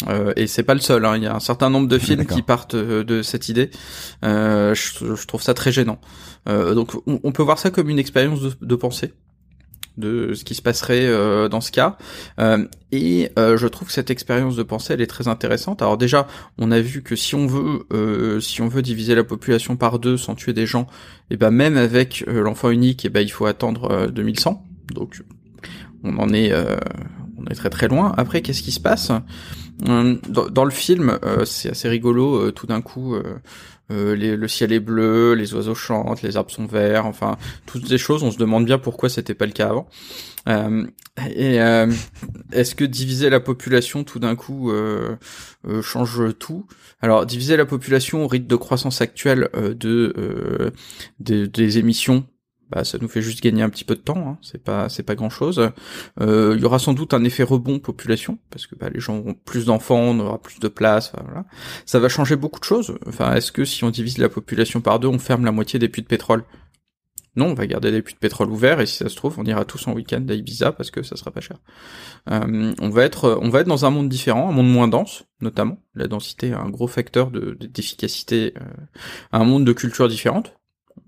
Euh, 0.08 0.32
et 0.36 0.46
c'est 0.46 0.62
pas 0.62 0.74
le 0.74 0.80
seul. 0.80 1.04
Hein. 1.04 1.16
Il 1.16 1.22
y 1.22 1.26
a 1.26 1.34
un 1.34 1.40
certain 1.40 1.70
nombre 1.70 1.88
de 1.88 1.98
films 1.98 2.26
qui 2.26 2.42
partent 2.42 2.74
euh, 2.74 3.02
de 3.02 3.22
cette 3.22 3.48
idée. 3.48 3.70
Euh, 4.24 4.74
je, 4.74 5.14
je, 5.14 5.26
trouve 5.26 5.42
ça 5.42 5.54
très 5.54 5.72
gênant. 5.72 5.98
Euh, 6.48 6.74
donc, 6.74 6.94
on, 7.06 7.20
on, 7.22 7.32
peut 7.32 7.42
voir 7.42 7.58
ça 7.58 7.70
comme 7.70 7.88
une 7.88 7.98
expérience 7.98 8.40
de, 8.40 8.52
de, 8.60 8.76
pensée? 8.76 9.14
De 9.96 10.34
ce 10.34 10.44
qui 10.44 10.54
se 10.54 10.62
passerait 10.62 11.06
euh, 11.06 11.48
dans 11.48 11.60
ce 11.60 11.72
cas. 11.72 11.96
et 12.92 13.30
je 13.36 13.66
trouve 13.66 13.88
que 13.88 13.94
cette 13.94 14.10
expérience 14.10 14.56
de 14.56 14.62
pensée, 14.62 14.94
elle 14.94 15.00
est 15.00 15.06
très 15.06 15.28
intéressante. 15.28 15.82
Alors 15.82 15.98
déjà, 15.98 16.26
on 16.58 16.70
a 16.70 16.80
vu 16.80 17.02
que 17.02 17.16
si 17.16 17.34
on 17.34 17.46
veut, 17.46 18.40
si 18.40 18.62
on 18.62 18.68
veut 18.68 18.82
diviser 18.82 19.14
la 19.14 19.24
population 19.24 19.76
par 19.76 19.98
deux 19.98 20.16
sans 20.16 20.34
tuer 20.34 20.52
des 20.52 20.66
gens, 20.66 20.86
et 21.30 21.34
eh 21.34 21.36
ben 21.36 21.50
même 21.50 21.76
avec 21.76 22.24
l'enfant 22.26 22.70
unique, 22.70 23.04
et 23.04 23.08
eh 23.08 23.10
ben 23.10 23.20
il 23.20 23.30
faut 23.30 23.46
attendre 23.46 24.10
2100. 24.10 24.64
Donc, 24.94 25.22
on 26.04 26.16
en 26.18 26.32
est, 26.32 26.52
on 27.38 27.44
est 27.50 27.54
très 27.54 27.70
très 27.70 27.88
loin. 27.88 28.14
Après, 28.16 28.42
qu'est-ce 28.42 28.62
qui 28.62 28.72
se 28.72 28.80
passe? 28.80 29.10
Euh, 29.88 30.16
dans, 30.28 30.64
le 30.64 30.70
film, 30.70 31.18
euh, 31.24 31.44
c'est 31.44 31.70
assez 31.70 31.88
rigolo. 31.88 32.36
Euh, 32.36 32.52
tout 32.52 32.66
d'un 32.66 32.80
coup, 32.80 33.14
le 33.88 34.46
ciel 34.48 34.72
est 34.72 34.80
bleu, 34.80 35.34
les 35.34 35.54
oiseaux 35.54 35.74
chantent, 35.74 36.22
les 36.22 36.36
arbres 36.36 36.50
sont 36.50 36.66
verts. 36.66 37.06
Enfin, 37.06 37.36
toutes 37.66 37.88
ces 37.88 37.98
choses. 37.98 38.22
On 38.22 38.30
se 38.30 38.38
demande 38.38 38.64
bien 38.64 38.78
pourquoi 38.78 39.08
c'était 39.08 39.34
pas 39.34 39.46
le 39.46 39.52
cas 39.52 39.68
avant. 39.68 39.88
et 41.34 41.56
est-ce 42.52 42.74
que 42.74 42.84
diviser 42.84 43.30
la 43.30 43.40
population 43.40 44.04
tout 44.04 44.18
d'un 44.18 44.36
coup 44.36 44.72
change 45.82 46.22
tout? 46.38 46.66
Alors, 47.00 47.26
diviser 47.26 47.56
la 47.56 47.66
population 47.66 48.24
au 48.24 48.28
rythme 48.28 48.46
de 48.46 48.56
croissance 48.56 49.00
actuelle 49.00 49.48
de, 49.54 50.72
des 51.20 51.78
émissions 51.78 52.26
bah, 52.70 52.84
ça 52.84 52.98
nous 53.00 53.08
fait 53.08 53.22
juste 53.22 53.42
gagner 53.42 53.62
un 53.62 53.68
petit 53.68 53.84
peu 53.84 53.94
de 53.94 54.00
temps, 54.00 54.28
hein. 54.28 54.38
c'est 54.42 54.62
pas 54.62 54.88
c'est 54.88 55.04
pas 55.04 55.14
grand 55.14 55.30
chose. 55.30 55.70
Euh, 56.20 56.54
il 56.56 56.62
y 56.62 56.64
aura 56.64 56.78
sans 56.78 56.94
doute 56.94 57.14
un 57.14 57.22
effet 57.22 57.44
rebond 57.44 57.78
population 57.78 58.38
parce 58.50 58.66
que 58.66 58.74
bah, 58.74 58.88
les 58.92 59.00
gens 59.00 59.18
auront 59.18 59.34
plus 59.34 59.66
d'enfants, 59.66 60.00
on 60.00 60.18
aura 60.18 60.40
plus 60.40 60.58
de 60.58 60.68
place. 60.68 61.12
voilà. 61.24 61.44
Ça 61.84 62.00
va 62.00 62.08
changer 62.08 62.34
beaucoup 62.34 62.58
de 62.58 62.64
choses. 62.64 62.98
Enfin, 63.06 63.34
est-ce 63.34 63.52
que 63.52 63.64
si 63.64 63.84
on 63.84 63.90
divise 63.90 64.18
la 64.18 64.28
population 64.28 64.80
par 64.80 64.98
deux, 64.98 65.08
on 65.08 65.18
ferme 65.18 65.44
la 65.44 65.52
moitié 65.52 65.78
des 65.78 65.88
puits 65.88 66.02
de 66.02 66.08
pétrole? 66.08 66.44
Non, 67.36 67.48
on 67.48 67.54
va 67.54 67.66
garder 67.66 67.92
des 67.92 68.00
puits 68.00 68.14
de 68.14 68.18
pétrole 68.18 68.50
ouverts 68.50 68.80
et 68.80 68.86
si 68.86 68.96
ça 68.96 69.10
se 69.10 69.14
trouve, 69.14 69.38
on 69.38 69.44
ira 69.44 69.66
tous 69.66 69.86
en 69.86 69.92
week-end 69.92 70.24
à 70.28 70.32
Ibiza 70.32 70.72
parce 70.72 70.90
que 70.90 71.02
ça 71.02 71.16
sera 71.16 71.30
pas 71.30 71.42
cher. 71.42 71.58
Euh, 72.30 72.72
on 72.80 72.88
va 72.88 73.04
être 73.04 73.38
on 73.42 73.50
va 73.50 73.60
être 73.60 73.68
dans 73.68 73.84
un 73.84 73.90
monde 73.90 74.08
différent, 74.08 74.48
un 74.48 74.52
monde 74.52 74.70
moins 74.70 74.88
dense 74.88 75.24
notamment. 75.42 75.78
La 75.94 76.08
densité 76.08 76.48
est 76.48 76.54
un 76.54 76.70
gros 76.70 76.86
facteur 76.86 77.30
de 77.30 77.52
d'efficacité, 77.60 78.54
euh, 78.56 78.64
un 79.32 79.44
monde 79.44 79.66
de 79.66 79.72
cultures 79.74 80.08
différentes 80.08 80.56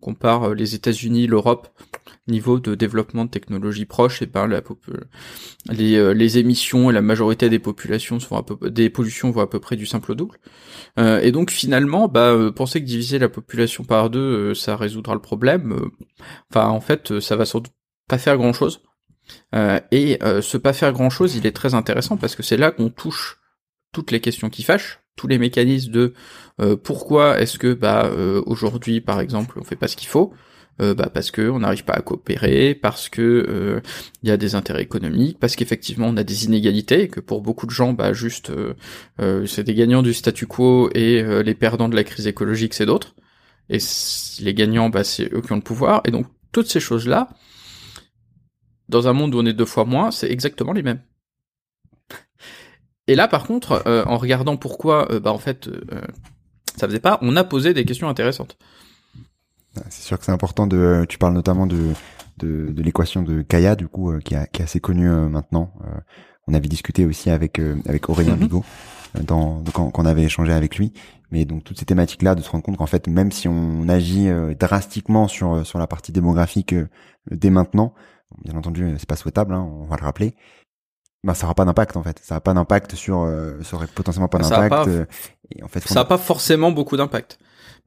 compare 0.00 0.50
euh, 0.50 0.54
les 0.54 0.74
États-Unis, 0.74 1.26
l'Europe, 1.26 1.68
niveau 2.26 2.60
de 2.60 2.74
développement 2.74 3.24
de 3.24 3.30
technologies 3.30 3.84
proches, 3.84 4.22
et 4.22 4.26
ben 4.26 4.46
la 4.46 4.62
les, 5.70 5.96
euh, 5.96 6.12
les 6.12 6.38
émissions 6.38 6.90
et 6.90 6.92
la 6.92 7.02
majorité 7.02 7.48
des 7.48 7.58
populations 7.58 8.20
sont 8.20 8.36
à 8.36 8.42
peu, 8.42 8.70
des 8.70 8.90
pollutions 8.90 9.30
vont 9.30 9.40
à 9.40 9.46
peu 9.46 9.60
près 9.60 9.76
du 9.76 9.86
simple 9.86 10.12
au 10.12 10.14
double. 10.14 10.38
Euh, 10.98 11.20
et 11.20 11.32
donc 11.32 11.50
finalement, 11.50 12.08
bah 12.08 12.36
penser 12.54 12.80
que 12.80 12.86
diviser 12.86 13.18
la 13.18 13.28
population 13.28 13.84
par 13.84 14.10
deux, 14.10 14.54
ça 14.54 14.76
résoudra 14.76 15.14
le 15.14 15.20
problème. 15.20 15.90
Enfin, 16.50 16.68
en 16.68 16.80
fait, 16.80 17.20
ça 17.20 17.36
va 17.36 17.44
sans 17.44 17.60
doute 17.60 17.72
pas 18.08 18.18
faire 18.18 18.36
grand 18.36 18.52
chose. 18.52 18.82
et 19.92 20.18
ce 20.22 20.56
pas 20.56 20.72
faire 20.72 20.92
grand 20.92 21.10
chose, 21.10 21.36
il 21.36 21.46
est 21.46 21.52
très 21.52 21.74
intéressant 21.74 22.16
parce 22.16 22.34
que 22.34 22.42
c'est 22.42 22.56
là 22.56 22.70
qu'on 22.70 22.90
touche 22.90 23.38
toutes 23.92 24.10
les 24.10 24.20
questions 24.20 24.50
qui 24.50 24.62
fâchent, 24.62 25.00
tous 25.18 25.26
les 25.26 25.36
mécanismes 25.36 25.92
de 25.92 26.14
euh, 26.60 26.76
pourquoi 26.76 27.38
est-ce 27.40 27.58
que 27.58 27.74
bah 27.74 28.06
euh, 28.06 28.42
aujourd'hui 28.46 29.00
par 29.02 29.20
exemple 29.20 29.58
on 29.60 29.64
fait 29.64 29.76
pas 29.76 29.88
ce 29.88 29.96
qu'il 29.96 30.08
faut 30.08 30.32
euh, 30.80 30.94
bah 30.94 31.10
parce 31.12 31.30
que 31.30 31.50
on 31.50 31.58
n'arrive 31.58 31.84
pas 31.84 31.94
à 31.94 32.00
coopérer, 32.00 32.74
parce 32.74 33.08
que 33.08 33.82
il 34.22 34.28
y 34.28 34.32
a 34.32 34.36
des 34.36 34.54
intérêts 34.54 34.82
économiques, 34.82 35.38
parce 35.40 35.56
qu'effectivement 35.56 36.06
on 36.06 36.16
a 36.16 36.22
des 36.22 36.44
inégalités, 36.44 37.02
et 37.02 37.08
que 37.08 37.18
pour 37.18 37.42
beaucoup 37.42 37.66
de 37.66 37.72
gens 37.72 37.92
bah 37.92 38.12
juste 38.12 38.52
c'est 39.46 39.64
des 39.64 39.74
gagnants 39.74 40.02
du 40.02 40.14
statu 40.14 40.46
quo 40.46 40.88
et 40.94 41.42
les 41.42 41.54
perdants 41.54 41.88
de 41.88 41.96
la 41.96 42.04
crise 42.04 42.28
écologique 42.28 42.74
c'est 42.74 42.86
d'autres, 42.86 43.16
et 43.68 43.78
les 44.40 44.54
gagnants 44.54 44.88
bah 44.88 45.02
c'est 45.02 45.32
eux 45.34 45.42
qui 45.42 45.52
ont 45.52 45.56
le 45.56 45.62
pouvoir, 45.62 46.00
et 46.04 46.12
donc 46.12 46.26
toutes 46.52 46.68
ces 46.68 46.80
choses 46.80 47.08
là 47.08 47.28
dans 48.88 49.08
un 49.08 49.12
monde 49.12 49.34
où 49.34 49.40
on 49.40 49.46
est 49.46 49.52
deux 49.52 49.66
fois 49.66 49.84
moins, 49.84 50.10
c'est 50.10 50.30
exactement 50.30 50.72
les 50.72 50.82
mêmes. 50.82 51.02
Et 53.08 53.14
là, 53.14 53.26
par 53.26 53.46
contre, 53.46 53.82
euh, 53.86 54.04
en 54.04 54.18
regardant 54.18 54.56
pourquoi, 54.56 55.10
euh, 55.10 55.18
bah 55.18 55.32
en 55.32 55.38
fait, 55.38 55.66
euh, 55.66 56.02
ça 56.76 56.86
faisait 56.86 57.00
pas, 57.00 57.18
on 57.22 57.34
a 57.36 57.42
posé 57.42 57.72
des 57.72 57.84
questions 57.86 58.08
intéressantes. 58.08 58.58
C'est 59.88 60.02
sûr 60.02 60.18
que 60.18 60.24
c'est 60.24 60.32
important 60.32 60.66
de. 60.66 61.06
Tu 61.08 61.18
parles 61.18 61.34
notamment 61.34 61.66
de 61.66 61.92
de, 62.36 62.70
de 62.70 62.82
l'équation 62.82 63.22
de 63.22 63.42
Kaya, 63.42 63.74
du 63.74 63.88
coup, 63.88 64.16
qui, 64.18 64.34
a, 64.34 64.46
qui, 64.46 64.60
est 64.60 64.64
assez 64.64 64.80
connue 64.80 65.08
maintenant. 65.08 65.72
on 66.46 66.54
avait 66.54 66.68
discuté 66.68 67.04
aussi 67.04 67.30
avec 67.30 67.60
avec 67.86 68.08
Aurélien 68.08 68.36
mm 68.36 68.40
Bigot 68.40 68.64
dans 69.20 69.62
quand, 69.72 69.90
quand, 69.90 70.02
on 70.02 70.06
avait 70.06 70.24
échangé 70.24 70.52
avec 70.52 70.76
lui. 70.76 70.92
Mais 71.30 71.44
donc 71.44 71.64
toutes 71.64 71.78
ces 71.78 71.84
thématiques-là, 71.84 72.34
de 72.34 72.42
se 72.42 72.50
rendre 72.50 72.64
compte 72.64 72.76
qu'en 72.76 72.86
fait, 72.86 73.06
même 73.08 73.32
si 73.32 73.48
on 73.48 73.88
agit 73.88 74.28
drastiquement 74.58 75.28
sur 75.28 75.64
sur 75.64 75.78
la 75.78 75.86
partie 75.86 76.12
démographique 76.12 76.74
dès 77.30 77.50
maintenant, 77.50 77.94
bien 78.44 78.56
entendu, 78.56 78.94
c'est 78.98 79.08
pas 79.08 79.16
souhaitable, 79.16 79.54
hein, 79.54 79.68
on 79.70 79.86
va 79.86 79.96
le 79.96 80.04
rappeler, 80.04 80.34
bah 81.24 81.34
ça 81.34 81.46
aura 81.46 81.54
pas 81.54 81.64
d'impact 81.64 81.96
en 81.96 82.02
fait 82.02 82.20
ça 82.22 82.36
a 82.36 82.40
pas 82.40 82.54
d'impact 82.54 82.94
sur 82.94 83.22
euh, 83.22 83.60
ça 83.62 83.76
aurait 83.76 83.88
potentiellement 83.88 84.28
pas 84.28 84.38
d'impact 84.38 84.88
euh, 84.88 85.04
et 85.50 85.62
en 85.64 85.68
fait 85.68 85.80
ça 85.80 86.00
a 86.00 86.04
pas 86.04 86.18
forcément 86.18 86.70
beaucoup 86.70 86.96
d'impact 86.96 87.38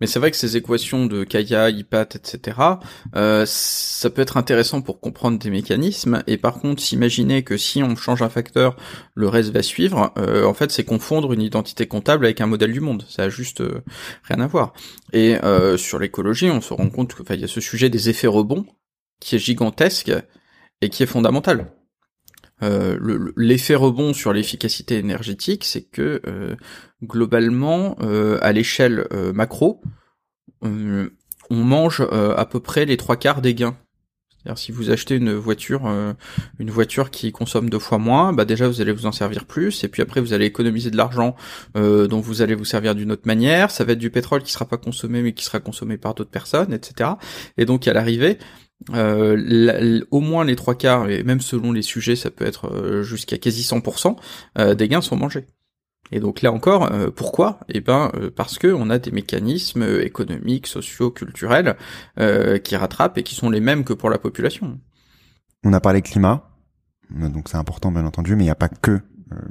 mais 0.02 0.08
c'est 0.08 0.18
vrai 0.18 0.32
que 0.32 0.38
ces 0.38 0.58
équations 0.58 1.06
de 1.06 1.24
Kaya, 1.24 1.70
IPAT, 1.70 2.16
etc., 2.16 2.58
euh, 3.16 3.46
ça 3.46 4.10
peut 4.10 4.24
être 4.24 4.36
intéressant 4.36 4.82
pour 4.82 5.00
comprendre 5.00 5.38
des 5.38 5.52
mécanismes. 5.52 6.24
Et 6.26 6.38
par 6.38 6.60
contre, 6.60 6.82
s'imaginer 6.82 7.44
que 7.44 7.56
si 7.56 7.84
on 7.84 7.96
change 7.96 8.24
un 8.24 8.30
facteur, 8.30 8.76
le 9.14 9.28
reste 9.28 9.52
va 9.52 9.62
suivre, 9.62 10.12
euh, 10.18 10.46
en 10.46 10.56
fait, 10.56 10.72
c'est 10.72 10.84
confondre 10.84 11.34
une 11.34 11.42
identité 11.44 11.86
comptable 11.86 12.26
avec 12.26 12.42
un 12.42 12.48
modèle 12.48 12.74
du 12.74 12.80
monde. 12.80 13.06
Ça 13.08 13.26
a 13.26 13.30
juste 13.30 13.62
euh, 13.62 13.84
rien 14.24 14.40
à 14.40 14.48
voir. 14.48 14.74
Et 15.14 15.36
euh, 15.44 15.78
sur 15.78 16.00
l'écologie, 16.00 16.50
on 16.50 16.62
se 16.62 16.74
rend 16.74 16.90
compte 16.90 17.14
qu'il 17.14 17.40
y 17.40 17.44
a 17.44 17.48
ce 17.48 17.62
sujet 17.62 17.90
des 17.90 18.10
effets 18.10 18.26
rebonds 18.26 18.66
qui 19.20 19.36
est 19.36 19.40
gigantesque 19.40 20.12
et 20.82 20.90
qui 20.90 21.04
est 21.04 21.06
fondamental. 21.06 21.72
Euh, 22.64 23.32
l'effet 23.36 23.76
rebond 23.76 24.14
sur 24.14 24.34
l'efficacité 24.34 24.98
énergétique, 24.98 25.64
c'est 25.66 25.84
que 25.84 26.22
euh, 26.28 26.56
globalement, 27.04 27.98
euh, 28.02 28.38
à 28.42 28.52
l'échelle 28.52 29.08
macro, 29.34 29.82
on 30.62 31.10
mange 31.50 32.02
à 32.02 32.46
peu 32.46 32.60
près 32.60 32.86
les 32.86 32.98
trois 32.98 33.16
quarts 33.16 33.42
des 33.42 33.56
gains. 33.56 33.76
C'est-à-dire 34.32 34.58
si 34.58 34.72
vous 34.72 34.90
achetez 34.90 35.16
une 35.16 35.34
voiture, 35.34 35.92
une 36.60 36.70
voiture 36.72 37.12
qui 37.12 37.32
consomme 37.32 37.70
deux 37.70 37.80
fois 37.80 37.98
moins, 37.98 38.34
bah 38.34 38.46
déjà 38.46 38.68
vous 38.68 38.82
allez 38.82 38.92
vous 38.92 39.06
en 39.06 39.12
servir 39.12 39.46
plus, 39.46 39.84
et 39.84 39.88
puis 39.88 40.02
après 40.02 40.22
vous 40.22 40.34
allez 40.34 40.46
économiser 40.46 40.90
de 40.92 40.98
l'argent 40.98 41.36
dont 41.76 42.20
vous 42.20 42.42
allez 42.42 42.56
vous 42.56 42.66
servir 42.66 42.94
d'une 42.96 43.12
autre 43.12 43.26
manière. 43.26 43.72
Ça 43.72 43.84
va 43.84 43.94
être 43.94 44.00
du 44.00 44.12
pétrole 44.12 44.44
qui 44.44 44.52
sera 44.52 44.66
pas 44.66 44.78
consommé 44.78 45.22
mais 45.24 45.34
qui 45.34 45.44
sera 45.44 45.60
consommé 45.60 45.98
par 45.98 46.14
d'autres 46.14 46.32
personnes, 46.32 46.74
etc. 46.74 47.12
Et 47.58 47.66
donc 47.66 47.88
à 47.88 47.94
l'arrivée, 47.94 48.38
euh, 48.94 50.02
au 50.12 50.20
moins 50.20 50.44
les 50.44 50.56
trois 50.56 50.76
quarts, 50.76 51.10
et 51.10 51.24
même 51.24 51.42
selon 51.42 51.72
les 51.72 51.82
sujets, 51.82 52.16
ça 52.16 52.32
peut 52.32 52.46
être 52.46 52.72
euh, 52.72 53.04
jusqu'à 53.04 53.38
quasi 53.38 53.62
100%, 53.62 54.16
euh, 54.58 54.76
des 54.76 54.88
gains 54.88 55.02
sont 55.02 55.16
mangés. 55.16 55.46
Et 56.12 56.20
donc 56.20 56.42
là 56.42 56.52
encore, 56.52 56.92
euh, 56.92 57.10
pourquoi? 57.10 57.60
Eh 57.70 57.80
ben 57.80 58.12
parce 58.36 58.58
que 58.58 58.68
on 58.68 58.90
a 58.90 59.00
des 59.00 59.12
mécanismes 59.12 59.84
économiques, 60.02 60.68
sociaux, 60.68 61.10
culturels 61.10 61.78
qui 62.64 62.76
rattrapent 62.76 63.18
et 63.18 63.24
qui 63.24 63.36
sont 63.36 63.50
les 63.50 63.62
mêmes 63.62 63.86
que 63.86 63.94
pour 63.94 64.10
la 64.10 64.18
population. 64.18 64.78
On 65.64 65.72
a 65.72 65.80
parlé 65.80 66.02
climat, 66.02 66.50
donc 67.12 67.48
c'est 67.48 67.58
important 67.58 67.92
bien 67.92 68.06
entendu, 68.06 68.36
mais 68.36 68.44
il 68.44 68.48
n'y 68.48 68.52
a 68.52 68.56
pas 68.56 68.68
que 68.68 69.00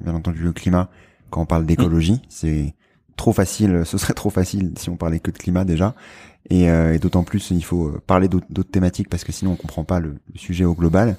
bien 0.03 0.15
entendu 0.15 0.43
le 0.43 0.53
climat 0.53 0.91
quand 1.31 1.41
on 1.41 1.47
parle 1.47 1.65
d'écologie. 1.65 2.15
Mm. 2.15 2.27
C'est 2.29 2.75
trop 3.21 3.33
facile, 3.35 3.83
ce 3.85 3.99
serait 3.99 4.15
trop 4.15 4.31
facile 4.31 4.73
si 4.79 4.89
on 4.89 4.97
parlait 4.97 5.21
que 5.21 5.31
de 5.31 5.37
climat 5.37 5.65
déjà. 5.65 5.95
Et, 6.49 6.71
euh, 6.71 6.95
et 6.95 6.99
d'autant 6.99 7.23
plus, 7.23 7.51
il 7.51 7.63
faut 7.63 7.93
parler 8.07 8.29
d'autres 8.29 8.71
thématiques 8.71 9.11
parce 9.11 9.25
que 9.25 9.31
sinon 9.31 9.53
on 9.53 9.57
comprend 9.57 9.85
pas 9.85 10.01
le, 10.01 10.17
sujet 10.37 10.65
au 10.65 10.75
global. 10.75 11.17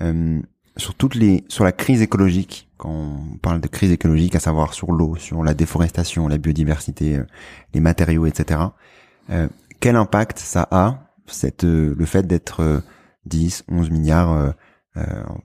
Euh, 0.00 0.40
sur 0.76 0.94
toutes 0.94 1.14
les, 1.14 1.44
sur 1.48 1.64
la 1.64 1.72
crise 1.72 2.00
écologique, 2.00 2.68
quand 2.78 2.90
on 2.90 3.36
parle 3.36 3.60
de 3.60 3.68
crise 3.68 3.92
écologique, 3.92 4.34
à 4.34 4.40
savoir 4.40 4.72
sur 4.72 4.90
l'eau, 4.90 5.16
sur 5.16 5.44
la 5.44 5.52
déforestation, 5.52 6.28
la 6.28 6.38
biodiversité, 6.38 7.16
euh, 7.16 7.26
les 7.74 7.80
matériaux, 7.80 8.24
etc. 8.24 8.60
Euh, 9.30 9.48
quel 9.80 9.96
impact 9.96 10.38
ça 10.38 10.66
a 10.70 11.10
cette, 11.26 11.64
euh, 11.64 11.94
le 11.96 12.06
fait 12.06 12.26
d'être 12.26 12.82
10, 13.26 13.64
11 13.68 13.90
milliards, 13.90 14.54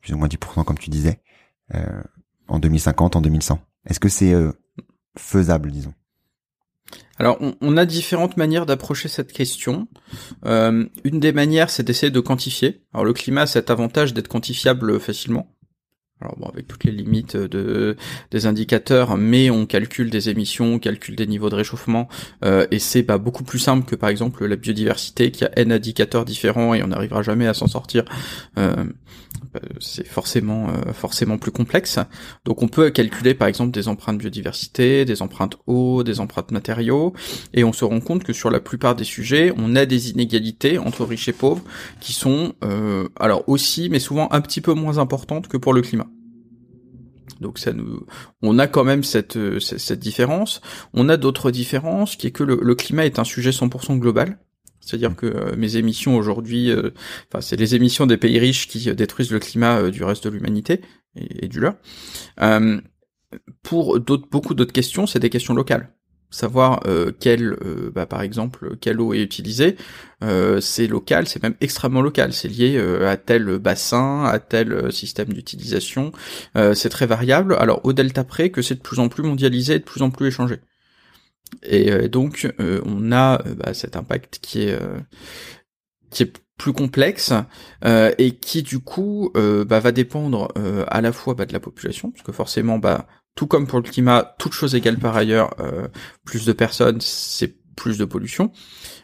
plus 0.02 0.14
ou 0.14 0.18
moins 0.18 0.28
10% 0.28 0.64
comme 0.64 0.78
tu 0.78 0.90
disais, 0.90 1.20
en 2.48 2.60
2050, 2.60 3.16
en 3.16 3.22
2100 3.22 3.60
Est-ce 3.86 4.00
que 4.00 4.10
c'est 4.10 4.34
faisable, 5.18 5.72
disons 5.72 5.94
alors, 7.20 7.38
on, 7.60 7.76
a 7.76 7.86
différentes 7.86 8.38
manières 8.38 8.66
d'approcher 8.66 9.10
cette 9.10 9.34
question. 9.34 9.90
Euh, 10.46 10.86
une 11.04 11.20
des 11.20 11.34
manières, 11.34 11.70
c'est 11.70 11.84
d'essayer 11.84 12.12
de 12.12 12.20
quantifier. 12.22 12.82
Alors, 12.94 13.04
le 13.04 13.12
climat 13.12 13.42
a 13.42 13.46
cet 13.46 13.70
avantage 13.70 14.14
d'être 14.14 14.30
quantifiable 14.30 15.00
facilement. 15.02 15.54
Alors 16.22 16.36
bon, 16.38 16.48
avec 16.48 16.68
toutes 16.68 16.84
les 16.84 16.92
limites 16.92 17.38
de 17.38 17.96
des 18.32 18.46
indicateurs, 18.46 19.16
mais 19.16 19.50
on 19.50 19.66
calcule 19.66 20.10
des 20.10 20.30
émissions, 20.30 20.74
on 20.74 20.80
calcule 20.80 21.16
des 21.16 21.26
niveaux 21.26 21.50
de 21.50 21.56
réchauffement, 21.56 22.10
euh, 22.44 22.68
et 22.72 22.80
c'est 22.80 23.04
bah, 23.04 23.18
beaucoup 23.18 23.44
plus 23.44 23.60
simple 23.60 23.86
que 23.86 23.96
par 23.96 24.10
exemple 24.10 24.46
la 24.46 24.58
biodiversité 24.58 25.32
qui 25.32 25.46
a 25.46 25.52
n 25.56 25.72
indicateurs 25.72 26.26
différents 26.26 26.74
et 26.74 26.84
on 26.84 26.88
n'arrivera 26.88 27.22
jamais 27.22 27.48
à 27.48 27.54
s'en 27.54 27.68
sortir. 27.68 28.04
Euh, 28.58 28.84
bah, 29.54 29.62
c'est 29.80 30.06
forcément 30.06 30.68
euh, 30.70 30.92
forcément 30.92 31.38
plus 31.38 31.52
complexe. 31.52 32.00
Donc 32.44 32.62
on 32.64 32.68
peut 32.68 32.90
calculer 32.90 33.34
par 33.34 33.48
exemple 33.48 33.72
des 33.72 33.88
empreintes 33.88 34.18
biodiversité, 34.18 35.06
des 35.06 35.22
empreintes 35.22 35.56
eau, 35.68 36.04
des 36.04 36.20
empreintes 36.20 36.52
matériaux, 36.52 37.14
et 37.54 37.64
on 37.64 37.72
se 37.72 37.86
rend 37.86 38.02
compte 38.02 38.26
que 38.26 38.34
sur 38.34 38.50
la 38.50 38.60
plupart 38.60 38.96
des 38.96 39.06
sujets, 39.06 39.54
on 39.56 39.74
a 39.78 39.86
des 39.86 40.12
inégalités 40.12 40.78
entre 40.78 41.06
riches 41.06 41.30
et 41.30 41.34
pauvres 41.34 41.64
qui 42.02 42.12
sont 42.12 42.54
alors 43.20 43.48
aussi, 43.48 43.90
mais 43.90 44.00
souvent 44.00 44.28
un 44.32 44.42
petit 44.42 44.62
peu 44.62 44.74
moins 44.74 44.98
importantes 44.98 45.48
que 45.48 45.58
pour 45.58 45.74
le 45.74 45.82
climat. 45.82 46.09
Donc 47.40 47.60
ça 47.60 47.74
nous, 47.74 48.06
on 48.42 48.60
a 48.60 48.68
quand 48.68 48.84
même 48.84 49.04
cette, 49.04 49.38
euh, 49.38 49.60
cette, 49.60 50.00
différence. 50.00 50.62
On 50.94 51.10
a 51.10 51.18
d'autres 51.18 51.52
différences, 51.52 52.16
qui 52.16 52.28
est 52.28 52.32
que 52.32 52.44
le, 52.44 52.76
climat 52.76 53.06
est 53.06 53.20
un 53.20 53.24
sujet 53.24 53.52
100% 53.52 53.98
global. 53.98 54.40
C'est-à-dire 54.82 55.16
que 55.16 55.26
euh, 55.26 55.56
mes 55.56 55.76
émissions 55.76 56.18
aujourd'hui, 56.18 56.72
euh, 56.72 56.92
enfin 57.28 57.42
c'est 57.42 57.58
les 57.58 57.76
émissions 57.76 58.08
des 58.08 58.18
pays 58.18 58.40
riches 58.40 58.68
qui 58.68 58.94
détruisent 58.94 59.32
le 59.32 59.40
climat 59.40 59.90
du 59.90 60.04
reste 60.04 60.26
de 60.26 60.30
l'humanité 60.30 60.82
et, 61.16 61.48
du 61.48 61.60
leur. 61.60 61.76
pour 63.62 64.00
beaucoup 64.00 64.54
d'autres 64.54 64.74
questions, 64.74 65.06
c'est 65.06 65.20
des 65.20 65.30
questions 65.30 65.54
locales 65.54 65.94
savoir 66.30 66.82
euh, 66.86 67.12
euh, 67.26 67.92
bah, 67.94 68.06
par 68.06 68.22
exemple, 68.22 68.76
quelle 68.80 69.02
eau 69.02 69.14
est 69.14 69.22
utilisée, 69.22 69.76
euh, 70.24 70.62
c'est 70.62 70.88
local, 70.88 71.28
c'est 71.28 71.42
même 71.42 71.56
extrêmement 71.62 72.02
local, 72.02 72.34
c'est 72.34 72.48
lié 72.48 72.80
à 72.80 73.18
tel 73.18 73.58
bassin, 73.58 74.26
à 74.26 74.40
tel 74.40 74.92
système 74.92 75.30
d'utilisation, 75.30 76.12
c'est 76.74 76.90
très 76.90 77.06
variable. 77.06 77.56
Alors 77.60 77.82
au 77.84 77.94
delta 77.94 78.24
près 78.24 78.50
que 78.50 78.62
c'est 78.62 78.76
de 78.76 78.82
plus 78.82 79.00
en 79.00 79.10
plus 79.10 79.24
mondialisé, 79.24 79.76
et 79.76 79.80
de 79.80 79.84
plus 79.84 80.02
en 80.02 80.10
plus 80.10 80.28
échangé. 80.28 80.60
Et 81.64 82.10
donc 82.10 82.48
on 82.60 83.12
a 83.12 83.42
bah, 83.58 83.74
cet 83.74 83.96
impact 83.96 84.40
qui 84.42 84.64
est 84.64 84.80
qui 86.12 86.24
est 86.24 86.34
plus 86.58 86.74
complexe 86.74 87.34
et 87.86 88.36
qui 88.36 88.62
du 88.62 88.80
coup 88.80 89.32
bah, 89.34 89.80
va 89.80 89.92
dépendre 89.92 90.50
à 90.88 91.02
la 91.02 91.12
fois 91.12 91.34
bah, 91.34 91.46
de 91.46 91.54
la 91.54 91.60
population, 91.60 92.12
parce 92.12 92.24
que 92.24 92.32
forcément 92.32 92.78
bah 92.78 93.08
tout 93.40 93.48
comme 93.48 93.68
pour 93.68 93.80
le 93.80 93.90
climat, 93.90 94.36
toute 94.38 94.52
chose 94.52 94.76
égale 94.76 94.98
par 94.98 95.16
ailleurs, 95.16 95.56
euh, 95.62 95.88
plus 96.26 96.44
de 96.44 96.52
personnes, 96.52 97.00
c'est 97.00 97.56
plus 97.78 97.98
de 97.98 98.04
pollution. 98.04 98.52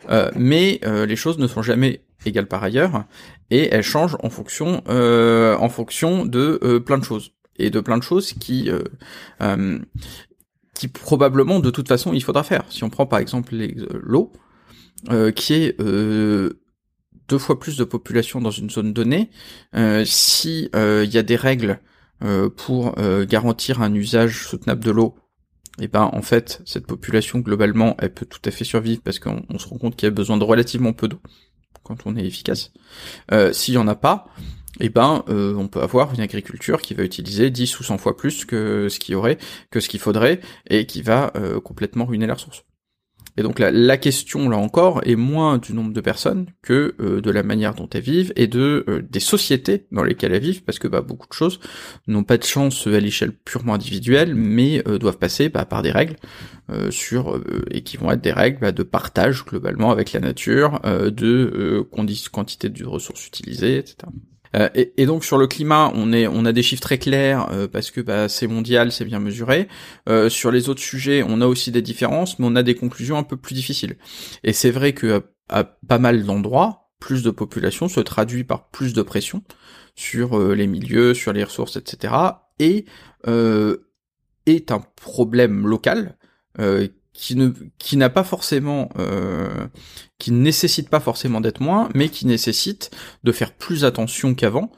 Euh, 0.09 0.29
mais 0.35 0.81
euh, 0.83 1.05
les 1.05 1.15
choses 1.15 1.37
ne 1.37 1.47
sont 1.47 1.61
jamais 1.61 2.03
égales 2.25 2.47
par 2.47 2.61
ailleurs, 2.61 3.05
et 3.49 3.69
elles 3.73 3.81
changent 3.81 4.17
en 4.21 4.29
fonction, 4.29 4.83
en 4.89 5.69
fonction 5.69 6.25
de 6.25 6.83
plein 6.85 6.97
de 6.97 7.05
choses 7.05 7.31
et 7.55 7.69
de 7.69 7.79
plein 7.79 7.97
de 7.97 8.03
choses 8.03 8.33
qui 8.33 8.69
qui 10.73 10.87
probablement 10.89 11.61
de 11.61 11.69
toute 11.69 11.87
façon 11.87 12.11
il 12.11 12.21
faudra 12.21 12.43
faire. 12.43 12.65
Si 12.69 12.83
on 12.83 12.89
prend 12.89 13.05
par 13.05 13.19
exemple 13.19 13.55
l'eau, 14.01 14.33
qui 15.35 15.53
est 15.53 15.79
deux 15.79 17.37
fois 17.37 17.57
plus 17.57 17.77
de 17.77 17.85
population 17.85 18.41
dans 18.41 18.51
une 18.51 18.69
zone 18.69 18.91
donnée, 18.91 19.29
si 20.03 20.69
il 20.73 21.09
y 21.13 21.17
a 21.17 21.23
des 21.23 21.37
règles 21.37 21.79
euh, 21.79 21.94
pour 22.55 22.97
euh, 22.97 23.25
garantir 23.25 23.81
un 23.81 23.93
usage 23.93 24.45
soutenable 24.47 24.83
de 24.83 24.91
l'eau, 24.91 25.15
et 25.79 25.83
eh 25.83 25.87
ben 25.89 26.09
en 26.13 26.21
fait 26.21 26.61
cette 26.65 26.87
population 26.87 27.39
globalement 27.39 27.97
elle 27.99 28.13
peut 28.13 28.25
tout 28.25 28.39
à 28.45 28.51
fait 28.51 28.63
survivre 28.63 29.01
parce 29.03 29.19
qu'on 29.19 29.59
se 29.59 29.67
rend 29.67 29.77
compte 29.77 29.97
qu'il 29.97 30.07
y 30.07 30.07
a 30.07 30.11
besoin 30.11 30.37
de 30.37 30.45
relativement 30.45 30.93
peu 30.93 31.09
d'eau 31.09 31.19
quand 31.83 31.97
on 32.05 32.15
est 32.15 32.25
efficace. 32.25 32.71
Euh, 33.33 33.51
S'il 33.51 33.73
y 33.73 33.77
en 33.77 33.87
a 33.89 33.95
pas, 33.95 34.27
et 34.79 34.85
eh 34.85 34.89
ben 34.89 35.23
euh, 35.27 35.53
on 35.55 35.67
peut 35.67 35.81
avoir 35.81 36.13
une 36.13 36.21
agriculture 36.21 36.81
qui 36.81 36.93
va 36.93 37.03
utiliser 37.03 37.49
10 37.49 37.79
ou 37.79 37.83
100 37.83 37.97
fois 37.97 38.15
plus 38.15 38.45
que 38.45 38.87
ce 38.89 38.99
qu'il 38.99 39.13
y 39.13 39.15
aurait, 39.15 39.37
que 39.69 39.81
ce 39.81 39.89
qu'il 39.89 39.99
faudrait, 39.99 40.39
et 40.69 40.85
qui 40.85 41.01
va 41.01 41.33
complètement 41.63 42.05
ruiner 42.05 42.27
la 42.27 42.33
ressource. 42.35 42.63
Et 43.37 43.43
donc 43.43 43.59
la, 43.59 43.69
la, 43.71 43.97
question 43.97 44.47
là 44.49 44.57
encore 44.57 45.01
est 45.05 45.17
moins 45.17 45.57
du 45.57 45.73
nombre 45.73 45.91
de 45.91 46.01
personnes 46.01 46.47
que 46.61 46.95
euh, 47.01 47.19
de 47.19 47.31
la 47.31 47.43
manière 47.43 47.73
dont 47.73 47.89
elles 47.93 48.01
vivent 48.01 48.31
et 48.37 48.47
de 48.47 48.85
euh, 48.87 49.01
des 49.09 49.19
sociétés 49.19 49.87
dans 49.91 50.03
lesquelles 50.03 50.33
elles 50.33 50.41
vivent, 50.41 50.63
parce 50.63 50.79
que 50.79 50.87
bah, 50.87 51.01
beaucoup 51.01 51.27
de 51.27 51.33
choses 51.33 51.59
n'ont 52.07 52.23
pas 52.23 52.37
de 52.37 52.43
chance 52.43 52.87
à 52.87 52.99
l'échelle 52.99 53.33
purement 53.33 53.73
individuelle, 53.73 54.35
mais 54.35 54.81
euh, 54.87 54.97
doivent 54.97 55.17
passer 55.17 55.49
bah, 55.49 55.65
par 55.65 55.81
des 55.81 55.91
règles 55.91 56.15
sur 56.89 57.39
et 57.69 57.83
qui 57.83 57.95
vont 57.95 58.09
être 58.09 58.21
des 58.21 58.31
règles 58.31 58.57
bah, 58.59 58.71
de 58.71 58.81
partage 58.81 59.45
globalement 59.45 59.91
avec 59.91 60.13
la 60.13 60.19
nature, 60.19 60.79
de 60.83 61.87
quantité 62.31 62.69
de 62.69 62.85
ressources 62.85 63.27
utilisées, 63.27 63.77
etc. 63.77 64.07
Euh, 64.55 64.69
et, 64.73 65.05
donc 65.05 65.25
sur 65.25 65.37
le 65.37 65.47
climat, 65.47 65.91
on 65.95 66.13
est, 66.13 66.27
on 66.27 66.45
a 66.45 66.51
des 66.51 66.63
chiffres 66.63 66.81
très 66.81 66.97
clairs 66.97 67.49
euh, 67.51 67.67
parce 67.67 67.91
que 67.91 68.01
bah, 68.01 68.29
c'est 68.29 68.47
mondial, 68.47 68.91
c'est 68.91 69.05
bien 69.05 69.19
mesuré. 69.19 69.67
Euh, 70.07 70.29
sur 70.29 70.51
les 70.51 70.69
autres 70.69 70.81
sujets, 70.81 71.23
on 71.27 71.41
a 71.41 71.47
aussi 71.47 71.71
des 71.71 71.81
différences, 71.81 72.39
mais 72.39 72.45
on 72.47 72.55
a 72.55 72.63
des 72.63 72.75
conclusions 72.75 73.17
un 73.17 73.23
peu 73.23 73.37
plus 73.37 73.55
difficiles. 73.55 73.97
Et 74.43 74.53
c'est 74.53 74.71
vrai 74.71 74.93
que 74.93 75.23
à, 75.49 75.63
pas 75.63 75.99
mal 75.99 76.23
d'endroits, 76.23 76.89
plus 76.99 77.23
de 77.23 77.31
population 77.31 77.87
se 77.87 77.99
traduit 77.99 78.43
par 78.43 78.69
plus 78.69 78.93
de 78.93 79.01
pression 79.01 79.43
sur 79.95 80.39
les 80.39 80.67
milieux, 80.67 81.13
sur 81.13 81.33
les 81.33 81.43
ressources, 81.43 81.77
etc. 81.77 82.13
Et 82.59 82.85
est 84.45 84.71
un 84.71 84.83
problème 84.95 85.67
local 85.67 86.17
qui 87.15 87.35
ne 87.35 87.53
qui 87.79 87.97
n'a 87.97 88.09
pas 88.09 88.23
forcément 88.23 88.89
euh, 88.99 89.67
qui 90.19 90.31
ne 90.31 90.37
nécessite 90.37 90.89
pas 90.89 90.99
forcément 90.99 91.41
d'être 91.41 91.61
moins 91.61 91.89
mais 91.95 92.09
qui 92.09 92.27
nécessite 92.27 92.91
de 93.23 93.31
faire 93.31 93.53
plus 93.53 93.85
attention 93.85 94.35
qu'avant 94.35 94.71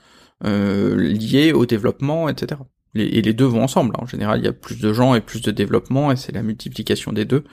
euh, 0.45 0.95
lié 0.95 1.51
au 1.51 1.65
développement 1.65 2.29
etc 2.29 2.61
et 2.95 3.21
les 3.21 3.33
deux 3.33 3.45
vont 3.45 3.63
ensemble 3.63 3.93
en 3.97 4.05
général 4.05 4.39
il 4.39 4.45
y 4.45 4.47
a 4.47 4.53
plus 4.53 4.79
de 4.79 4.93
gens 4.93 5.15
et 5.15 5.21
plus 5.21 5.41
de 5.41 5.51
développement 5.51 6.11
et 6.11 6.15
c'est 6.15 6.31
la 6.31 6.43
multiplication 6.43 7.11
des 7.11 7.25
deux 7.25 7.43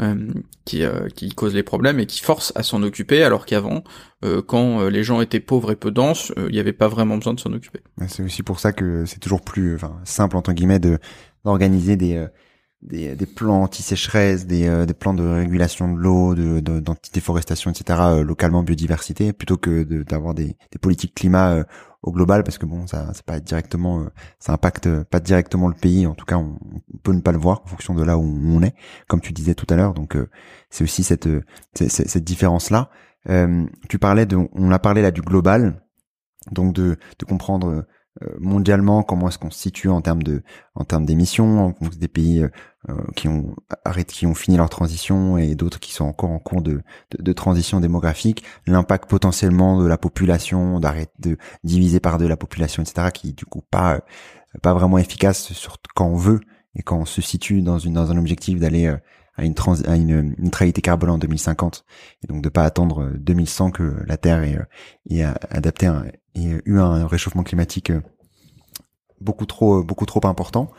euh, 0.00 0.14
qui 0.64 0.84
euh, 0.84 1.08
qui 1.08 1.30
cause 1.30 1.54
les 1.54 1.62
problèmes 1.62 1.98
et 1.98 2.06
qui 2.06 2.20
force 2.20 2.52
à 2.54 2.62
s'en 2.62 2.82
occuper 2.82 3.22
alors 3.22 3.46
qu'avant 3.46 3.82
euh, 4.24 4.42
quand 4.42 4.88
les 4.88 5.02
gens 5.02 5.20
étaient 5.20 5.40
pauvres 5.40 5.72
et 5.72 5.76
peu 5.76 5.90
denses 5.90 6.32
il 6.36 6.52
n'y 6.52 6.60
avait 6.60 6.72
pas 6.72 6.88
vraiment 6.88 7.16
besoin 7.16 7.34
de 7.34 7.40
s'en 7.40 7.52
occuper. 7.52 7.80
C'est 8.08 8.22
aussi 8.22 8.42
pour 8.42 8.60
ça 8.60 8.72
que 8.72 9.04
c'est 9.06 9.20
toujours 9.20 9.42
plus 9.42 9.74
enfin 9.74 9.98
simple 10.04 10.36
entre 10.36 10.52
guillemets 10.52 10.78
de 10.78 10.98
d'organiser 11.44 11.96
des 11.96 12.26
des, 12.82 13.14
des 13.14 13.26
plans 13.26 13.62
anti-sécheresse, 13.62 14.46
des, 14.46 14.68
euh, 14.68 14.86
des 14.86 14.94
plans 14.94 15.14
de 15.14 15.22
régulation 15.22 15.92
de 15.92 15.98
l'eau, 15.98 16.34
de, 16.34 16.60
d'anti-déforestation, 16.60 17.70
etc. 17.70 18.00
Euh, 18.02 18.22
localement, 18.22 18.62
biodiversité, 18.62 19.32
plutôt 19.32 19.56
que 19.56 19.82
d'avoir 20.02 20.34
des, 20.34 20.56
des 20.70 20.78
politiques 20.80 21.14
climat 21.14 21.52
euh, 21.52 21.64
au 22.02 22.12
global, 22.12 22.44
parce 22.44 22.58
que 22.58 22.66
bon, 22.66 22.86
ça, 22.86 23.10
c'est 23.14 23.24
pas 23.24 23.40
directement, 23.40 24.06
ça 24.38 24.52
impacte 24.52 24.88
pas 25.04 25.18
directement 25.18 25.68
le 25.68 25.74
pays. 25.74 26.06
En 26.06 26.14
tout 26.14 26.26
cas, 26.26 26.36
on, 26.36 26.58
peut 27.02 27.12
ne 27.12 27.20
pas 27.20 27.32
le 27.32 27.38
voir 27.38 27.62
en 27.64 27.66
fonction 27.66 27.94
de 27.94 28.04
là 28.04 28.16
où 28.16 28.22
on 28.22 28.62
est, 28.62 28.74
comme 29.08 29.20
tu 29.20 29.32
disais 29.32 29.54
tout 29.54 29.66
à 29.70 29.76
l'heure. 29.76 29.92
Donc, 29.92 30.16
c'est 30.70 30.84
aussi 30.84 31.02
cette, 31.02 31.28
cette, 31.74 32.22
différence 32.22 32.70
là. 32.70 32.90
tu 33.88 33.98
parlais 33.98 34.24
de, 34.24 34.36
on 34.52 34.70
a 34.70 34.78
parlé 34.78 35.02
là 35.02 35.10
du 35.10 35.20
global, 35.20 35.82
donc 36.52 36.74
de, 36.74 36.96
de 37.18 37.24
comprendre 37.24 37.68
euh, 37.68 37.82
mondialement 38.38 39.02
comment 39.02 39.28
est-ce 39.28 39.38
qu'on 39.38 39.50
se 39.50 39.58
situe 39.58 39.88
en 39.88 40.00
termes 40.00 40.22
de 40.22 40.42
en 40.74 40.84
termes 40.84 41.04
d'émissions 41.04 41.74
des 41.98 42.08
pays 42.08 42.42
euh, 42.42 42.48
euh, 42.88 42.94
qui 43.14 43.28
ont 43.28 43.54
qui 44.08 44.26
ont 44.26 44.34
fini 44.34 44.56
leur 44.56 44.70
transition 44.70 45.36
et 45.36 45.54
d'autres 45.54 45.80
qui 45.80 45.92
sont 45.92 46.04
encore 46.04 46.30
en 46.30 46.38
cours 46.38 46.62
de, 46.62 46.82
de, 47.18 47.32
transition 47.32 47.80
démographique. 47.80 48.44
L'impact 48.66 49.10
potentiellement 49.10 49.82
de 49.82 49.86
la 49.86 49.98
population 49.98 50.80
d'arrêter 50.80 51.12
de 51.18 51.36
diviser 51.64 52.00
par 52.00 52.18
deux 52.18 52.28
la 52.28 52.36
population 52.36 52.82
etc 52.82 53.08
qui 53.12 53.32
du 53.32 53.44
coup 53.44 53.62
pas 53.70 54.00
pas 54.62 54.72
vraiment 54.72 54.98
efficace 54.98 55.52
sur 55.52 55.76
quand 55.94 56.06
on 56.06 56.16
veut 56.16 56.40
et 56.74 56.82
quand 56.82 56.98
on 56.98 57.06
se 57.06 57.20
situe 57.20 57.60
dans 57.60 57.78
une 57.78 57.94
dans 57.94 58.10
un 58.12 58.16
objectif 58.16 58.58
d'aller 58.58 58.94
à 59.38 59.44
une, 59.44 59.54
trans 59.54 59.82
à 59.82 59.96
une 59.96 60.34
neutralité 60.38 60.80
carbone 60.80 61.10
en 61.10 61.18
2050 61.18 61.84
et 62.24 62.26
donc 62.28 62.42
de 62.42 62.48
pas 62.48 62.64
attendre 62.64 63.10
2100 63.18 63.72
que 63.72 63.96
la 64.06 64.16
Terre 64.16 64.42
ait, 64.42 64.58
ait 65.10 65.24
adapté 65.50 65.86
un, 65.86 66.06
ait 66.44 66.62
eu 66.64 66.78
un 66.78 67.06
réchauffement 67.06 67.42
climatique 67.42 67.92
beaucoup 69.20 69.46
trop 69.46 69.82
beaucoup 69.82 70.06
trop 70.06 70.26
important. 70.26 70.70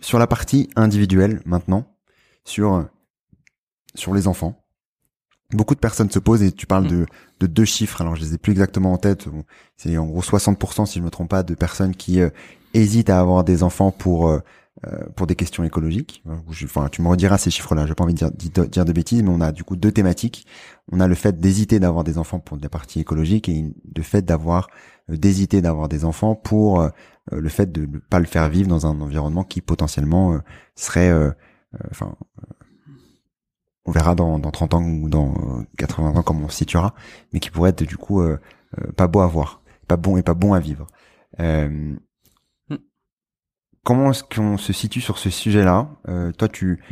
Sur 0.00 0.18
la 0.18 0.26
partie 0.26 0.70
individuelle 0.76 1.40
maintenant, 1.44 1.86
sur 2.44 2.86
sur 3.94 4.14
les 4.14 4.28
enfants, 4.28 4.66
beaucoup 5.52 5.74
de 5.74 5.80
personnes 5.80 6.10
se 6.10 6.18
posent 6.18 6.42
et 6.42 6.52
tu 6.52 6.66
parles 6.66 6.84
mm. 6.84 6.88
de, 6.88 7.06
de 7.40 7.46
deux 7.46 7.64
chiffres. 7.64 8.00
Alors 8.00 8.16
je 8.16 8.22
les 8.22 8.34
ai 8.34 8.38
plus 8.38 8.52
exactement 8.52 8.92
en 8.92 8.98
tête. 8.98 9.26
c'est 9.76 9.96
en 9.98 10.06
gros 10.06 10.22
60% 10.22 10.86
si 10.86 10.98
je 10.98 11.04
me 11.04 11.10
trompe 11.10 11.30
pas 11.30 11.42
de 11.42 11.54
personnes 11.54 11.94
qui 11.94 12.20
euh, 12.20 12.30
hésitent 12.74 13.10
à 13.10 13.20
avoir 13.20 13.44
des 13.44 13.62
enfants 13.62 13.90
pour 13.90 14.28
euh, 14.28 14.38
euh, 14.38 14.40
pour 15.16 15.26
des 15.26 15.34
questions 15.34 15.64
écologiques. 15.64 16.22
Enfin, 16.64 16.88
tu 16.90 17.02
me 17.02 17.08
rediras 17.08 17.38
ces 17.38 17.50
chiffres-là. 17.50 17.86
J'ai 17.86 17.94
pas 17.94 18.04
envie 18.04 18.14
de 18.14 18.28
dire, 18.28 18.68
dire, 18.68 18.84
de 18.84 18.92
bêtises, 18.92 19.22
mais 19.22 19.30
on 19.30 19.40
a 19.40 19.50
du 19.50 19.64
coup 19.64 19.74
deux 19.74 19.90
thématiques. 19.90 20.46
On 20.92 21.00
a 21.00 21.08
le 21.08 21.14
fait 21.14 21.40
d'hésiter 21.40 21.80
d'avoir 21.80 22.04
des 22.04 22.18
enfants 22.18 22.38
pour 22.38 22.58
des 22.58 22.68
parties 22.68 23.00
écologiques 23.00 23.48
et 23.48 23.72
le 23.96 24.02
fait 24.02 24.22
d'avoir 24.22 24.68
d'hésiter 25.08 25.62
d'avoir 25.62 25.88
des 25.88 26.04
enfants 26.04 26.34
pour 26.34 26.80
euh, 27.32 27.40
le 27.40 27.48
fait 27.48 27.70
de 27.70 27.86
ne 27.86 27.98
pas 27.98 28.18
le 28.18 28.26
faire 28.26 28.48
vivre 28.48 28.68
dans 28.68 28.86
un 28.86 29.00
environnement 29.00 29.44
qui 29.44 29.60
potentiellement 29.60 30.34
euh, 30.34 30.38
serait, 30.74 31.10
euh, 31.10 31.30
enfin, 31.90 32.14
on 33.84 33.92
verra 33.92 34.14
dans, 34.14 34.38
dans 34.38 34.50
30 34.50 34.74
ans 34.74 34.84
ou 34.84 35.08
dans 35.08 35.64
80 35.78 36.16
ans 36.16 36.22
comment 36.22 36.46
on 36.46 36.48
se 36.48 36.56
situera, 36.56 36.94
mais 37.32 37.40
qui 37.40 37.50
pourrait 37.50 37.70
être 37.70 37.84
du 37.84 37.96
coup 37.96 38.22
pas 38.96 39.06
beau 39.06 39.20
à 39.20 39.28
voir, 39.28 39.62
pas 39.86 39.96
bon 39.96 40.16
et 40.16 40.22
pas 40.22 40.34
bon 40.34 40.54
à 40.54 40.60
vivre. 40.60 40.88
Comment 43.86 44.10
est-ce 44.10 44.24
qu'on 44.24 44.58
se 44.58 44.72
situe 44.72 45.00
sur 45.00 45.18
ce 45.18 45.30
sujet-là? 45.30 45.88
Toi, 46.36 46.48
tu 46.48 46.82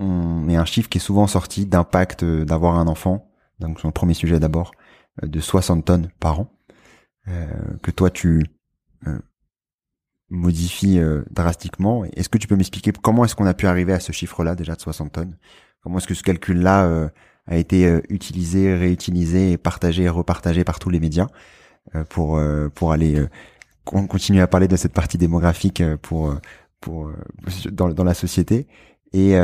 on 0.00 0.40
met 0.40 0.56
un 0.56 0.64
chiffre 0.64 0.88
qui 0.88 0.98
est 0.98 1.00
souvent 1.00 1.28
sorti 1.28 1.66
d'impact 1.66 2.24
d'avoir 2.24 2.78
un 2.78 2.88
enfant. 2.88 3.30
Donc, 3.60 3.78
sur 3.78 3.86
le 3.86 3.92
premier 3.92 4.14
sujet 4.14 4.40
d'abord, 4.40 4.72
de 5.22 5.40
60 5.40 5.84
tonnes 5.84 6.08
par 6.18 6.40
an. 6.40 6.50
que 7.26 7.90
toi, 7.90 8.10
tu 8.10 8.42
euh, 10.32 11.24
drastiquement. 11.30 12.04
Est-ce 12.16 12.28
que 12.28 12.38
tu 12.38 12.46
peux 12.46 12.56
m'expliquer 12.56 12.92
comment 12.92 13.24
est-ce 13.24 13.34
qu'on 13.34 13.46
a 13.46 13.54
pu 13.54 13.66
arriver 13.66 13.92
à 13.92 14.00
ce 14.00 14.12
chiffre-là 14.12 14.54
déjà 14.54 14.74
de 14.74 14.80
60 14.80 15.12
tonnes? 15.12 15.36
Comment 15.82 15.98
est-ce 15.98 16.06
que 16.06 16.14
ce 16.14 16.22
calcul-là 16.22 16.86
euh, 16.86 17.08
a 17.46 17.56
été 17.56 17.86
euh, 17.86 18.00
utilisé, 18.08 18.74
réutilisé, 18.74 19.58
partagé 19.58 20.04
et 20.04 20.08
repartagé 20.08 20.64
par 20.64 20.78
tous 20.78 20.90
les 20.90 21.00
médias 21.00 21.28
pour 22.08 22.40
pour 22.74 22.92
aller 22.92 23.22
continuer 23.84 24.40
à 24.40 24.46
parler 24.46 24.68
de 24.68 24.76
cette 24.76 24.92
partie 24.92 25.18
démographique 25.18 25.82
pour 26.02 26.34
pour 26.80 27.10
dans, 27.70 27.88
dans 27.88 28.04
la 28.04 28.14
société 28.14 28.66
et 29.12 29.34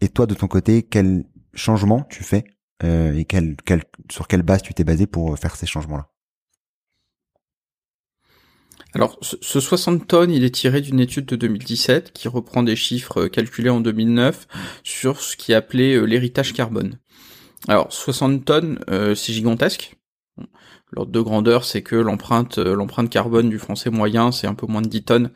et 0.00 0.08
toi 0.08 0.26
de 0.26 0.34
ton 0.34 0.46
côté 0.48 0.82
quel 0.82 1.24
changement 1.54 2.02
tu 2.10 2.22
fais 2.22 2.44
et 2.82 3.24
quel, 3.26 3.56
quel 3.64 3.82
sur 4.10 4.28
quelle 4.28 4.42
base 4.42 4.62
tu 4.62 4.74
t'es 4.74 4.84
basé 4.84 5.06
pour 5.06 5.38
faire 5.38 5.56
ces 5.56 5.66
changements 5.66 5.96
là 5.96 6.08
alors, 8.96 9.18
ce 9.20 9.60
60 9.60 10.06
tonnes, 10.08 10.30
il 10.30 10.42
est 10.42 10.54
tiré 10.54 10.80
d'une 10.80 11.00
étude 11.00 11.26
de 11.26 11.36
2017 11.36 12.14
qui 12.14 12.28
reprend 12.28 12.62
des 12.62 12.76
chiffres 12.76 13.24
euh, 13.24 13.28
calculés 13.28 13.68
en 13.68 13.80
2009 13.80 14.48
sur 14.84 15.20
ce 15.20 15.36
qui 15.36 15.52
est 15.52 15.54
appelé 15.54 15.94
euh, 15.94 16.04
l'héritage 16.04 16.54
carbone. 16.54 16.98
Alors, 17.68 17.92
60 17.92 18.46
tonnes, 18.46 18.78
euh, 18.88 19.14
c'est 19.14 19.34
gigantesque. 19.34 19.96
L'ordre 20.96 21.12
de 21.12 21.20
grandeur, 21.20 21.64
c'est 21.64 21.82
que 21.82 21.96
l'empreinte 21.96 22.58
l'empreinte 22.58 23.10
carbone 23.10 23.50
du 23.50 23.58
français 23.58 23.90
moyen, 23.90 24.32
c'est 24.32 24.46
un 24.46 24.54
peu 24.54 24.66
moins 24.66 24.82
de 24.82 24.88
10 24.88 25.04
tonnes. 25.04 25.30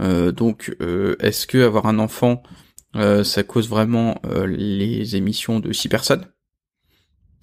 donc, 0.00 0.74
est-ce 1.20 1.46
que 1.46 1.64
avoir 1.64 1.86
un 1.86 1.98
enfant, 1.98 2.42
ça 2.94 3.42
cause 3.42 3.68
vraiment 3.68 4.20
les 4.46 5.16
émissions 5.16 5.60
de 5.60 5.72
6 5.72 5.88
personnes? 5.88 6.26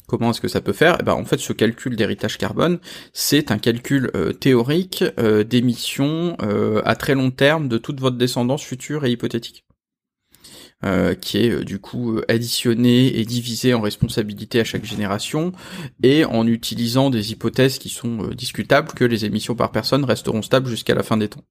Comment 0.09 0.31
est-ce 0.31 0.41
que 0.41 0.47
ça 0.47 0.59
peut 0.59 0.73
faire? 0.73 0.97
Eh 0.99 1.03
ben, 1.03 1.13
En 1.13 1.23
fait, 1.23 1.37
ce 1.37 1.53
calcul 1.53 1.95
d'héritage 1.95 2.39
carbone, 2.39 2.79
c'est 3.13 3.51
un 3.51 3.59
calcul 3.59 4.09
euh, 4.15 4.33
théorique 4.33 5.03
euh, 5.19 5.43
d'émissions 5.43 6.35
euh, 6.41 6.81
à 6.83 6.95
très 6.95 7.13
long 7.13 7.29
terme 7.29 7.67
de 7.67 7.77
toute 7.77 7.99
votre 8.01 8.17
descendance 8.17 8.63
future 8.63 9.05
et 9.05 9.11
hypothétique. 9.11 9.65
Qui 11.21 11.37
est 11.37 11.63
du 11.63 11.79
coup 11.79 12.19
additionné 12.27 13.19
et 13.19 13.25
divisé 13.25 13.73
en 13.73 13.81
responsabilité 13.81 14.59
à 14.59 14.63
chaque 14.63 14.85
génération, 14.85 15.51
et 16.03 16.25
en 16.25 16.47
utilisant 16.47 17.09
des 17.09 17.31
hypothèses 17.31 17.79
qui 17.79 17.89
sont 17.89 18.27
discutables, 18.29 18.93
que 18.93 19.05
les 19.05 19.25
émissions 19.25 19.55
par 19.55 19.71
personne 19.71 20.05
resteront 20.05 20.41
stables 20.41 20.69
jusqu'à 20.69 20.95
la 20.95 21.03
fin 21.03 21.17
des 21.17 21.27
temps. 21.27 21.43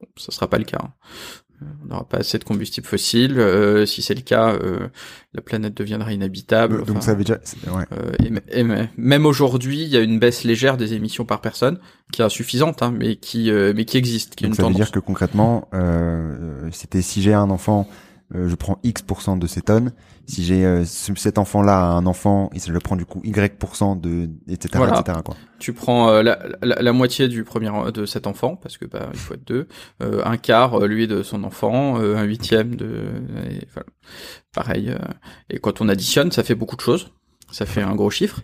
Bon, 0.00 0.08
ça 0.16 0.32
sera 0.32 0.48
pas 0.48 0.58
le 0.58 0.64
cas. 0.64 0.80
Hein 0.82 0.92
on 1.60 1.88
n'aura 1.88 2.04
pas 2.04 2.18
assez 2.18 2.38
de 2.38 2.44
combustible 2.44 2.86
fossile. 2.86 3.38
Euh, 3.38 3.86
si 3.86 4.02
c'est 4.02 4.14
le 4.14 4.20
cas, 4.20 4.52
euh, 4.52 4.88
la 5.34 5.40
planète 5.40 5.74
deviendra 5.74 6.12
inhabitable. 6.12 6.84
Donc 6.84 7.02
ça 7.02 7.14
veut 7.14 7.24
dire. 7.24 7.38
Ouais. 7.68 7.84
Euh, 7.92 8.12
et, 8.52 8.64
même 8.96 9.26
aujourd'hui, 9.26 9.82
il 9.82 9.88
y 9.88 9.96
a 9.96 10.00
une 10.00 10.18
baisse 10.18 10.44
légère 10.44 10.76
des 10.76 10.94
émissions 10.94 11.24
par 11.24 11.40
personne, 11.40 11.78
qui 12.12 12.22
est 12.22 12.24
insuffisante, 12.24 12.82
hein, 12.82 12.92
mais 12.96 13.16
qui 13.16 13.50
mais 13.50 13.84
qui 13.84 13.96
existe. 13.96 14.34
Qui 14.34 14.44
Donc 14.44 14.56
ça 14.56 14.66
veut 14.66 14.74
dire 14.74 14.90
que 14.90 15.00
concrètement, 15.00 15.68
c'était 16.72 17.02
si 17.02 17.22
j'ai 17.22 17.34
un 17.34 17.50
enfant 17.50 17.88
euh, 17.88 18.05
je 18.34 18.54
prends 18.54 18.78
X 18.82 19.04
de 19.38 19.46
ces 19.46 19.60
tonnes. 19.60 19.92
Si 20.26 20.44
j'ai 20.44 20.64
euh, 20.64 20.84
cet 20.84 21.38
enfant-là 21.38 21.84
un 21.84 22.06
enfant, 22.06 22.50
je 22.54 22.72
le 22.72 22.80
prends 22.80 22.96
du 22.96 23.04
coup 23.04 23.20
Y 23.22 23.56
de 24.00 24.28
etc 24.48 24.84
etc 24.88 25.18
quoi. 25.24 25.36
Tu 25.60 25.72
prends 25.72 26.10
euh, 26.10 26.22
la, 26.22 26.38
la, 26.60 26.92
moitié 26.92 27.28
du 27.28 27.44
premier 27.44 27.70
de 27.92 28.04
cet 28.04 28.26
enfant 28.26 28.56
parce 28.56 28.76
que 28.76 28.84
bah 28.84 29.08
il 29.12 29.18
faut 29.18 29.34
être 29.34 29.46
deux, 29.46 29.68
un 30.00 30.36
quart 30.36 30.80
lui 30.80 31.06
de 31.06 31.22
son 31.22 31.44
enfant, 31.44 31.96
un 31.96 32.24
huitième 32.24 32.74
de 32.74 33.04
pareil. 34.52 34.92
et 35.48 35.58
quand 35.58 35.80
on 35.80 35.88
additionne, 35.88 36.32
ça 36.32 36.42
fait 36.42 36.56
beaucoup 36.56 36.76
de 36.76 36.80
choses. 36.80 37.12
Ça 37.52 37.64
fait 37.64 37.82
un 37.82 37.94
gros 37.94 38.10
chiffre. 38.10 38.42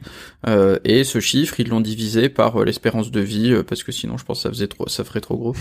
et 0.85 1.03
ce 1.03 1.19
chiffre, 1.19 1.59
ils 1.59 1.69
l'ont 1.69 1.81
divisé 1.81 2.29
par 2.29 2.65
l'espérance 2.65 3.11
de 3.11 3.21
vie, 3.21 3.63
parce 3.67 3.83
que 3.83 3.91
sinon, 3.91 4.17
je 4.17 4.25
pense 4.25 4.39
que 4.39 4.43
ça 4.45 4.49
faisait 4.51 4.69
trop, 4.69 4.89
ça 4.89 5.03
ferait 5.03 5.21
trop 5.21 5.37
gros. 5.37 5.57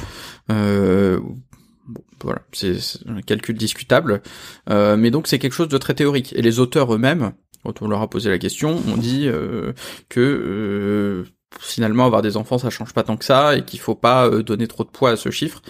Euh, 1.92 2.02
Bon, 2.02 2.04
voilà, 2.24 2.42
c'est 2.54 2.78
un 3.08 3.22
calcul 3.22 3.58
discutable, 3.58 4.22
euh, 4.70 4.96
mais 4.96 5.12
donc 5.12 5.28
c'est 5.28 5.40
quelque 5.40 5.54
chose 5.54 5.68
de 5.68 5.78
très 5.78 5.94
théorique. 5.94 6.34
Et 6.34 6.42
les 6.42 6.60
auteurs 6.60 6.94
eux-mêmes, 6.94 7.34
quand 7.64 7.82
on 7.82 7.88
leur 7.88 8.02
a 8.02 8.10
posé 8.10 8.30
la 8.30 8.38
question, 8.38 8.82
ont 8.88 8.98
dit 8.98 9.28
euh, 9.28 9.74
que 10.08 10.20
euh, 10.20 11.26
finalement 11.60 12.06
avoir 12.06 12.22
des 12.22 12.38
enfants 12.38 12.58
ça 12.58 12.70
change 12.70 12.94
pas 12.94 13.04
tant 13.04 13.18
que 13.18 13.26
ça 13.26 13.58
et 13.58 13.66
qu'il 13.66 13.80
faut 13.82 13.96
pas 13.96 14.30
donner 14.42 14.68
trop 14.68 14.86
de 14.86 14.90
poids 14.90 15.12
à 15.12 15.16
ce 15.18 15.32
chiffre 15.32 15.62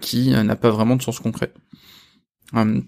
qui 0.00 0.30
n'a 0.30 0.56
pas 0.56 0.70
vraiment 0.70 0.94
de 0.94 1.02
sens 1.02 1.18
concret. 1.18 1.52
Hum. 2.52 2.84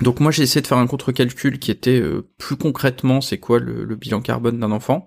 donc 0.00 0.20
moi 0.20 0.30
j'ai 0.30 0.42
essayé 0.42 0.62
de 0.62 0.66
faire 0.66 0.78
un 0.78 0.86
contre-calcul 0.86 1.58
qui 1.58 1.70
était 1.70 2.02
plus 2.38 2.56
concrètement 2.56 3.22
c'est 3.22 3.38
quoi 3.38 3.58
le, 3.58 3.84
le, 3.84 3.96
bilan 3.96 4.20
carbone 4.20 4.58
d'un 4.58 4.72
enfant, 4.72 5.06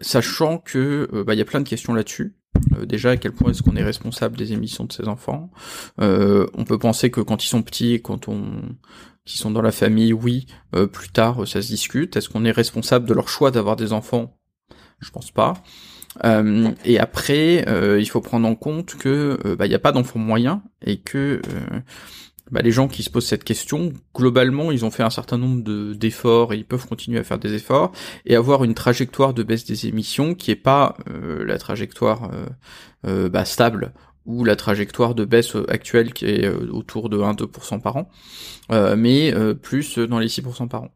sachant 0.00 0.58
que 0.58 1.08
bah, 1.26 1.34
il 1.34 1.38
y 1.38 1.42
a 1.42 1.46
plein 1.46 1.60
de 1.60 1.68
questions 1.68 1.92
là-dessus. 1.92 2.39
Euh, 2.76 2.86
déjà, 2.86 3.10
à 3.10 3.16
quel 3.16 3.32
point 3.32 3.50
est-ce 3.50 3.62
qu'on 3.62 3.76
est 3.76 3.82
responsable 3.82 4.36
des 4.36 4.52
émissions 4.52 4.84
de 4.84 4.92
ses 4.92 5.08
enfants? 5.08 5.50
Euh, 6.00 6.46
On 6.54 6.64
peut 6.64 6.78
penser 6.78 7.10
que 7.10 7.20
quand 7.20 7.44
ils 7.44 7.48
sont 7.48 7.62
petits, 7.62 8.00
quand 8.02 8.28
on 8.28 8.62
qui 9.26 9.38
sont 9.38 9.50
dans 9.50 9.62
la 9.62 9.70
famille, 9.70 10.12
oui. 10.12 10.46
Euh, 10.74 10.86
plus 10.86 11.10
tard, 11.10 11.46
ça 11.46 11.62
se 11.62 11.68
discute. 11.68 12.16
Est-ce 12.16 12.28
qu'on 12.28 12.44
est 12.44 12.50
responsable 12.50 13.06
de 13.06 13.14
leur 13.14 13.28
choix 13.28 13.50
d'avoir 13.50 13.76
des 13.76 13.92
enfants? 13.92 14.36
Je 14.98 15.10
pense 15.10 15.30
pas. 15.30 15.54
et 16.84 16.98
après, 16.98 17.64
il 17.98 18.06
faut 18.06 18.20
prendre 18.20 18.48
en 18.48 18.54
compte 18.54 18.96
que 18.96 19.38
bah, 19.56 19.66
il 19.66 19.68
n'y 19.68 19.74
a 19.74 19.78
pas 19.78 19.92
d'enfants 19.92 20.18
moyens 20.18 20.60
et 20.82 20.98
que 20.98 21.40
bah, 22.50 22.62
les 22.62 22.72
gens 22.72 22.88
qui 22.88 23.02
se 23.02 23.10
posent 23.10 23.26
cette 23.26 23.44
question, 23.44 23.92
globalement, 24.14 24.72
ils 24.72 24.84
ont 24.84 24.90
fait 24.90 25.02
un 25.02 25.10
certain 25.10 25.38
nombre 25.38 25.62
de 25.62 25.94
d'efforts 25.94 26.52
et 26.52 26.56
ils 26.56 26.64
peuvent 26.64 26.86
continuer 26.86 27.18
à 27.18 27.24
faire 27.24 27.38
des 27.38 27.54
efforts 27.54 27.92
et 28.26 28.36
avoir 28.36 28.64
une 28.64 28.74
trajectoire 28.74 29.34
de 29.34 29.42
baisse 29.42 29.64
des 29.64 29.86
émissions 29.86 30.34
qui 30.34 30.50
est 30.50 30.56
pas 30.56 30.96
euh, 31.08 31.44
la 31.44 31.58
trajectoire 31.58 32.30
euh, 32.32 32.46
euh, 33.06 33.28
bah, 33.28 33.44
stable 33.44 33.92
ou 34.26 34.44
la 34.44 34.56
trajectoire 34.56 35.14
de 35.14 35.24
baisse 35.24 35.56
actuelle 35.68 36.12
qui 36.12 36.26
est 36.26 36.48
autour 36.48 37.08
de 37.08 37.18
1-2% 37.18 37.80
par 37.80 37.96
an, 37.96 38.10
mais 38.96 39.34
plus 39.62 39.98
dans 39.98 40.18
les 40.18 40.28
6% 40.28 40.68
par 40.68 40.84
an. 40.84 40.90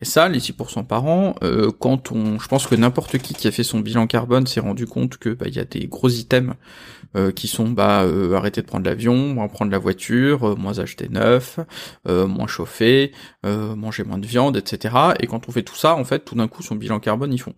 Et 0.00 0.04
ça, 0.04 0.28
les 0.28 0.40
6% 0.40 0.86
par 0.86 1.06
an, 1.06 1.34
euh, 1.42 1.70
quand 1.70 2.12
on, 2.12 2.38
je 2.38 2.48
pense 2.48 2.66
que 2.66 2.74
n'importe 2.74 3.18
qui 3.18 3.34
qui 3.34 3.48
a 3.48 3.50
fait 3.50 3.62
son 3.62 3.80
bilan 3.80 4.06
carbone 4.06 4.46
s'est 4.46 4.60
rendu 4.60 4.86
compte 4.86 5.16
que 5.16 5.30
bah 5.30 5.46
il 5.48 5.54
y 5.54 5.60
a 5.60 5.64
des 5.64 5.86
gros 5.86 6.08
items 6.08 6.50
euh, 6.50 7.01
qui 7.34 7.48
sont 7.48 7.70
bah 7.70 8.02
euh, 8.04 8.34
arrêter 8.34 8.62
de 8.62 8.66
prendre 8.66 8.86
l'avion, 8.86 9.34
moins 9.34 9.48
prendre 9.48 9.70
la 9.70 9.78
voiture, 9.78 10.58
moins 10.58 10.78
acheter 10.78 11.08
neuf, 11.08 11.58
moins 12.06 12.46
chauffer, 12.46 13.12
manger 13.44 14.04
moins 14.04 14.18
de 14.18 14.26
viande, 14.26 14.56
etc. 14.56 14.94
Et 15.20 15.26
quand 15.26 15.48
on 15.48 15.52
fait 15.52 15.62
tout 15.62 15.76
ça, 15.76 15.94
en 15.94 16.04
fait, 16.04 16.24
tout 16.24 16.34
d'un 16.34 16.48
coup, 16.48 16.62
son 16.62 16.76
bilan 16.76 17.00
carbone, 17.00 17.32
ils 17.32 17.40
font. 17.40 17.54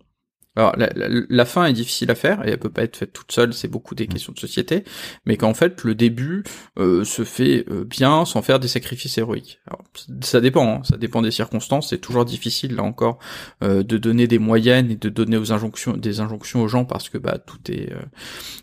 Alors 0.55 0.73
la, 0.77 0.89
la, 0.95 1.45
fin 1.45 1.65
est 1.65 1.73
difficile 1.73 2.09
à 2.11 2.15
faire 2.15 2.47
et 2.47 2.51
elle 2.51 2.57
peut 2.57 2.69
pas 2.69 2.83
être 2.83 2.95
faite 2.95 3.11
toute 3.11 3.31
seule, 3.31 3.53
c'est 3.53 3.67
beaucoup 3.67 3.93
des 3.93 4.05
mm. 4.05 4.09
questions 4.09 4.33
de 4.33 4.39
société, 4.39 4.83
mais 5.25 5.35
qu'en 5.37 5.53
fait 5.53 5.83
le 5.83 5.95
début 5.95 6.43
euh, 6.79 7.03
se 7.03 7.23
fait 7.23 7.65
euh, 7.69 7.83
bien 7.83 8.25
sans 8.25 8.41
faire 8.41 8.59
des 8.59 8.67
sacrifices 8.67 9.17
héroïques. 9.17 9.59
Alors, 9.67 9.83
ça 10.21 10.39
dépend, 10.39 10.77
hein, 10.77 10.81
ça 10.83 10.97
dépend 10.97 11.21
des 11.21 11.31
circonstances, 11.31 11.89
c'est 11.89 11.97
toujours 11.97 12.25
difficile 12.25 12.75
là 12.75 12.83
encore 12.83 13.19
euh, 13.63 13.83
de 13.83 13.97
donner 13.97 14.27
des 14.27 14.39
moyennes 14.39 14.91
et 14.91 14.95
de 14.95 15.09
donner 15.09 15.37
aux 15.37 15.51
injonctions 15.51 15.97
des 15.97 16.19
injonctions 16.21 16.61
aux 16.61 16.67
gens 16.67 16.85
parce 16.85 17.09
que 17.09 17.17
bah 17.17 17.37
tout 17.37 17.71
est 17.71 17.93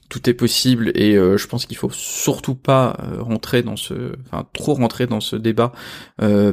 tout 0.09 0.29
est 0.29 0.35
possible 0.35 0.93
et 0.95 1.15
je 1.15 1.47
pense 1.47 1.67
qu'il 1.67 1.77
faut 1.77 1.91
surtout 1.91 2.55
pas 2.55 2.97
rentrer 3.19 3.63
dans 3.63 3.77
ce, 3.77 4.15
enfin 4.27 4.47
trop 4.53 4.75
rentrer 4.75 5.07
dans 5.07 5.21
ce 5.21 5.37
débat 5.37 5.73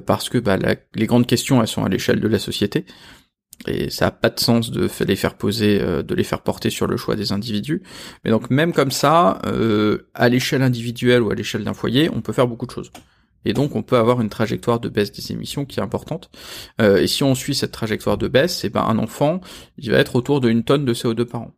parce 0.06 0.30
que 0.30 0.38
bah 0.38 0.58
les 0.96 1.08
grandes 1.08 1.28
questions 1.28 1.62
elles 1.62 1.68
sont 1.68 1.84
à 1.84 1.90
l'échelle 1.90 2.22
de 2.22 2.28
la 2.28 2.40
société 2.40 2.86
et 3.68 3.89
ça 3.89 4.07
a 4.07 4.12
pas 4.12 4.30
de 4.30 4.39
sens 4.39 4.72
de 4.72 4.89
les 5.05 5.16
faire 5.16 5.36
poser, 5.36 5.82
euh, 5.82 6.01
de 6.01 6.16
les 6.16 6.24
faire 6.24 6.41
porter 6.41 6.70
sur 6.70 6.88
le 6.88 6.97
choix 6.97 7.16
des 7.16 7.32
individus. 7.32 7.84
Mais 8.24 8.32
donc 8.32 8.49
même 8.49 8.74
comme 8.74 8.91
ça, 8.91 9.41
euh, 9.45 10.10
à 10.14 10.30
l'échelle 10.30 10.62
individuelle 10.62 11.22
ou 11.22 11.32
à 11.32 11.36
l'échelle 11.36 11.64
d'un 11.64 11.74
foyer, 11.74 12.10
on 12.14 12.22
peut 12.22 12.34
faire 12.34 12.47
beaucoup 12.47 12.66
de 12.66 12.72
choses. 12.72 12.91
Et 13.45 13.53
donc 13.53 13.76
on 13.76 13.84
peut 13.84 13.97
avoir 13.97 14.22
une 14.22 14.30
trajectoire 14.30 14.80
de 14.80 14.89
baisse 14.89 15.12
des 15.12 15.32
émissions 15.32 15.66
qui 15.66 15.80
est 15.80 15.84
importante. 15.84 16.30
Euh, 16.82 16.97
et 16.97 17.07
si 17.07 17.24
on 17.24 17.36
suit 17.36 17.55
cette 17.55 17.72
trajectoire 17.72 18.18
de 18.18 18.28
baisse, 18.28 18.64
et 18.64 18.68
eh 18.68 18.70
ben 18.70 18.84
un 18.84 18.97
enfant, 18.97 19.41
il 19.78 19.91
va 19.91 19.97
être 19.97 20.16
autour 20.16 20.41
d'une 20.41 20.64
tonne 20.64 20.86
de 20.86 20.93
CO2 20.93 21.26
par 21.26 21.41
an. 21.41 21.51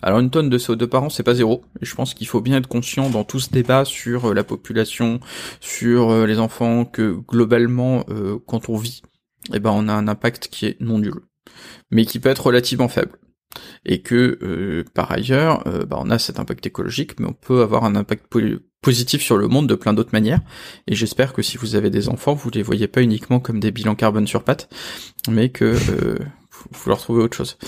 Alors 0.00 0.18
une 0.18 0.30
tonne 0.30 0.50
de 0.50 0.58
CO2 0.58 0.86
par 0.86 1.04
an, 1.04 1.10
c'est 1.10 1.22
pas 1.22 1.34
zéro. 1.34 1.62
Et 1.80 1.86
je 1.86 1.94
pense 1.94 2.14
qu'il 2.14 2.26
faut 2.26 2.40
bien 2.40 2.58
être 2.58 2.68
conscient 2.68 3.08
dans 3.10 3.24
tout 3.24 3.40
ce 3.40 3.50
débat 3.50 3.84
sur 3.84 4.34
la 4.34 4.44
population, 4.44 5.20
sur 5.60 6.26
les 6.26 6.38
enfants, 6.38 6.86
que 6.86 7.12
globalement, 7.12 8.04
quand 8.46 8.70
on 8.70 8.76
vit 8.76 9.02
eh 9.52 9.58
ben 9.58 9.70
on 9.70 9.88
a 9.88 9.92
un 9.92 10.08
impact 10.08 10.48
qui 10.48 10.66
est 10.66 10.80
non 10.80 10.98
nul, 10.98 11.14
mais 11.90 12.04
qui 12.04 12.18
peut 12.18 12.28
être 12.28 12.46
relativement 12.46 12.88
faible. 12.88 13.18
Et 13.84 14.02
que 14.02 14.38
euh, 14.42 14.84
par 14.94 15.12
ailleurs, 15.12 15.66
euh, 15.68 15.84
bah, 15.84 15.96
on 16.00 16.10
a 16.10 16.18
cet 16.18 16.40
impact 16.40 16.66
écologique, 16.66 17.20
mais 17.20 17.26
on 17.26 17.32
peut 17.32 17.62
avoir 17.62 17.84
un 17.84 17.94
impact 17.94 18.26
positif 18.82 19.22
sur 19.22 19.36
le 19.36 19.46
monde 19.46 19.68
de 19.68 19.76
plein 19.76 19.92
d'autres 19.92 20.12
manières. 20.12 20.40
Et 20.88 20.94
j'espère 20.94 21.32
que 21.32 21.42
si 21.42 21.56
vous 21.56 21.76
avez 21.76 21.90
des 21.90 22.08
enfants, 22.08 22.34
vous 22.34 22.50
les 22.50 22.62
voyez 22.62 22.88
pas 22.88 23.02
uniquement 23.02 23.38
comme 23.38 23.60
des 23.60 23.70
bilans 23.70 23.94
carbone 23.94 24.26
sur 24.26 24.42
pattes, 24.42 24.68
mais 25.28 25.50
que 25.50 25.64
euh, 25.64 26.18
vous 26.70 26.88
leur 26.88 26.98
trouvez 26.98 27.22
autre 27.22 27.36
chose. 27.36 27.58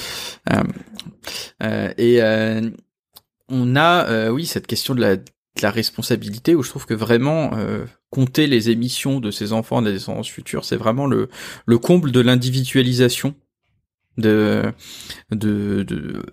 et 1.99 2.21
on 3.49 3.77
a, 3.77 4.31
oui, 4.31 4.45
cette 4.45 4.67
question 4.67 4.97
de 4.97 5.01
la, 5.01 5.17
de 5.17 5.23
la 5.63 5.71
responsabilité 5.71 6.57
où 6.57 6.65
je 6.65 6.71
trouve 6.71 6.87
que 6.87 6.95
vraiment 6.95 7.53
compter 8.11 8.47
les 8.47 8.71
émissions 8.71 9.21
de 9.21 9.31
ces 9.31 9.53
enfants 9.53 9.83
des 9.83 9.93
descendance 9.93 10.29
future, 10.29 10.65
c'est 10.65 10.77
vraiment 10.77 11.07
le, 11.07 11.29
le 11.67 11.79
comble 11.79 12.13
de 12.13 12.21
l'individualisation 12.21 13.35
de, 14.17 14.73
de, 15.31 15.83
de, 15.83 16.25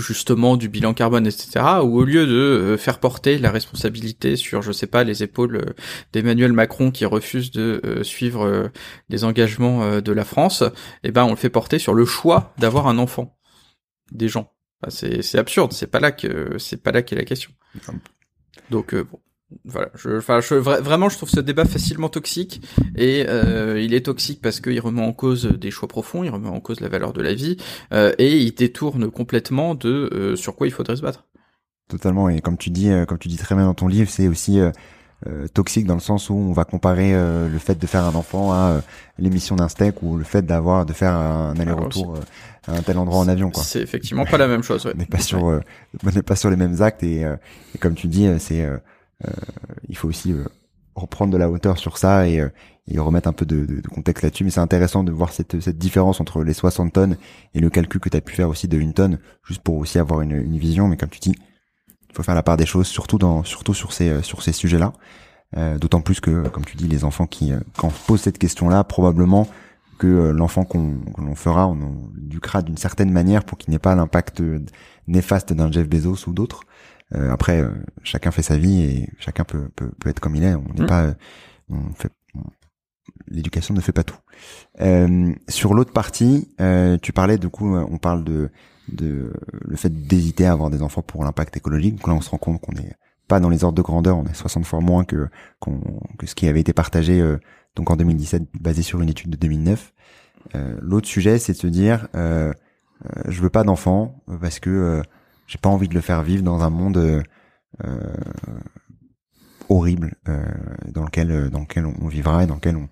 justement 0.00 0.56
du 0.56 0.68
bilan 0.68 0.94
carbone, 0.94 1.26
etc. 1.26 1.60
Ou 1.82 1.98
au 1.98 2.04
lieu 2.04 2.26
de 2.26 2.32
euh, 2.32 2.76
faire 2.78 2.98
porter 2.98 3.36
la 3.36 3.50
responsabilité 3.50 4.36
sur, 4.36 4.62
je 4.62 4.72
sais 4.72 4.86
pas, 4.86 5.04
les 5.04 5.22
épaules 5.22 5.56
euh, 5.56 5.74
d'Emmanuel 6.12 6.52
Macron 6.52 6.90
qui 6.90 7.04
refuse 7.04 7.50
de 7.50 7.82
euh, 7.84 8.02
suivre 8.02 8.70
les 9.10 9.24
engagements 9.24 10.00
de 10.00 10.12
la 10.12 10.24
France, 10.24 10.64
eh 11.02 11.10
ben 11.10 11.24
on 11.24 11.30
le 11.30 11.36
fait 11.36 11.50
porter 11.50 11.78
sur 11.78 11.92
le 11.92 12.04
choix 12.04 12.54
d'avoir 12.58 12.86
un 12.86 12.98
enfant 12.98 13.36
des 14.12 14.28
gens. 14.28 14.52
c'est 14.88 15.38
absurde, 15.38 15.72
c'est 15.72 15.88
pas 15.88 16.00
là 16.00 16.12
que 16.12 16.56
c'est 16.58 16.82
pas 16.82 16.92
là 16.92 17.02
qu'est 17.02 17.16
la 17.16 17.24
question. 17.24 17.50
Donc 18.70 18.94
bon, 18.94 19.20
voilà, 19.64 19.88
je, 19.94 20.16
enfin, 20.16 20.40
je, 20.40 20.54
vraiment, 20.54 21.08
je 21.08 21.16
trouve 21.16 21.28
ce 21.28 21.40
débat 21.40 21.64
facilement 21.64 22.08
toxique 22.08 22.62
et 22.96 23.26
euh, 23.28 23.80
il 23.80 23.94
est 23.94 24.06
toxique 24.06 24.40
parce 24.42 24.60
qu'il 24.60 24.78
remet 24.80 25.02
en 25.02 25.12
cause 25.12 25.46
des 25.46 25.70
choix 25.70 25.88
profonds, 25.88 26.24
il 26.24 26.30
remet 26.30 26.48
en 26.48 26.60
cause 26.60 26.80
la 26.80 26.88
valeur 26.88 27.12
de 27.12 27.22
la 27.22 27.34
vie 27.34 27.56
euh, 27.92 28.12
et 28.18 28.38
il 28.38 28.52
détourne 28.54 29.10
complètement 29.10 29.74
de 29.74 30.10
euh, 30.12 30.36
sur 30.36 30.56
quoi 30.56 30.66
il 30.66 30.72
faudrait 30.72 30.96
se 30.96 31.02
battre. 31.02 31.26
Totalement 31.88 32.28
et 32.28 32.40
comme 32.40 32.56
tu 32.56 32.70
dis, 32.70 32.90
comme 33.06 33.18
tu 33.18 33.28
dis 33.28 33.36
très 33.36 33.54
bien 33.54 33.64
dans 33.64 33.74
ton 33.74 33.88
livre, 33.88 34.08
c'est 34.08 34.28
aussi 34.28 34.60
toxique 35.52 35.86
dans 35.86 35.94
le 35.94 36.00
sens 36.00 36.30
où 36.30 36.34
on 36.34 36.52
va 36.52 36.64
comparer 36.64 37.12
le 37.12 37.58
fait 37.58 37.78
de 37.78 37.86
faire 37.86 38.04
un 38.04 38.14
enfant 38.14 38.52
à 38.52 38.80
l'émission 39.18 39.56
d'un 39.56 39.68
steak 39.68 40.02
ou 40.02 40.16
le 40.16 40.24
fait 40.24 40.42
d'avoir 40.42 40.86
de 40.86 40.94
faire 40.94 41.12
un 41.12 41.54
aller-retour 41.58 42.16
à 42.66 42.72
un 42.72 42.82
tel 42.82 42.96
endroit 42.96 43.18
en 43.18 43.28
avion 43.28 43.50
quoi. 43.50 43.62
C'est 43.62 43.82
effectivement 43.82 44.24
pas 44.24 44.38
la 44.38 44.48
même 44.48 44.62
chose. 44.62 44.86
Ouais. 44.86 44.92
on 44.94 44.98
n'est 44.98 45.06
pas 45.06 45.18
sur 45.18 45.42
on 45.42 46.10
n'est 46.10 46.22
pas 46.22 46.36
sur 46.36 46.48
les 46.48 46.56
mêmes 46.56 46.80
actes 46.80 47.02
et, 47.02 47.22
et 47.74 47.78
comme 47.78 47.94
tu 47.94 48.06
dis 48.06 48.26
c'est 48.38 48.64
euh, 48.64 48.78
il 49.88 49.96
faut 49.96 50.08
aussi 50.08 50.32
euh, 50.32 50.44
reprendre 50.94 51.32
de 51.32 51.38
la 51.38 51.50
hauteur 51.50 51.78
sur 51.78 51.98
ça 51.98 52.26
et, 52.28 52.40
euh, 52.40 52.48
et 52.88 52.98
remettre 52.98 53.28
un 53.28 53.32
peu 53.32 53.46
de, 53.46 53.80
contexte 53.88 54.22
là-dessus. 54.24 54.44
Mais 54.44 54.50
c'est 54.50 54.60
intéressant 54.60 55.04
de 55.04 55.12
voir 55.12 55.32
cette, 55.32 55.60
cette 55.60 55.78
différence 55.78 56.20
entre 56.20 56.42
les 56.42 56.54
60 56.54 56.92
tonnes 56.92 57.16
et 57.54 57.60
le 57.60 57.70
calcul 57.70 58.00
que 58.00 58.08
tu 58.08 58.16
as 58.16 58.20
pu 58.20 58.34
faire 58.34 58.48
aussi 58.48 58.68
de 58.68 58.78
une 58.78 58.94
tonne, 58.94 59.18
juste 59.44 59.62
pour 59.62 59.76
aussi 59.76 59.98
avoir 59.98 60.22
une, 60.22 60.58
vision. 60.58 60.88
Mais 60.88 60.96
comme 60.96 61.10
tu 61.10 61.20
dis, 61.20 61.34
il 62.10 62.14
faut 62.14 62.22
faire 62.22 62.34
la 62.34 62.42
part 62.42 62.56
des 62.56 62.66
choses, 62.66 62.86
surtout 62.86 63.18
sur 63.74 63.92
ces, 63.92 64.52
sujets-là. 64.52 64.92
Euh, 65.56 65.78
D'autant 65.78 66.00
plus 66.00 66.20
que, 66.20 66.48
comme 66.48 66.64
tu 66.64 66.76
dis, 66.76 66.88
les 66.88 67.04
enfants 67.04 67.26
qui, 67.26 67.52
quand 67.76 67.92
on 68.08 68.16
cette 68.16 68.38
question-là, 68.38 68.84
probablement 68.84 69.48
que 69.98 70.30
l'enfant 70.30 70.64
qu'on 70.64 70.98
fera, 71.36 71.68
on 71.68 71.80
en 71.80 72.12
éduquera 72.18 72.62
d'une 72.62 72.76
certaine 72.76 73.12
manière 73.12 73.44
pour 73.44 73.56
qu'il 73.56 73.70
n'ait 73.70 73.78
pas 73.78 73.94
l'impact 73.94 74.42
néfaste 75.06 75.52
d'un 75.52 75.70
Jeff 75.70 75.88
Bezos 75.88 76.28
ou 76.28 76.32
d'autres. 76.32 76.64
Euh, 77.14 77.30
après, 77.30 77.60
euh, 77.60 77.70
chacun 78.02 78.30
fait 78.30 78.42
sa 78.42 78.56
vie 78.56 78.82
et 78.82 79.08
chacun 79.18 79.44
peut, 79.44 79.68
peut, 79.76 79.90
peut 80.00 80.08
être 80.08 80.20
comme 80.20 80.36
il 80.36 80.44
est. 80.44 80.54
On 80.54 80.64
n'est 80.74 80.84
mmh. 80.84 80.86
pas, 80.86 81.02
euh, 81.02 81.14
on 81.70 81.92
fait, 81.94 82.12
l'éducation 83.28 83.74
ne 83.74 83.80
fait 83.80 83.92
pas 83.92 84.04
tout. 84.04 84.18
Euh, 84.80 85.32
sur 85.48 85.74
l'autre 85.74 85.92
partie, 85.92 86.48
euh, 86.60 86.96
tu 87.00 87.12
parlais 87.12 87.38
du 87.38 87.48
coup, 87.48 87.76
on 87.76 87.98
parle 87.98 88.24
de, 88.24 88.50
de 88.88 89.32
le 89.62 89.76
fait 89.76 89.90
d'hésiter 89.90 90.46
à 90.46 90.52
avoir 90.52 90.70
des 90.70 90.82
enfants 90.82 91.02
pour 91.02 91.24
l'impact 91.24 91.56
écologique. 91.56 91.96
Donc 91.96 92.08
là, 92.08 92.14
on 92.14 92.20
se 92.20 92.30
rend 92.30 92.38
compte 92.38 92.60
qu'on 92.60 92.72
n'est 92.72 92.94
pas 93.28 93.40
dans 93.40 93.48
les 93.48 93.64
ordres 93.64 93.76
de 93.76 93.82
grandeur, 93.82 94.18
on 94.18 94.24
est 94.26 94.34
60 94.34 94.66
fois 94.66 94.80
moins 94.80 95.04
que 95.04 95.28
que 96.18 96.26
ce 96.26 96.34
qui 96.34 96.48
avait 96.48 96.60
été 96.60 96.72
partagé 96.72 97.22
donc 97.76 97.90
en 97.90 97.96
2017, 97.96 98.42
basé 98.60 98.82
sur 98.82 99.00
une 99.00 99.08
étude 99.08 99.30
de 99.30 99.36
2009. 99.36 99.94
l'autre 100.80 101.06
sujet, 101.06 101.38
c'est 101.38 101.52
de 101.52 101.58
se 101.58 101.68
dire, 101.68 102.08
je 102.14 103.40
veux 103.40 103.48
pas 103.48 103.64
d'enfants 103.64 104.22
parce 104.40 104.58
que 104.58 105.02
j'ai 105.46 105.58
pas 105.58 105.68
envie 105.68 105.88
de 105.88 105.94
le 105.94 106.00
faire 106.00 106.22
vivre 106.22 106.42
dans 106.42 106.62
un 106.62 106.70
monde 106.70 106.96
euh, 106.96 107.22
euh 107.84 108.14
horrible 109.68 110.14
euh, 110.28 110.44
dans 110.88 111.04
lequel 111.04 111.30
euh, 111.30 111.48
dans 111.48 111.60
lequel 111.60 111.86
on 111.86 112.08
vivra 112.08 112.44
et 112.44 112.46
dans 112.46 112.56
lequel 112.56 112.76
on, 112.76 112.88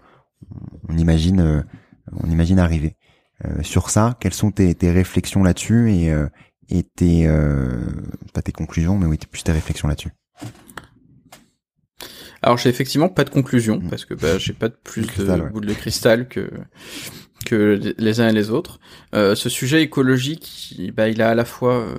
on 0.88 0.96
imagine 0.96 1.64
on 2.12 2.30
imagine 2.30 2.58
arriver. 2.58 2.96
sur 3.62 3.90
ça, 3.90 4.16
quelles 4.20 4.34
sont 4.34 4.50
tes, 4.50 4.74
tes 4.74 4.90
réflexions 4.90 5.42
là-dessus 5.42 5.92
et, 5.92 6.12
et 6.70 6.82
tes 6.82 7.28
pas 8.32 8.42
tes 8.42 8.52
conclusions, 8.52 8.98
mais 8.98 9.06
oui, 9.06 9.18
plus 9.30 9.44
tes 9.44 9.52
réflexions 9.52 9.88
là-dessus? 9.88 10.12
Alors 12.42 12.56
j'ai 12.56 12.70
effectivement 12.70 13.10
pas 13.10 13.24
de 13.24 13.30
conclusion 13.30 13.78
mmh. 13.78 13.90
parce 13.90 14.04
que 14.06 14.14
bah, 14.14 14.38
j'ai 14.38 14.54
pas 14.54 14.68
de 14.68 14.76
plus 14.82 15.02
de 15.02 15.50
boules 15.50 15.66
de 15.66 15.74
cristal 15.74 16.26
que 16.28 16.50
que 17.44 17.94
les 17.98 18.20
uns 18.20 18.28
et 18.28 18.32
les 18.32 18.50
autres. 18.50 18.80
Euh, 19.14 19.34
ce 19.34 19.48
sujet 19.48 19.82
écologique, 19.82 20.76
bah, 20.94 21.08
il 21.08 21.22
a 21.22 21.30
à 21.30 21.34
la 21.34 21.44
fois, 21.44 21.80
euh, 21.80 21.94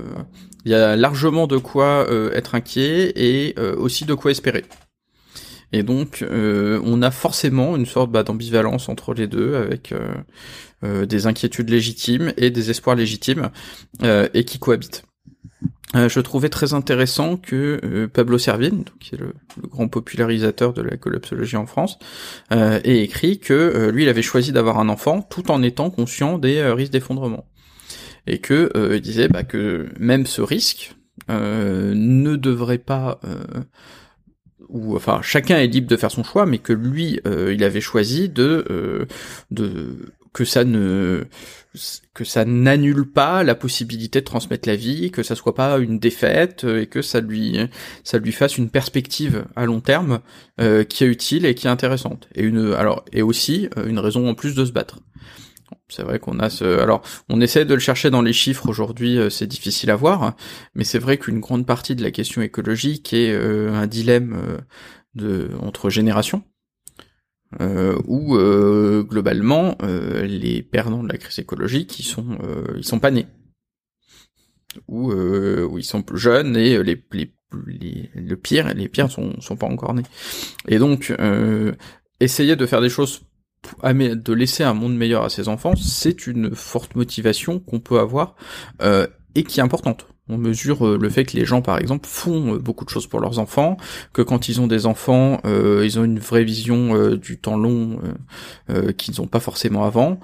il 0.66 0.72
y 0.72 0.76
a 0.76 0.96
largement 0.96 1.48
de 1.48 1.58
quoi 1.58 2.08
euh, 2.10 2.32
être 2.34 2.56
inquiet 2.56 3.12
et 3.16 3.56
aussi 3.78 4.06
de 4.06 4.14
quoi 4.14 4.32
espérer. 4.32 4.66
Et 5.74 5.84
donc, 5.84 6.26
on 6.30 7.02
a 7.02 7.12
forcément 7.12 7.78
une 7.78 7.86
sorte 7.86 8.12
bah, 8.12 8.24
d'ambivalence 8.24 8.90
entre 8.90 9.14
les 9.14 9.28
deux, 9.28 9.56
avec 9.56 9.94
des 10.84 11.28
inquiétudes 11.28 11.70
légitimes 11.70 12.34
et 12.36 12.50
des 12.52 12.72
espoirs 12.72 12.98
légitimes, 12.98 13.52
et 14.04 14.44
qui 14.44 14.60
cohabitent. 14.60 15.04
Euh, 15.96 16.08
je 16.08 16.20
trouvais 16.20 16.50
très 16.50 16.74
intéressant 16.74 17.38
que 17.38 17.80
euh, 17.84 18.08
Pablo 18.08 18.38
Servigne, 18.38 18.84
qui 19.00 19.16
est 19.16 19.18
le, 19.18 19.34
grand 19.68 19.88
popularisateur 19.88 20.74
de 20.74 20.82
la 20.82 20.98
collapsologie 20.98 21.58
en 21.58 21.66
France, 21.66 22.00
euh, 22.52 22.80
ait 22.84 23.00
écrit 23.00 23.40
que 23.40 23.90
lui, 23.94 24.04
il 24.04 24.10
avait 24.10 24.22
choisi 24.22 24.52
d'avoir 24.52 24.80
un 24.80 24.90
enfant 24.90 25.22
tout 25.22 25.52
en 25.52 25.62
étant 25.62 25.90
conscient 25.90 26.38
des 26.38 26.64
risques 26.64 26.94
d'effondrement. 26.94 27.46
Et 28.28 28.40
que 28.40 28.72
il 28.94 29.02
disait 29.02 29.28
bah, 29.28 29.44
que 29.44 29.90
même 30.00 30.26
ce 30.26 30.42
risque 30.42 30.96
ne 31.28 32.36
devrait 32.36 32.78
pas 32.78 33.20
ou 34.70 34.96
enfin 34.96 35.22
chacun 35.24 35.58
est 35.58 35.68
libre 35.68 35.88
de 35.88 35.98
faire 35.98 36.12
son 36.12 36.24
choix, 36.24 36.46
mais 36.46 36.60
que 36.60 36.72
lui, 36.72 37.20
il 37.26 37.64
avait 37.64 37.82
choisi 37.82 38.30
de, 38.30 39.08
de 39.50 40.14
que 40.34 40.46
ça 40.46 40.64
ne 40.64 41.26
que 42.14 42.26
ça 42.26 42.44
n'annule 42.44 43.10
pas 43.10 43.44
la 43.44 43.56
possibilité 43.56 44.20
de 44.20 44.26
transmettre 44.26 44.68
la 44.68 44.76
vie, 44.76 45.10
que 45.10 45.24
ça 45.24 45.36
soit 45.36 45.56
pas 45.56 45.78
une 45.80 46.00
défaite 46.00 46.66
et 46.66 46.88
que 46.88 47.02
ça 47.02 47.22
lui 47.22 47.58
ça 48.04 48.18
lui 48.18 48.34
fasse 48.34 48.58
une 48.58 48.70
perspective 48.70 49.46
à 49.56 49.66
long 49.66 49.80
terme 49.80 50.20
euh, 50.60 50.84
qui 50.84 51.04
est 51.04 51.08
utile 51.08 51.46
et 51.46 51.56
qui 51.56 51.68
est 51.68 51.70
intéressante. 51.70 52.28
Et 52.36 52.44
une 52.44 52.74
alors 52.74 53.06
et 53.14 53.22
aussi 53.22 53.70
euh, 53.78 53.88
une 53.88 54.00
raison 54.00 54.28
en 54.30 54.36
plus 54.36 54.54
de 54.54 54.66
se 54.66 54.72
battre. 54.72 55.00
C'est 55.88 56.04
vrai 56.04 56.20
qu'on 56.20 56.40
a 56.40 56.50
ce 56.50 56.80
alors 56.80 57.04
on 57.30 57.40
essaie 57.40 57.64
de 57.64 57.74
le 57.74 57.80
chercher 57.80 58.10
dans 58.10 58.22
les 58.22 58.34
chiffres 58.34 58.68
aujourd'hui, 58.68 59.18
euh, 59.18 59.30
c'est 59.30 59.48
difficile 59.48 59.92
à 59.92 59.96
voir, 59.96 60.36
mais 60.76 60.84
c'est 60.84 61.00
vrai 61.00 61.18
qu'une 61.18 61.40
grande 61.40 61.66
partie 61.66 61.96
de 61.96 62.04
la 62.04 62.12
question 62.12 62.42
écologique 62.42 63.14
est 63.14 63.34
un 63.34 63.88
dilemme 63.88 64.60
de 65.16 65.52
entre 65.62 65.90
générations 65.90 66.44
euh, 67.60 68.00
où 68.06 68.38
euh, 68.38 69.04
globalement 69.04 69.76
euh, 69.84 70.26
les 70.26 70.62
perdants 70.62 71.04
de 71.04 71.12
la 71.12 71.18
crise 71.18 71.40
écologique 71.40 72.00
ils 72.00 72.04
sont 72.04 72.38
ils 72.78 72.86
sont 72.86 73.00
pas 73.00 73.12
nés. 73.12 73.28
Ou 74.88 75.12
où 75.12 75.78
ils 75.78 75.84
sont 75.84 76.02
plus 76.02 76.18
jeunes 76.20 76.56
et 76.56 76.82
les, 76.82 77.04
les, 77.12 77.34
les 77.68 78.10
le 78.16 78.36
pire 78.38 78.74
les 78.74 78.88
pires 78.88 79.12
sont 79.12 79.40
sont 79.42 79.58
pas 79.58 79.68
encore 79.68 79.94
nés. 79.94 80.04
Et 80.70 80.80
donc 80.80 81.14
essayer 82.22 82.56
de 82.56 82.66
faire 82.66 82.82
des 82.82 82.90
choses 82.90 83.24
de 83.84 84.34
laisser 84.34 84.64
un 84.64 84.74
monde 84.74 84.96
meilleur 84.96 85.24
à 85.24 85.30
ses 85.30 85.50
enfants 85.50 85.76
c'est 85.76 86.26
une 86.26 86.56
forte 86.56 86.96
motivation 86.96 87.60
qu'on 87.60 87.82
peut 87.82 88.00
avoir 88.00 88.36
et 89.36 89.44
qui 89.44 89.60
est 89.60 89.64
importante 89.64 90.08
on 90.32 90.38
mesure 90.38 90.88
euh, 90.88 90.98
le 90.98 91.10
fait 91.10 91.26
que 91.26 91.38
les 91.38 91.46
gens, 91.46 91.62
par 91.62 91.78
exemple, 91.78 92.08
font 92.08 92.56
euh, 92.56 92.58
beaucoup 92.58 92.86
de 92.86 92.90
choses 92.90 93.08
pour 93.08 93.20
leurs 93.20 93.40
enfants, 93.40 93.78
que 94.14 94.22
quand 94.22 94.50
ils 94.50 94.62
ont 94.62 94.68
des 94.68 94.86
enfants, 94.86 95.42
euh, 95.46 95.82
ils 95.86 96.00
ont 96.00 96.04
une 96.04 96.20
vraie 96.20 96.44
vision 96.44 97.16
du 97.16 97.38
temps 97.38 97.58
long 97.58 98.00
qu'ils 98.98 99.16
n'ont 99.20 99.28
pas 99.28 99.40
forcément 99.40 99.84
avant, 99.84 100.20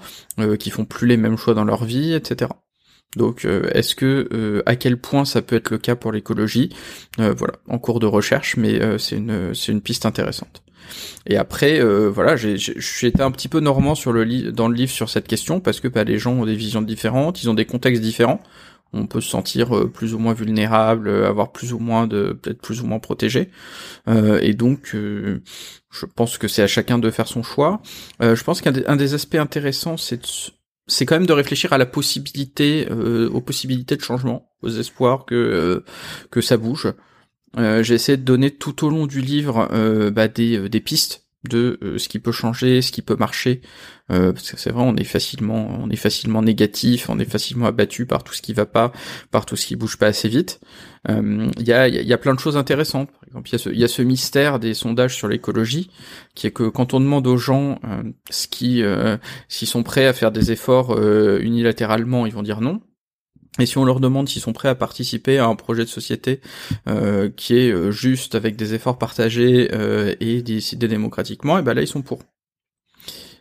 qu'ils 0.58 0.72
font 0.72 0.84
plus 0.84 1.06
les 1.06 1.16
mêmes 1.16 1.36
choix 1.36 1.54
dans 1.54 1.64
leur 1.64 1.84
vie, 1.84 2.14
etc. 2.14 2.50
Donc, 3.16 3.44
est-ce 3.44 3.94
que 3.94 4.62
à 4.66 4.76
quel 4.76 4.98
point 4.98 5.24
ça 5.24 5.42
peut 5.42 5.56
être 5.56 5.70
le 5.70 5.78
cas 5.78 5.96
pour 5.96 6.12
l'écologie? 6.12 6.70
Voilà, 7.18 7.54
en 7.68 7.78
cours 7.78 8.00
de 8.00 8.06
recherche, 8.06 8.56
mais 8.56 8.80
c'est 8.98 9.16
une 9.16 9.54
c'est 9.54 9.72
une 9.72 9.82
piste 9.82 10.06
intéressante. 10.06 10.62
Et 11.26 11.36
après, 11.36 11.80
voilà, 12.08 12.36
j'ai 12.36 13.06
été 13.06 13.22
un 13.22 13.30
petit 13.30 13.48
peu 13.48 13.60
normand 13.60 13.94
sur 13.94 14.12
le 14.12 14.52
dans 14.52 14.68
le 14.68 14.74
livre 14.74 14.92
sur 14.92 15.10
cette 15.10 15.28
question 15.28 15.60
parce 15.60 15.80
que 15.80 15.88
bah, 15.88 16.04
les 16.04 16.18
gens 16.18 16.32
ont 16.32 16.46
des 16.46 16.56
visions 16.56 16.82
différentes, 16.82 17.42
ils 17.42 17.50
ont 17.50 17.54
des 17.54 17.66
contextes 17.66 18.02
différents 18.02 18.40
on 18.92 19.06
peut 19.06 19.20
se 19.20 19.28
sentir 19.28 19.76
euh, 19.76 19.90
plus 19.90 20.14
ou 20.14 20.18
moins 20.18 20.32
vulnérable, 20.32 21.08
euh, 21.08 21.28
avoir 21.28 21.52
plus 21.52 21.72
ou 21.72 21.78
moins 21.78 22.06
de 22.06 22.38
peut-être 22.40 22.60
plus 22.60 22.80
ou 22.80 22.86
moins 22.86 22.98
protégé. 22.98 23.50
Euh, 24.08 24.38
et 24.42 24.54
donc, 24.54 24.94
je 24.94 26.06
pense 26.14 26.38
que 26.38 26.48
c'est 26.48 26.62
à 26.62 26.66
chacun 26.66 26.98
de 26.98 27.10
faire 27.10 27.28
son 27.28 27.42
choix. 27.42 27.80
je 28.20 28.42
pense 28.42 28.60
qu'un 28.60 28.72
des, 28.72 29.14
aspects 29.14 29.36
intéressants, 29.36 29.96
c'est 29.96 30.20
c'est 30.90 31.04
quand 31.04 31.16
même 31.16 31.26
de 31.26 31.34
réfléchir 31.34 31.74
à 31.74 31.78
la 31.78 31.84
possibilité, 31.84 32.88
aux 32.90 33.40
possibilités 33.40 33.96
de 33.96 34.02
changement, 34.02 34.50
aux 34.62 34.70
espoirs 34.70 35.26
que 35.26 35.84
que 36.30 36.40
ça 36.40 36.56
bouge. 36.56 36.92
J'ai 37.56 37.94
essayé 37.94 38.16
de 38.16 38.22
donner 38.22 38.50
tout 38.50 38.86
au 38.86 38.90
long 38.90 39.06
du 39.06 39.20
livre 39.20 39.68
bah, 40.10 40.28
des, 40.28 40.68
des 40.68 40.80
pistes 40.80 41.27
de 41.48 41.96
ce 41.96 42.08
qui 42.08 42.18
peut 42.18 42.32
changer, 42.32 42.82
ce 42.82 42.92
qui 42.92 43.02
peut 43.02 43.16
marcher, 43.16 43.60
parce 44.08 44.52
que 44.52 44.58
c'est 44.58 44.70
vrai, 44.70 44.84
on 44.86 44.96
est 44.96 45.04
facilement, 45.04 45.78
on 45.82 45.90
est 45.90 45.96
facilement 45.96 46.42
négatif, 46.42 47.10
on 47.10 47.18
est 47.18 47.30
facilement 47.30 47.66
abattu 47.66 48.06
par 48.06 48.24
tout 48.24 48.32
ce 48.32 48.42
qui 48.42 48.52
va 48.52 48.66
pas, 48.66 48.92
par 49.30 49.44
tout 49.44 49.56
ce 49.56 49.66
qui 49.66 49.76
bouge 49.76 49.98
pas 49.98 50.06
assez 50.06 50.28
vite. 50.28 50.60
Il 51.08 51.52
y 51.58 51.72
a, 51.72 51.88
y, 51.88 52.12
a, 52.12 52.18
plein 52.18 52.34
de 52.34 52.40
choses 52.40 52.56
intéressantes. 52.56 53.10
Par 53.10 53.24
exemple, 53.26 53.48
il 53.48 53.52
y, 53.52 53.54
a 53.54 53.58
ce, 53.58 53.70
y 53.70 53.84
a 53.84 53.88
ce 53.88 54.02
mystère 54.02 54.58
des 54.58 54.74
sondages 54.74 55.14
sur 55.14 55.28
l'écologie, 55.28 55.90
qui 56.34 56.46
est 56.46 56.50
que 56.50 56.68
quand 56.68 56.94
on 56.94 57.00
demande 57.00 57.26
aux 57.26 57.36
gens 57.38 57.80
ce 58.30 58.48
qui, 58.48 58.82
s'ils 59.48 59.68
sont 59.68 59.82
prêts 59.82 60.06
à 60.06 60.12
faire 60.12 60.32
des 60.32 60.52
efforts 60.52 60.98
unilatéralement, 61.40 62.26
ils 62.26 62.32
vont 62.32 62.42
dire 62.42 62.60
non. 62.60 62.80
Et 63.58 63.66
si 63.66 63.78
on 63.78 63.84
leur 63.84 64.00
demande 64.00 64.28
s'ils 64.28 64.42
sont 64.42 64.52
prêts 64.52 64.68
à 64.68 64.74
participer 64.74 65.38
à 65.38 65.46
un 65.46 65.56
projet 65.56 65.84
de 65.84 65.88
société 65.88 66.40
euh, 66.88 67.28
qui 67.28 67.56
est 67.56 67.72
euh, 67.72 67.90
juste 67.90 68.34
avec 68.34 68.56
des 68.56 68.74
efforts 68.74 68.98
partagés 68.98 69.70
euh, 69.72 70.14
et 70.20 70.42
décidé 70.42 70.88
démocratiquement, 70.88 71.58
et 71.58 71.62
ben 71.62 71.74
là 71.74 71.82
ils 71.82 71.88
sont 71.88 72.02
pour. 72.02 72.22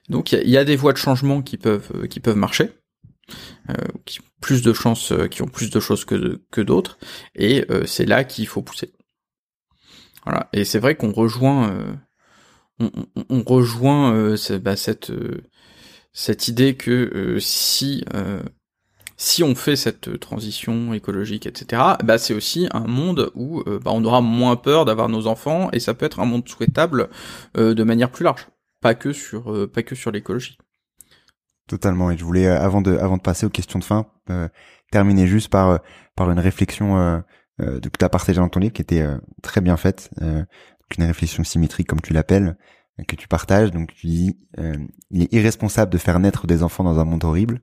Donc 0.09 0.31
il 0.31 0.49
y, 0.49 0.57
a 0.57 0.63
des 0.63 0.77
voies 0.77 0.93
de 0.93 0.97
changement 0.97 1.41
qui 1.41 1.57
peuvent 1.57 2.07
qui 2.07 2.21
peuvent 2.21 2.37
marcher, 2.37 2.71
qui 4.05 4.19
plus 4.39 4.61
de 4.61 4.71
chances, 4.71 5.11
qui 5.29 5.41
ont 5.41 5.47
plus 5.47 5.69
de 5.69 5.81
choses 5.81 6.05
que 6.05 6.41
que 6.49 6.61
d'autres, 6.61 6.97
et 7.35 7.65
c'est 7.85 8.05
là 8.05 8.23
qu'il 8.23 8.47
faut 8.47 8.61
pousser. 8.61 8.93
Voilà. 10.23 10.47
Et 10.53 10.63
c'est 10.63 10.79
vrai 10.79 10.95
qu'on 10.95 11.11
rejoint 11.11 11.99
on, 12.79 12.89
on, 13.29 13.43
rejoint 13.43 14.33
bah, 14.61 14.77
cette 14.77 15.11
cette 16.13 16.47
idée 16.47 16.75
que 16.75 17.37
si 17.41 18.05
si 19.17 19.43
on 19.43 19.55
fait 19.55 19.75
cette 19.75 20.19
transition 20.19 20.93
écologique, 20.93 21.47
etc., 21.47 21.81
bah 22.03 22.19
c'est 22.19 22.35
aussi 22.35 22.69
un 22.71 22.85
monde 22.87 23.31
où 23.33 23.61
euh, 23.61 23.79
bah, 23.83 23.91
on 23.93 24.05
aura 24.05 24.21
moins 24.21 24.55
peur 24.55 24.85
d'avoir 24.85 25.09
nos 25.09 25.25
enfants 25.25 25.69
et 25.73 25.79
ça 25.79 25.95
peut 25.95 26.05
être 26.05 26.19
un 26.19 26.25
monde 26.25 26.47
souhaitable 26.47 27.09
euh, 27.57 27.73
de 27.73 27.83
manière 27.83 28.11
plus 28.11 28.23
large, 28.23 28.47
pas 28.79 28.93
que 28.93 29.11
sur 29.11 29.51
euh, 29.51 29.67
pas 29.67 29.81
que 29.81 29.95
sur 29.95 30.11
l'écologie. 30.11 30.59
Totalement. 31.67 32.11
Et 32.11 32.17
je 32.17 32.23
voulais 32.23 32.47
avant 32.47 32.81
de 32.81 32.95
avant 32.95 33.17
de 33.17 33.23
passer 33.23 33.45
aux 33.45 33.49
questions 33.49 33.79
de 33.79 33.83
fin 33.83 34.05
terminer 34.91 35.27
juste 35.27 35.49
par 35.49 35.79
par 36.15 36.31
une 36.31 36.39
réflexion 36.39 37.23
que 37.59 37.79
tu 37.79 38.05
as 38.05 38.09
partagée 38.09 38.39
dans 38.39 38.47
ton 38.47 38.61
livre 38.61 38.71
qui 38.71 38.81
était 38.81 39.05
très 39.41 39.59
bien 39.59 39.75
faite, 39.75 40.09
une 40.21 41.03
réflexion 41.03 41.43
symétrique 41.43 41.87
comme 41.87 41.99
tu 41.99 42.13
l'appelles 42.13 42.55
que 43.05 43.17
tu 43.17 43.27
partages. 43.27 43.71
Donc 43.71 43.93
tu 43.95 44.07
dis 44.07 44.37
il 45.11 45.23
est 45.23 45.33
irresponsable 45.33 45.91
de 45.91 45.97
faire 45.97 46.19
naître 46.21 46.47
des 46.47 46.63
enfants 46.63 46.85
dans 46.85 46.99
un 46.99 47.05
monde 47.05 47.25
horrible 47.25 47.61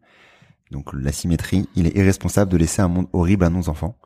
donc 0.71 0.93
la 0.93 1.13
symétrie, 1.13 1.69
il 1.77 1.87
est 1.87 1.97
irresponsable 1.97 2.51
de 2.51 2.57
laisser 2.57 2.83
un 2.83 2.89
monde 2.89 3.07
horrible 3.13 3.45
à 3.45 3.51
nos 3.51 3.69
enfants. 3.69 3.97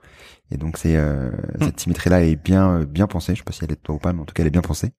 Et 0.50 0.56
donc 0.56 0.78
c'est 0.78 0.96
euh, 0.96 1.30
hmm. 1.30 1.64
cette 1.64 1.80
symétrie-là 1.80 2.24
est 2.24 2.36
bien 2.36 2.80
euh, 2.80 2.86
bien 2.86 3.06
pensée. 3.06 3.34
Je 3.34 3.38
sais 3.38 3.44
pas 3.44 3.52
si 3.52 3.64
elle 3.64 3.72
est 3.72 3.76
de 3.76 3.80
toi 3.80 3.94
ou 3.94 3.98
pas, 3.98 4.12
mais 4.12 4.20
en 4.20 4.24
tout 4.24 4.34
cas 4.34 4.42
elle 4.42 4.48
est 4.48 4.50
bien 4.50 4.62
pensée. 4.62 4.92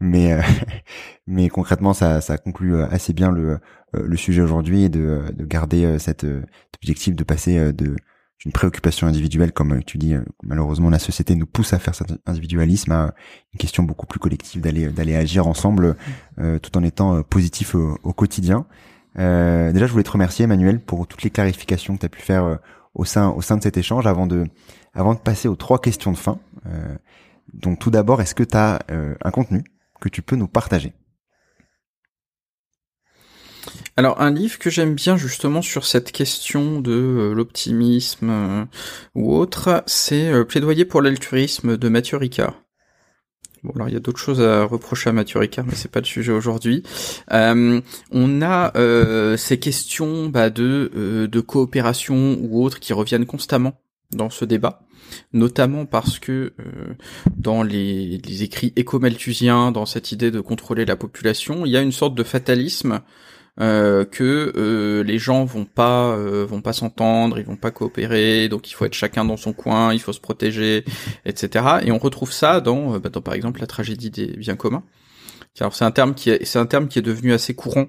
Mais 0.00 0.32
euh, 0.32 0.40
mais 1.26 1.48
concrètement, 1.48 1.94
ça 1.94 2.20
ça 2.20 2.38
conclut 2.38 2.80
assez 2.82 3.12
bien 3.12 3.30
le 3.30 3.58
le 3.92 4.16
sujet 4.16 4.42
aujourd'hui 4.42 4.84
et 4.84 4.88
de 4.88 5.22
de 5.32 5.44
garder 5.44 5.98
cet 5.98 6.26
objectif 6.76 7.14
de 7.14 7.24
passer 7.24 7.72
de 7.72 7.96
d'une 8.42 8.52
préoccupation 8.52 9.06
individuelle, 9.06 9.52
comme 9.52 9.84
tu 9.84 9.96
dis, 9.96 10.14
malheureusement 10.42 10.90
la 10.90 10.98
société 10.98 11.36
nous 11.36 11.46
pousse 11.46 11.72
à 11.72 11.78
faire 11.78 11.94
cet 11.94 12.12
individualisme, 12.26 12.90
à 12.90 13.14
une 13.52 13.58
question 13.58 13.84
beaucoup 13.84 14.06
plus 14.06 14.18
collective 14.18 14.60
d'aller 14.60 14.88
d'aller 14.88 15.14
agir 15.14 15.46
ensemble, 15.46 15.96
tout 16.36 16.76
en 16.76 16.82
étant 16.82 17.22
positif 17.22 17.76
au, 17.76 17.98
au 18.02 18.12
quotidien. 18.12 18.66
Euh, 19.18 19.72
déjà, 19.72 19.86
je 19.86 19.92
voulais 19.92 20.04
te 20.04 20.10
remercier, 20.10 20.44
Emmanuel, 20.44 20.80
pour 20.80 21.06
toutes 21.06 21.22
les 21.22 21.30
clarifications 21.30 21.94
que 21.94 22.00
tu 22.00 22.06
as 22.06 22.10
pu 22.10 22.20
faire 22.20 22.44
euh, 22.44 22.56
au 22.94 23.04
sein 23.04 23.28
au 23.30 23.42
sein 23.42 23.56
de 23.56 23.62
cet 23.62 23.76
échange. 23.76 24.06
Avant 24.06 24.26
de 24.26 24.46
avant 24.92 25.14
de 25.14 25.18
passer 25.18 25.48
aux 25.48 25.56
trois 25.56 25.80
questions 25.80 26.12
de 26.12 26.16
fin. 26.16 26.38
Euh, 26.66 26.96
donc, 27.52 27.78
tout 27.78 27.90
d'abord, 27.90 28.20
est-ce 28.20 28.34
que 28.34 28.44
tu 28.44 28.56
as 28.56 28.80
euh, 28.90 29.14
un 29.22 29.30
contenu 29.30 29.64
que 30.00 30.08
tu 30.08 30.22
peux 30.22 30.36
nous 30.36 30.48
partager? 30.48 30.92
Alors 33.96 34.20
un 34.20 34.32
livre 34.32 34.58
que 34.58 34.70
j'aime 34.70 34.94
bien 34.94 35.16
justement 35.16 35.62
sur 35.62 35.86
cette 35.86 36.10
question 36.10 36.80
de 36.80 37.32
l'optimisme 37.34 38.66
ou 39.14 39.34
autre, 39.34 39.84
c'est 39.86 40.44
Plaidoyer 40.46 40.84
pour 40.84 41.00
l'altruisme 41.00 41.76
de 41.76 41.88
Mathieu 41.88 42.16
Ricard. 42.16 42.63
Bon, 43.64 43.72
alors 43.76 43.88
il 43.88 43.94
y 43.94 43.96
a 43.96 44.00
d'autres 44.00 44.18
choses 44.18 44.42
à 44.42 44.64
reprocher 44.64 45.08
à 45.08 45.14
Mathieu 45.14 45.38
Ricard, 45.38 45.64
mais 45.64 45.74
c'est 45.74 45.90
pas 45.90 46.00
le 46.00 46.04
sujet 46.04 46.32
aujourd'hui. 46.32 46.82
Euh, 47.32 47.80
on 48.12 48.42
a 48.42 48.76
euh, 48.76 49.38
ces 49.38 49.58
questions 49.58 50.28
bah, 50.28 50.50
de, 50.50 50.92
euh, 50.94 51.26
de 51.26 51.40
coopération 51.40 52.36
ou 52.42 52.62
autres 52.62 52.78
qui 52.78 52.92
reviennent 52.92 53.24
constamment 53.24 53.80
dans 54.10 54.28
ce 54.28 54.44
débat, 54.44 54.82
notamment 55.32 55.86
parce 55.86 56.18
que 56.18 56.52
dans 57.36 57.62
les, 57.62 58.18
les 58.18 58.42
écrits 58.42 58.74
éco-malthusiens, 58.76 59.72
dans 59.72 59.86
cette 59.86 60.12
idée 60.12 60.30
de 60.30 60.40
contrôler 60.40 60.84
la 60.84 60.96
population, 60.96 61.64
il 61.64 61.72
y 61.72 61.76
a 61.78 61.80
une 61.80 61.90
sorte 61.90 62.14
de 62.14 62.22
fatalisme 62.22 63.00
euh, 63.60 64.04
que 64.04 64.52
euh, 64.56 65.04
les 65.04 65.18
gens 65.18 65.44
vont 65.44 65.64
pas 65.64 66.08
euh, 66.08 66.44
vont 66.44 66.60
pas 66.60 66.72
s'entendre, 66.72 67.38
ils 67.38 67.44
vont 67.44 67.56
pas 67.56 67.70
coopérer, 67.70 68.48
donc 68.48 68.68
il 68.68 68.74
faut 68.74 68.84
être 68.84 68.94
chacun 68.94 69.24
dans 69.24 69.36
son 69.36 69.52
coin, 69.52 69.94
il 69.94 70.00
faut 70.00 70.12
se 70.12 70.18
protéger, 70.18 70.84
etc. 71.24 71.64
Et 71.84 71.92
on 71.92 71.98
retrouve 71.98 72.32
ça 72.32 72.60
dans, 72.60 72.98
bah, 72.98 73.10
dans 73.10 73.20
par 73.20 73.34
exemple 73.34 73.60
la 73.60 73.68
tragédie 73.68 74.10
des 74.10 74.26
biens 74.26 74.56
communs. 74.56 74.82
Alors 75.60 75.72
c'est 75.72 75.84
un 75.84 75.92
terme 75.92 76.14
qui 76.14 76.30
est 76.30 76.44
c'est 76.44 76.58
un 76.58 76.66
terme 76.66 76.88
qui 76.88 76.98
est 76.98 77.02
devenu 77.02 77.32
assez 77.32 77.54
courant 77.54 77.86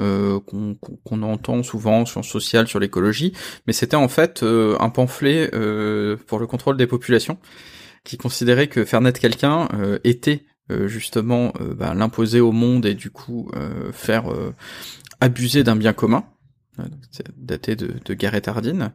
euh, 0.00 0.40
qu'on 1.04 1.22
entend 1.22 1.62
souvent 1.62 2.00
en 2.00 2.06
sciences 2.06 2.28
sociales, 2.28 2.66
sur 2.66 2.80
l'écologie, 2.80 3.32
mais 3.68 3.72
c'était 3.72 3.94
en 3.94 4.08
fait 4.08 4.42
un 4.42 4.90
pamphlet 4.90 5.48
euh, 5.54 6.16
pour 6.26 6.40
le 6.40 6.48
contrôle 6.48 6.76
des 6.76 6.88
populations 6.88 7.38
qui 8.02 8.16
considérait 8.16 8.66
que 8.66 8.84
faire 8.84 9.00
naître 9.00 9.20
quelqu'un 9.20 9.68
était 10.02 10.44
justement 10.86 11.52
bah, 11.76 11.94
l'imposer 11.94 12.40
au 12.40 12.52
monde 12.52 12.84
et 12.84 12.94
du 12.94 13.10
coup 13.10 13.50
faire 13.92 14.24
abuser 15.20 15.64
d'un 15.64 15.76
bien 15.76 15.92
commun, 15.92 16.24
euh, 16.80 16.82
daté 17.36 17.76
de, 17.76 17.92
de 18.04 18.14
Garrett 18.14 18.48
Hardin. 18.48 18.92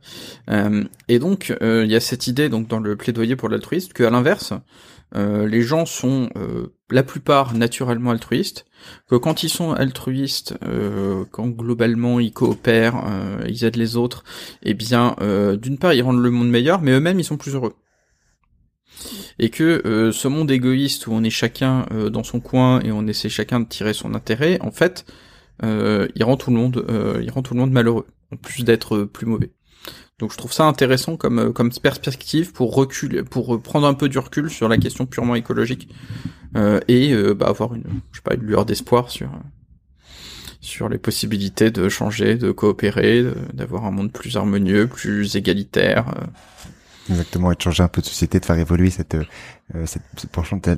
Euh, 0.50 0.84
et 1.08 1.18
donc, 1.18 1.56
euh, 1.62 1.86
il 1.86 1.92
y 1.92 1.96
a 1.96 2.02
cette 2.02 2.28
idée 2.28 2.50
donc 2.50 2.68
dans 2.68 2.80
le 2.80 2.98
plaidoyer 2.98 3.38
pour 3.38 3.48
l'altruisme 3.48 3.94
que 3.94 4.04
à 4.04 4.10
l'inverse, 4.10 4.54
les 5.16 5.64
gens 5.64 5.88
sont 5.88 6.30
la 6.92 7.02
plupart 7.02 7.56
naturellement 7.56 8.12
altruistes, 8.12 8.66
que 9.10 9.16
quand 9.16 9.42
ils 9.42 9.50
sont 9.50 9.74
altruistes, 9.74 10.54
quand 11.32 11.48
globalement 11.48 12.20
ils 12.20 12.32
coopèrent, 12.32 13.04
ils 13.48 13.64
aident 13.64 13.78
les 13.78 13.96
autres, 13.96 14.24
eh 14.62 14.76
bien, 14.76 15.16
d'une 15.60 15.80
part 15.80 15.96
ils 15.96 16.04
rendent 16.04 16.22
le 16.22 16.30
monde 16.30 16.52
meilleur, 16.52 16.80
mais 16.84 16.92
eux-mêmes 16.92 17.20
ils 17.20 17.24
sont 17.24 17.38
plus 17.38 17.56
heureux 17.56 17.74
et 19.40 19.50
que 19.50 20.12
ce 20.14 20.28
monde 20.28 20.52
égoïste 20.52 21.08
où 21.08 21.14
on 21.14 21.24
est 21.24 21.32
chacun 21.32 21.88
dans 22.12 22.24
son 22.24 22.40
coin 22.40 22.80
et 22.82 22.92
on 22.92 23.08
essaie 23.08 23.30
chacun 23.30 23.62
de 23.62 23.68
tirer 23.68 23.94
son 23.96 24.14
intérêt, 24.14 24.60
en 24.62 24.70
fait, 24.70 25.08
euh, 25.08 25.12
il 25.64 26.24
rend 26.24 26.38
tout 26.38 26.52
le 26.52 26.58
monde, 26.58 26.86
euh, 26.90 27.20
il 27.22 27.30
rend 27.32 27.42
tout 27.42 27.54
le 27.54 27.60
monde 27.60 27.72
malheureux, 27.72 28.08
en 28.32 28.38
plus 28.38 28.64
d'être 28.64 28.96
euh, 28.96 29.06
plus 29.06 29.26
mauvais. 29.26 29.52
Donc 30.20 30.32
je 30.34 30.38
trouve 30.38 30.52
ça 30.52 30.66
intéressant 30.66 31.16
comme 31.16 31.54
comme 31.54 31.72
perspective 31.72 32.52
pour 32.52 32.76
reculer, 32.76 33.24
pour 33.24 33.62
prendre 33.62 33.88
un 33.88 33.94
peu 33.94 34.10
du 34.10 34.20
recul 34.20 34.50
sur 34.50 34.68
la 34.68 34.78
question 34.78 35.06
purement 35.06 35.36
écologique 35.36 35.88
et 36.90 37.16
bah, 37.34 37.48
avoir 37.48 37.74
une, 37.74 37.84
je 38.12 38.18
sais 38.18 38.24
pas, 38.24 38.36
une 38.36 38.42
lueur 38.42 38.66
d'espoir 38.66 39.10
sur 39.10 39.30
sur 40.60 40.90
les 40.90 40.98
possibilités 40.98 41.72
de 41.72 41.88
changer, 41.88 42.36
de 42.36 42.52
coopérer, 42.52 43.24
d'avoir 43.54 43.86
un 43.86 43.92
monde 43.92 44.12
plus 44.12 44.36
harmonieux, 44.36 44.88
plus 44.88 45.38
égalitaire. 45.38 46.14
Exactement, 47.10 47.54
et 47.54 47.56
de 47.56 47.62
changer 47.62 47.84
un 47.84 47.88
peu 47.88 48.02
de 48.02 48.06
société, 48.06 48.42
de 48.42 48.46
faire 48.46 48.60
évoluer 48.60 48.90
cette, 48.90 49.16
cette, 49.86 50.04
cette 50.18 50.32
penchant 50.32 50.58
de 50.58 50.78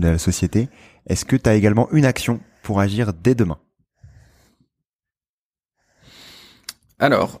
la 0.00 0.18
société. 0.18 0.68
Est-ce 1.08 1.24
que 1.24 1.34
tu 1.34 1.50
as 1.50 1.54
également 1.54 1.88
une 1.92 2.04
action 2.04 2.40
pour 2.62 2.78
agir 2.78 3.12
dès 3.12 3.34
demain? 3.34 3.58
Alors, 6.98 7.40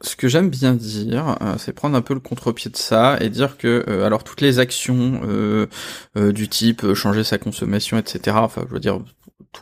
ce 0.00 0.16
que 0.16 0.28
j'aime 0.28 0.50
bien 0.50 0.74
dire, 0.74 1.36
euh, 1.40 1.54
c'est 1.58 1.72
prendre 1.72 1.96
un 1.96 2.02
peu 2.02 2.14
le 2.14 2.20
contre-pied 2.20 2.70
de 2.70 2.76
ça 2.76 3.16
et 3.20 3.30
dire 3.30 3.56
que 3.56 3.84
euh, 3.88 4.04
alors 4.04 4.24
toutes 4.24 4.40
les 4.40 4.58
actions 4.58 5.20
euh, 5.24 5.66
du 6.32 6.48
type 6.48 6.94
changer 6.94 7.24
sa 7.24 7.38
consommation, 7.38 7.98
etc. 7.98 8.36
Enfin, 8.40 8.64
je 8.68 8.74
veux 8.74 8.80
dire, 8.80 9.00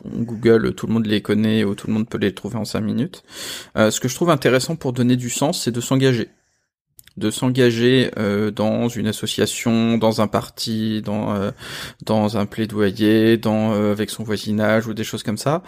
Google, 0.05 0.73
tout 0.73 0.87
le 0.87 0.93
monde 0.93 1.05
les 1.05 1.21
connaît 1.21 1.63
ou 1.63 1.75
tout 1.75 1.87
le 1.87 1.93
monde 1.93 2.09
peut 2.09 2.17
les 2.17 2.33
trouver 2.33 2.57
en 2.57 2.65
cinq 2.65 2.81
minutes. 2.81 3.23
ce 3.75 3.99
que 3.99 4.07
je 4.07 4.15
trouve 4.15 4.29
intéressant 4.31 4.75
pour 4.75 4.93
donner 4.93 5.15
du 5.15 5.29
sens, 5.29 5.61
c'est 5.61 5.71
de 5.71 5.81
s'engager 5.81 6.29
de 7.17 7.29
s'engager 7.29 8.11
euh, 8.17 8.51
dans 8.51 8.87
une 8.87 9.07
association, 9.07 9.97
dans 9.97 10.21
un 10.21 10.27
parti, 10.27 11.01
dans 11.01 11.35
euh, 11.35 11.51
dans 12.05 12.37
un 12.37 12.45
plaidoyer, 12.45 13.37
dans 13.37 13.73
euh, 13.73 13.91
avec 13.91 14.09
son 14.09 14.23
voisinage 14.23 14.87
ou 14.87 14.93
des 14.93 15.03
choses 15.03 15.23
comme 15.23 15.37
ça. 15.37 15.61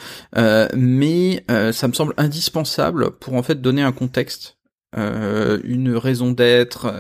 mais 0.76 1.44
ça 1.72 1.88
me 1.88 1.94
semble 1.94 2.14
indispensable 2.18 3.12
pour 3.12 3.34
en 3.36 3.44
fait 3.44 3.62
donner 3.62 3.82
un 3.82 3.92
contexte, 3.92 4.58
une 4.96 5.96
raison 5.96 6.32
d'être 6.32 6.94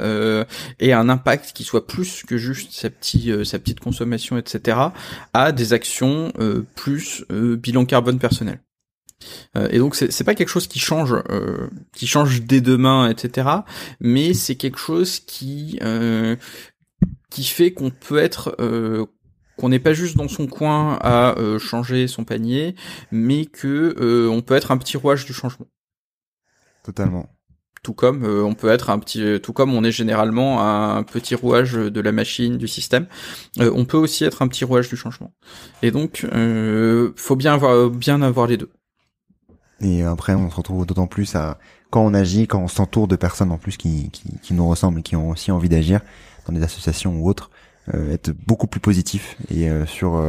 et 0.79 0.93
un 0.93 1.09
impact 1.09 1.53
qui 1.53 1.63
soit 1.63 1.87
plus 1.87 2.23
que 2.23 2.37
juste 2.37 2.71
sa 2.73 2.89
petite 2.89 3.43
sa 3.43 3.59
petite 3.59 3.79
consommation, 3.79 4.37
etc. 4.37 4.77
à 5.33 5.51
des 5.51 5.73
actions 5.73 6.31
plus 6.75 7.25
bilan 7.29 7.85
carbone 7.85 8.19
personnel. 8.19 8.64
Euh, 9.55 9.67
et 9.71 9.79
donc 9.79 9.95
c'est 9.95 10.23
pas 10.23 10.35
quelque 10.35 10.49
chose 10.49 10.67
qui 10.67 10.79
change, 10.79 11.13
euh, 11.29 11.67
qui 11.93 12.07
change 12.07 12.41
dès 12.43 12.61
demain, 12.61 13.09
etc. 13.09 13.49
Mais 13.99 14.33
c'est 14.33 14.55
quelque 14.55 14.79
chose 14.79 15.19
qui 15.19 15.79
euh, 15.81 16.35
qui 17.29 17.43
fait 17.43 17.73
qu'on 17.73 17.89
peut 17.91 18.17
être 18.17 18.55
qu'on 19.57 19.69
n'est 19.69 19.79
pas 19.79 19.93
juste 19.93 20.17
dans 20.17 20.27
son 20.27 20.47
coin 20.47 20.97
à 21.01 21.35
changer 21.59 22.07
son 22.07 22.23
panier, 22.23 22.75
mais 23.11 23.45
que 23.45 24.29
on 24.29 24.41
peut 24.41 24.55
être 24.55 24.71
un 24.71 24.77
petit 24.77 24.97
rouage 24.97 25.25
du 25.25 25.33
changement. 25.33 25.67
Totalement 26.83 27.29
tout 27.85 27.93
comme 27.93 28.23
euh, 28.23 28.43
on 28.43 28.55
peut 28.55 28.69
être 28.69 28.89
un 28.89 28.97
petit, 28.97 29.23
euh, 29.23 29.39
tout 29.39 29.53
comme 29.53 29.73
on 29.73 29.83
est 29.83 29.91
généralement 29.91 30.61
un 30.61 31.03
petit 31.03 31.35
rouage 31.35 31.73
de 31.73 32.01
la 32.01 32.11
machine, 32.11 32.57
du 32.57 32.67
système, 32.67 33.05
euh, 33.59 33.71
on 33.75 33.85
peut 33.85 33.97
aussi 33.97 34.25
être 34.25 34.41
un 34.41 34.47
petit 34.47 34.65
rouage 34.65 34.89
du 34.89 34.97
changement. 34.97 35.31
Et 35.83 35.91
donc, 35.91 36.25
faut 37.15 37.35
bien 37.35 37.53
avoir, 37.53 37.89
bien 37.91 38.21
avoir 38.23 38.47
les 38.47 38.57
deux. 38.57 38.71
Et 39.81 40.03
après, 40.03 40.35
on 40.35 40.49
se 40.49 40.55
retrouve 40.55 40.85
d'autant 40.85 41.07
plus 41.07 41.35
à 41.35 41.57
quand 41.89 42.05
on 42.05 42.13
agit, 42.13 42.47
quand 42.47 42.59
on 42.59 42.67
s'entoure 42.67 43.07
de 43.07 43.15
personnes 43.15 43.51
en 43.51 43.57
plus 43.57 43.77
qui, 43.77 44.09
qui, 44.11 44.39
qui, 44.41 44.53
nous 44.53 44.67
ressemblent 44.67 44.99
et 44.99 45.03
qui 45.03 45.15
ont 45.15 45.29
aussi 45.29 45.51
envie 45.51 45.69
d'agir 45.69 46.01
dans 46.45 46.53
des 46.53 46.63
associations 46.63 47.17
ou 47.17 47.29
autres, 47.29 47.49
être 47.93 48.31
beaucoup 48.31 48.67
plus 48.67 48.79
positif 48.79 49.37
et 49.49 49.69
sur 49.85 50.21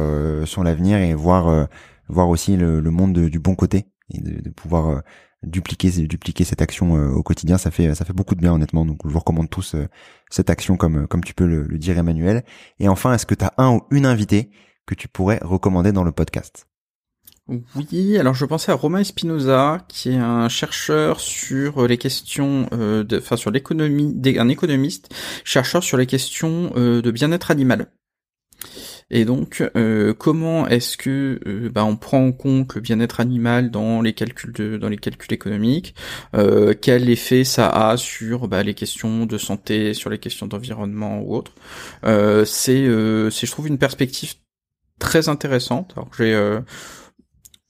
sur 0.45 0.63
l'avenir 0.63 0.99
et 0.99 1.13
voir 1.15 1.67
voir 2.07 2.29
aussi 2.29 2.55
le, 2.55 2.79
le 2.79 2.91
monde 2.91 3.17
du 3.17 3.39
bon 3.39 3.55
côté 3.55 3.87
et 4.13 4.21
de, 4.21 4.41
de 4.41 4.49
pouvoir 4.49 5.01
dupliquer 5.43 5.91
dupliquer 6.07 6.43
cette 6.43 6.61
action 6.61 6.97
euh, 6.97 7.11
au 7.11 7.23
quotidien. 7.23 7.57
Ça 7.57 7.71
fait 7.71 7.93
ça 7.95 8.05
fait 8.05 8.13
beaucoup 8.13 8.35
de 8.35 8.41
bien 8.41 8.53
honnêtement. 8.53 8.85
Donc 8.85 8.99
je 9.05 9.09
vous 9.09 9.19
recommande 9.19 9.49
tous 9.49 9.75
euh, 9.75 9.87
cette 10.29 10.49
action 10.49 10.77
comme 10.77 11.07
comme 11.07 11.23
tu 11.23 11.33
peux 11.33 11.45
le, 11.45 11.65
dire 11.77 11.97
Emmanuel. 11.97 12.43
Et 12.79 12.87
enfin 12.87 13.13
est-ce 13.13 13.25
que 13.25 13.35
tu 13.35 13.45
as 13.45 13.53
un 13.57 13.75
ou 13.75 13.81
une 13.91 14.05
invitée 14.05 14.49
que 14.85 14.95
tu 14.95 15.07
pourrais 15.07 15.39
recommander 15.41 15.91
dans 15.91 16.03
le 16.03 16.11
podcast? 16.11 16.67
Oui, 17.75 18.17
alors 18.17 18.33
je 18.33 18.45
pensais 18.45 18.71
à 18.71 18.75
Romain 18.75 18.99
Espinoza, 18.99 19.85
qui 19.87 20.09
est 20.09 20.17
un 20.17 20.49
chercheur 20.49 21.19
sur 21.19 21.87
les 21.87 21.97
questions, 21.97 22.67
euh, 22.73 23.03
de, 23.03 23.17
enfin 23.17 23.37
sur 23.37 23.51
l'économie, 23.51 24.15
un 24.37 24.49
économiste, 24.49 25.13
chercheur 25.43 25.83
sur 25.83 25.97
les 25.97 26.05
questions 26.05 26.71
de 26.75 27.11
bien-être 27.11 27.51
animal. 27.51 27.87
Et 29.09 29.23
donc, 29.23 29.63
euh, 29.77 30.13
comment 30.13 30.67
est-ce 30.67 30.97
que 30.97 31.39
euh, 31.47 31.69
bah, 31.69 31.85
on 31.85 31.95
prend 31.95 32.25
en 32.25 32.31
compte 32.33 32.75
le 32.75 32.81
bien-être 32.81 33.21
animal 33.21 33.71
dans 33.71 34.01
les 34.01 34.13
calculs 34.13 34.51
de, 34.51 34.77
dans 34.77 34.89
les 34.89 34.97
calculs 34.97 35.33
économiques 35.33 35.95
euh, 36.35 36.73
Quel 36.79 37.09
effet 37.09 37.45
ça 37.45 37.69
a 37.69 37.95
sur 37.95 38.49
bah, 38.49 38.63
les 38.63 38.73
questions 38.73 39.25
de 39.25 39.37
santé, 39.37 39.93
sur 39.93 40.09
les 40.09 40.19
questions 40.19 40.45
d'environnement 40.47 41.21
ou 41.21 41.35
autre 41.35 41.53
C'est, 42.03 42.85
c'est, 43.31 43.47
je 43.47 43.51
trouve, 43.51 43.67
une 43.67 43.77
perspective 43.77 44.33
très 44.99 45.29
intéressante. 45.29 45.93
Alors 45.95 46.09
j'ai 46.17 46.59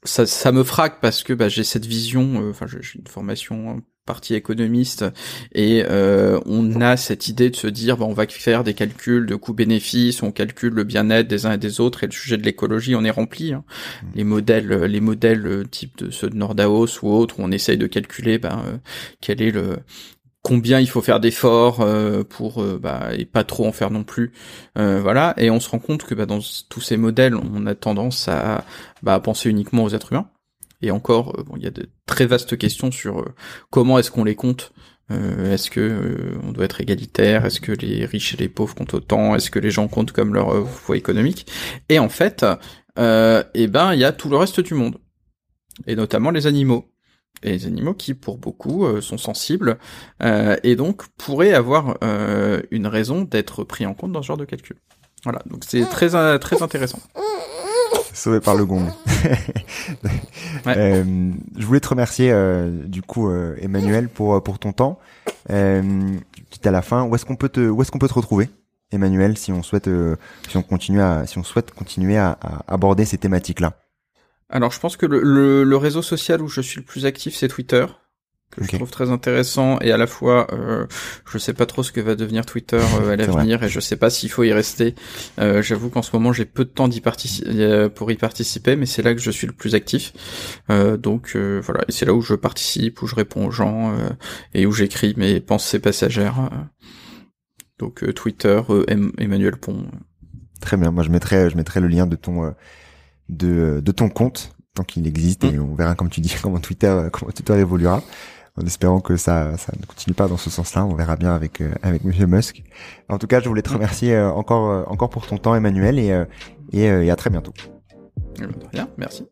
ça, 0.03 0.25
ça 0.25 0.51
me 0.51 0.63
frappe 0.63 1.01
parce 1.01 1.23
que 1.23 1.33
bah, 1.33 1.49
j'ai 1.49 1.63
cette 1.63 1.85
vision, 1.85 2.49
enfin 2.49 2.65
j'ai 2.67 2.79
une 2.95 3.07
formation 3.07 3.81
partie 4.07 4.33
économiste 4.33 5.05
et 5.53 5.83
euh, 5.87 6.39
on 6.47 6.81
a 6.81 6.97
cette 6.97 7.27
idée 7.27 7.51
de 7.51 7.55
se 7.55 7.67
dire 7.67 7.97
bah, 7.97 8.05
on 8.09 8.13
va 8.13 8.25
faire 8.25 8.63
des 8.63 8.73
calculs 8.73 9.27
de 9.27 9.35
coûts-bénéfices, 9.35 10.23
on 10.23 10.31
calcule 10.31 10.73
le 10.73 10.83
bien-être 10.83 11.27
des 11.27 11.45
uns 11.45 11.51
et 11.51 11.57
des 11.59 11.79
autres 11.79 12.03
et 12.03 12.07
le 12.07 12.13
sujet 12.13 12.37
de 12.37 12.43
l'écologie 12.43 12.95
on 12.95 13.03
est 13.03 13.11
rempli. 13.11 13.53
Hein. 13.53 13.63
Mmh. 14.01 14.07
Les 14.15 14.23
modèles, 14.23 14.67
les 14.85 15.01
modèles 15.01 15.45
euh, 15.45 15.63
type 15.65 15.97
de 15.97 16.09
ceux 16.09 16.29
de 16.31 16.35
Nordaos 16.35 17.03
ou 17.03 17.09
autres 17.09 17.39
où 17.39 17.43
on 17.43 17.51
essaye 17.51 17.77
de 17.77 17.85
calculer 17.85 18.39
euh, 18.45 18.77
quel 19.21 19.41
est 19.41 19.51
le 19.51 19.77
combien 20.47 20.79
il 20.79 20.89
faut 20.89 21.01
faire 21.01 21.19
d'efforts 21.19 21.85
pour 22.29 22.63
bah, 22.63 23.09
et 23.17 23.25
pas 23.25 23.43
trop 23.43 23.67
en 23.67 23.71
faire 23.71 23.91
non 23.91 24.03
plus 24.03 24.31
voilà. 24.75 25.33
Et 25.37 25.49
on 25.49 25.59
se 25.59 25.69
rend 25.69 25.79
compte 25.79 26.03
que 26.03 26.15
bah, 26.15 26.25
dans 26.25 26.39
tous 26.69 26.81
ces 26.81 26.97
modèles 26.97 27.35
on 27.35 27.65
a 27.65 27.75
tendance 27.75 28.27
à, 28.27 28.63
bah, 29.03 29.15
à 29.15 29.19
penser 29.19 29.49
uniquement 29.49 29.83
aux 29.83 29.89
êtres 29.89 30.13
humains. 30.13 30.29
Et 30.81 30.91
encore, 30.91 31.39
euh, 31.39 31.43
bon, 31.43 31.55
il 31.57 31.63
y 31.63 31.67
a 31.67 31.71
de 31.71 31.89
très 32.05 32.25
vastes 32.25 32.57
questions 32.57 32.91
sur 32.91 33.19
euh, 33.19 33.33
comment 33.69 33.99
est-ce 33.99 34.11
qu'on 34.11 34.23
les 34.23 34.35
compte. 34.35 34.73
Euh, 35.09 35.53
est-ce 35.53 35.69
que 35.69 36.37
on 36.43 36.51
doit 36.51 36.65
être 36.65 36.81
égalitaire 36.81 37.45
Est-ce 37.45 37.61
que 37.61 37.71
les 37.71 38.05
riches 38.05 38.33
et 38.33 38.37
les 38.37 38.49
pauvres 38.49 38.75
comptent 38.75 38.93
autant 38.93 39.35
Est-ce 39.35 39.49
que 39.49 39.59
les 39.59 39.71
gens 39.71 39.87
comptent 39.87 40.11
comme 40.11 40.33
leur 40.33 40.65
poids 40.65 40.97
économique. 40.97 41.47
Et 41.87 41.97
en 41.97 42.09
fait, 42.09 42.45
eh 42.97 43.67
ben, 43.67 43.93
il 43.93 43.99
y 43.99 44.03
a 44.03 44.11
tout 44.11 44.29
le 44.29 44.35
reste 44.35 44.59
du 44.59 44.73
monde, 44.73 44.97
et 45.85 45.95
notamment 45.95 46.29
les 46.29 46.45
animaux 46.45 46.91
et 47.43 47.51
les 47.51 47.65
animaux 47.67 47.93
qui, 47.93 48.13
pour 48.13 48.38
beaucoup, 48.38 48.85
sont 49.01 49.17
sensibles 49.17 49.77
et 50.21 50.75
donc 50.75 51.07
pourraient 51.17 51.53
avoir 51.53 51.97
une 52.71 52.88
raison 52.88 53.21
d'être 53.21 53.63
pris 53.63 53.85
en 53.85 53.93
compte 53.93 54.11
dans 54.11 54.21
ce 54.21 54.27
genre 54.27 54.38
de 54.38 54.45
calcul. 54.45 54.77
Voilà, 55.23 55.41
donc 55.49 55.63
c'est 55.67 55.85
très 55.85 56.39
très 56.39 56.63
intéressant 56.63 56.99
sauvé 58.17 58.39
par 58.39 58.55
le 58.55 58.65
gong. 58.65 58.83
euh, 60.67 61.31
je 61.57 61.65
voulais 61.65 61.79
te 61.79 61.88
remercier 61.88 62.31
euh, 62.31 62.69
du 62.85 63.01
coup 63.01 63.29
euh, 63.29 63.55
Emmanuel 63.61 64.09
pour 64.09 64.35
euh, 64.35 64.39
pour 64.41 64.59
ton 64.59 64.73
temps. 64.73 64.99
Euh, 65.49 66.17
à 66.63 66.71
la 66.71 66.81
fin, 66.81 67.03
où 67.03 67.15
est-ce 67.15 67.23
qu'on 67.25 67.35
peut 67.35 67.49
te 67.49 67.61
où 67.61 67.81
est-ce 67.81 67.91
qu'on 67.91 67.99
peut 67.99 68.09
te 68.09 68.13
retrouver 68.13 68.49
Emmanuel 68.91 69.38
si 69.38 69.51
on 69.51 69.63
souhaite 69.63 69.89
si 70.49 70.57
on 70.57 70.63
continue 70.63 71.01
à 71.01 71.25
si 71.25 71.38
on 71.38 71.43
souhaite 71.43 71.71
continuer 71.71 72.17
à, 72.17 72.38
à 72.41 72.73
aborder 72.73 73.05
ces 73.05 73.17
thématiques 73.17 73.59
là. 73.59 73.73
Alors 74.49 74.71
je 74.71 74.79
pense 74.79 74.97
que 74.97 75.05
le, 75.05 75.21
le, 75.21 75.63
le, 75.63 75.77
réseau 75.77 76.01
social 76.01 76.41
où 76.41 76.47
je 76.47 76.61
suis 76.61 76.77
le 76.77 76.85
plus 76.85 77.05
actif 77.05 77.35
c'est 77.35 77.47
Twitter 77.47 77.85
que 78.51 78.63
je 78.63 78.71
trouve 78.71 78.89
très 78.89 79.11
intéressant 79.11 79.77
et 79.81 79.91
à 79.91 79.97
la 79.97 80.07
fois 80.07 80.47
euh, 80.53 80.87
je 81.29 81.37
sais 81.37 81.53
pas 81.53 81.65
trop 81.65 81.83
ce 81.83 81.91
que 81.91 81.99
va 81.99 82.15
devenir 82.15 82.45
Twitter 82.45 82.79
euh, 83.01 83.11
à 83.11 83.15
l'avenir 83.17 83.63
et 83.63 83.69
je 83.69 83.79
sais 83.79 83.97
pas 83.97 84.09
s'il 84.09 84.29
faut 84.29 84.43
y 84.43 84.53
rester. 84.53 84.95
Euh, 85.39 85.61
J'avoue 85.61 85.89
qu'en 85.89 86.01
ce 86.01 86.15
moment 86.15 86.31
j'ai 86.31 86.45
peu 86.45 86.63
de 86.63 86.69
temps 86.69 86.87
d'y 86.87 87.01
participer 87.01 87.49
euh, 87.49 87.89
pour 87.89 88.11
y 88.11 88.15
participer, 88.15 88.75
mais 88.75 88.85
c'est 88.85 89.01
là 89.01 89.13
que 89.13 89.21
je 89.21 89.31
suis 89.31 89.47
le 89.47 89.53
plus 89.53 89.75
actif. 89.75 90.13
Euh, 90.69 90.97
donc 90.97 91.33
euh, 91.35 91.61
voilà, 91.63 91.81
et 91.87 91.91
c'est 91.91 92.05
là 92.05 92.13
où 92.13 92.21
je 92.21 92.33
participe, 92.33 93.01
où 93.01 93.07
je 93.07 93.15
réponds 93.15 93.47
aux 93.47 93.51
gens 93.51 93.93
et 94.53 94.65
où 94.65 94.71
j'écris 94.71 95.13
mes 95.17 95.39
pensées 95.39 95.79
passagères. 95.79 96.49
Donc 97.79 98.11
Twitter, 98.13 98.61
Emmanuel 98.87 99.57
Pont. 99.57 99.85
Très 100.61 100.77
bien, 100.77 100.91
moi 100.91 101.03
je 101.03 101.09
mettrai 101.09 101.49
je 101.49 101.57
mettrai 101.57 101.79
le 101.79 101.87
lien 101.87 102.07
de 102.07 102.15
ton 102.15 102.53
de 103.30 103.82
de 103.84 103.91
ton 103.91 104.09
compte 104.09 104.55
tant 104.73 104.84
qu'il 104.84 105.07
existe 105.07 105.43
et 105.43 105.51
mm. 105.51 105.71
on 105.71 105.75
verra 105.75 105.95
comme 105.95 106.09
tu 106.09 106.21
dis 106.21 106.36
comment 106.41 106.59
Twitter 106.59 107.07
comment 107.11 107.32
Twitter 107.32 107.57
évoluera 107.57 108.01
en 108.59 108.65
espérant 108.65 108.99
que 108.99 109.17
ça, 109.17 109.55
ça 109.57 109.71
ne 109.80 109.86
continue 109.86 110.15
pas 110.15 110.28
dans 110.28 110.38
ce 110.38 110.49
sens-là. 110.49 110.84
On 110.84 110.95
verra 110.95 111.15
bien 111.15 111.34
avec 111.34 111.61
euh, 111.61 111.71
avec 111.84 112.03
Monsieur 112.03 112.25
Musk. 112.25 112.63
En 113.07 113.19
tout 113.19 113.28
cas, 113.28 113.39
je 113.39 113.47
voulais 113.47 113.61
te 113.61 113.71
remercier 113.71 114.15
euh, 114.15 114.32
encore 114.32 114.71
euh, 114.71 114.84
encore 114.88 115.09
pour 115.09 115.28
ton 115.28 115.38
temps, 115.38 115.53
Emmanuel, 115.55 115.99
et 115.99 116.23
et, 116.73 116.86
et 116.86 117.11
à 117.11 117.15
très 117.15 117.30
bientôt. 117.30 117.53
Bien, 118.73 118.89
merci. 118.97 119.28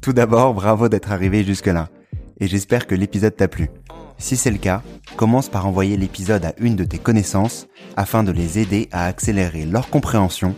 Tout 0.00 0.12
d'abord, 0.12 0.54
bravo 0.54 0.88
d'être 0.88 1.12
arrivé 1.12 1.44
jusque-là, 1.44 1.88
et 2.38 2.46
j'espère 2.46 2.86
que 2.86 2.94
l'épisode 2.94 3.36
t'a 3.36 3.48
plu. 3.48 3.68
Si 4.22 4.36
c'est 4.36 4.52
le 4.52 4.58
cas, 4.58 4.82
commence 5.16 5.48
par 5.48 5.66
envoyer 5.66 5.96
l'épisode 5.96 6.44
à 6.44 6.54
une 6.58 6.76
de 6.76 6.84
tes 6.84 6.96
connaissances 6.96 7.66
afin 7.96 8.22
de 8.22 8.30
les 8.30 8.60
aider 8.60 8.88
à 8.92 9.06
accélérer 9.06 9.64
leur 9.64 9.90
compréhension 9.90 10.54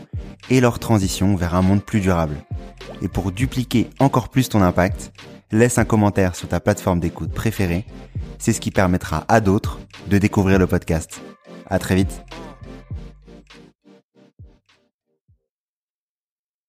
et 0.50 0.60
leur 0.60 0.78
transition 0.78 1.34
vers 1.34 1.54
un 1.54 1.62
monde 1.62 1.82
plus 1.82 2.00
durable. 2.00 2.36
Et 3.00 3.08
pour 3.08 3.32
dupliquer 3.32 3.88
encore 4.00 4.28
plus 4.28 4.50
ton 4.50 4.60
impact, 4.60 5.12
laisse 5.50 5.78
un 5.78 5.86
commentaire 5.86 6.36
sur 6.36 6.46
ta 6.46 6.60
plateforme 6.60 7.00
d'écoute 7.00 7.32
préférée. 7.32 7.86
C'est 8.38 8.52
ce 8.52 8.60
qui 8.60 8.70
permettra 8.70 9.24
à 9.28 9.40
d'autres 9.40 9.80
de 10.08 10.18
découvrir 10.18 10.58
le 10.58 10.66
podcast. 10.66 11.22
À 11.66 11.78
très 11.78 11.94
vite. 11.94 12.22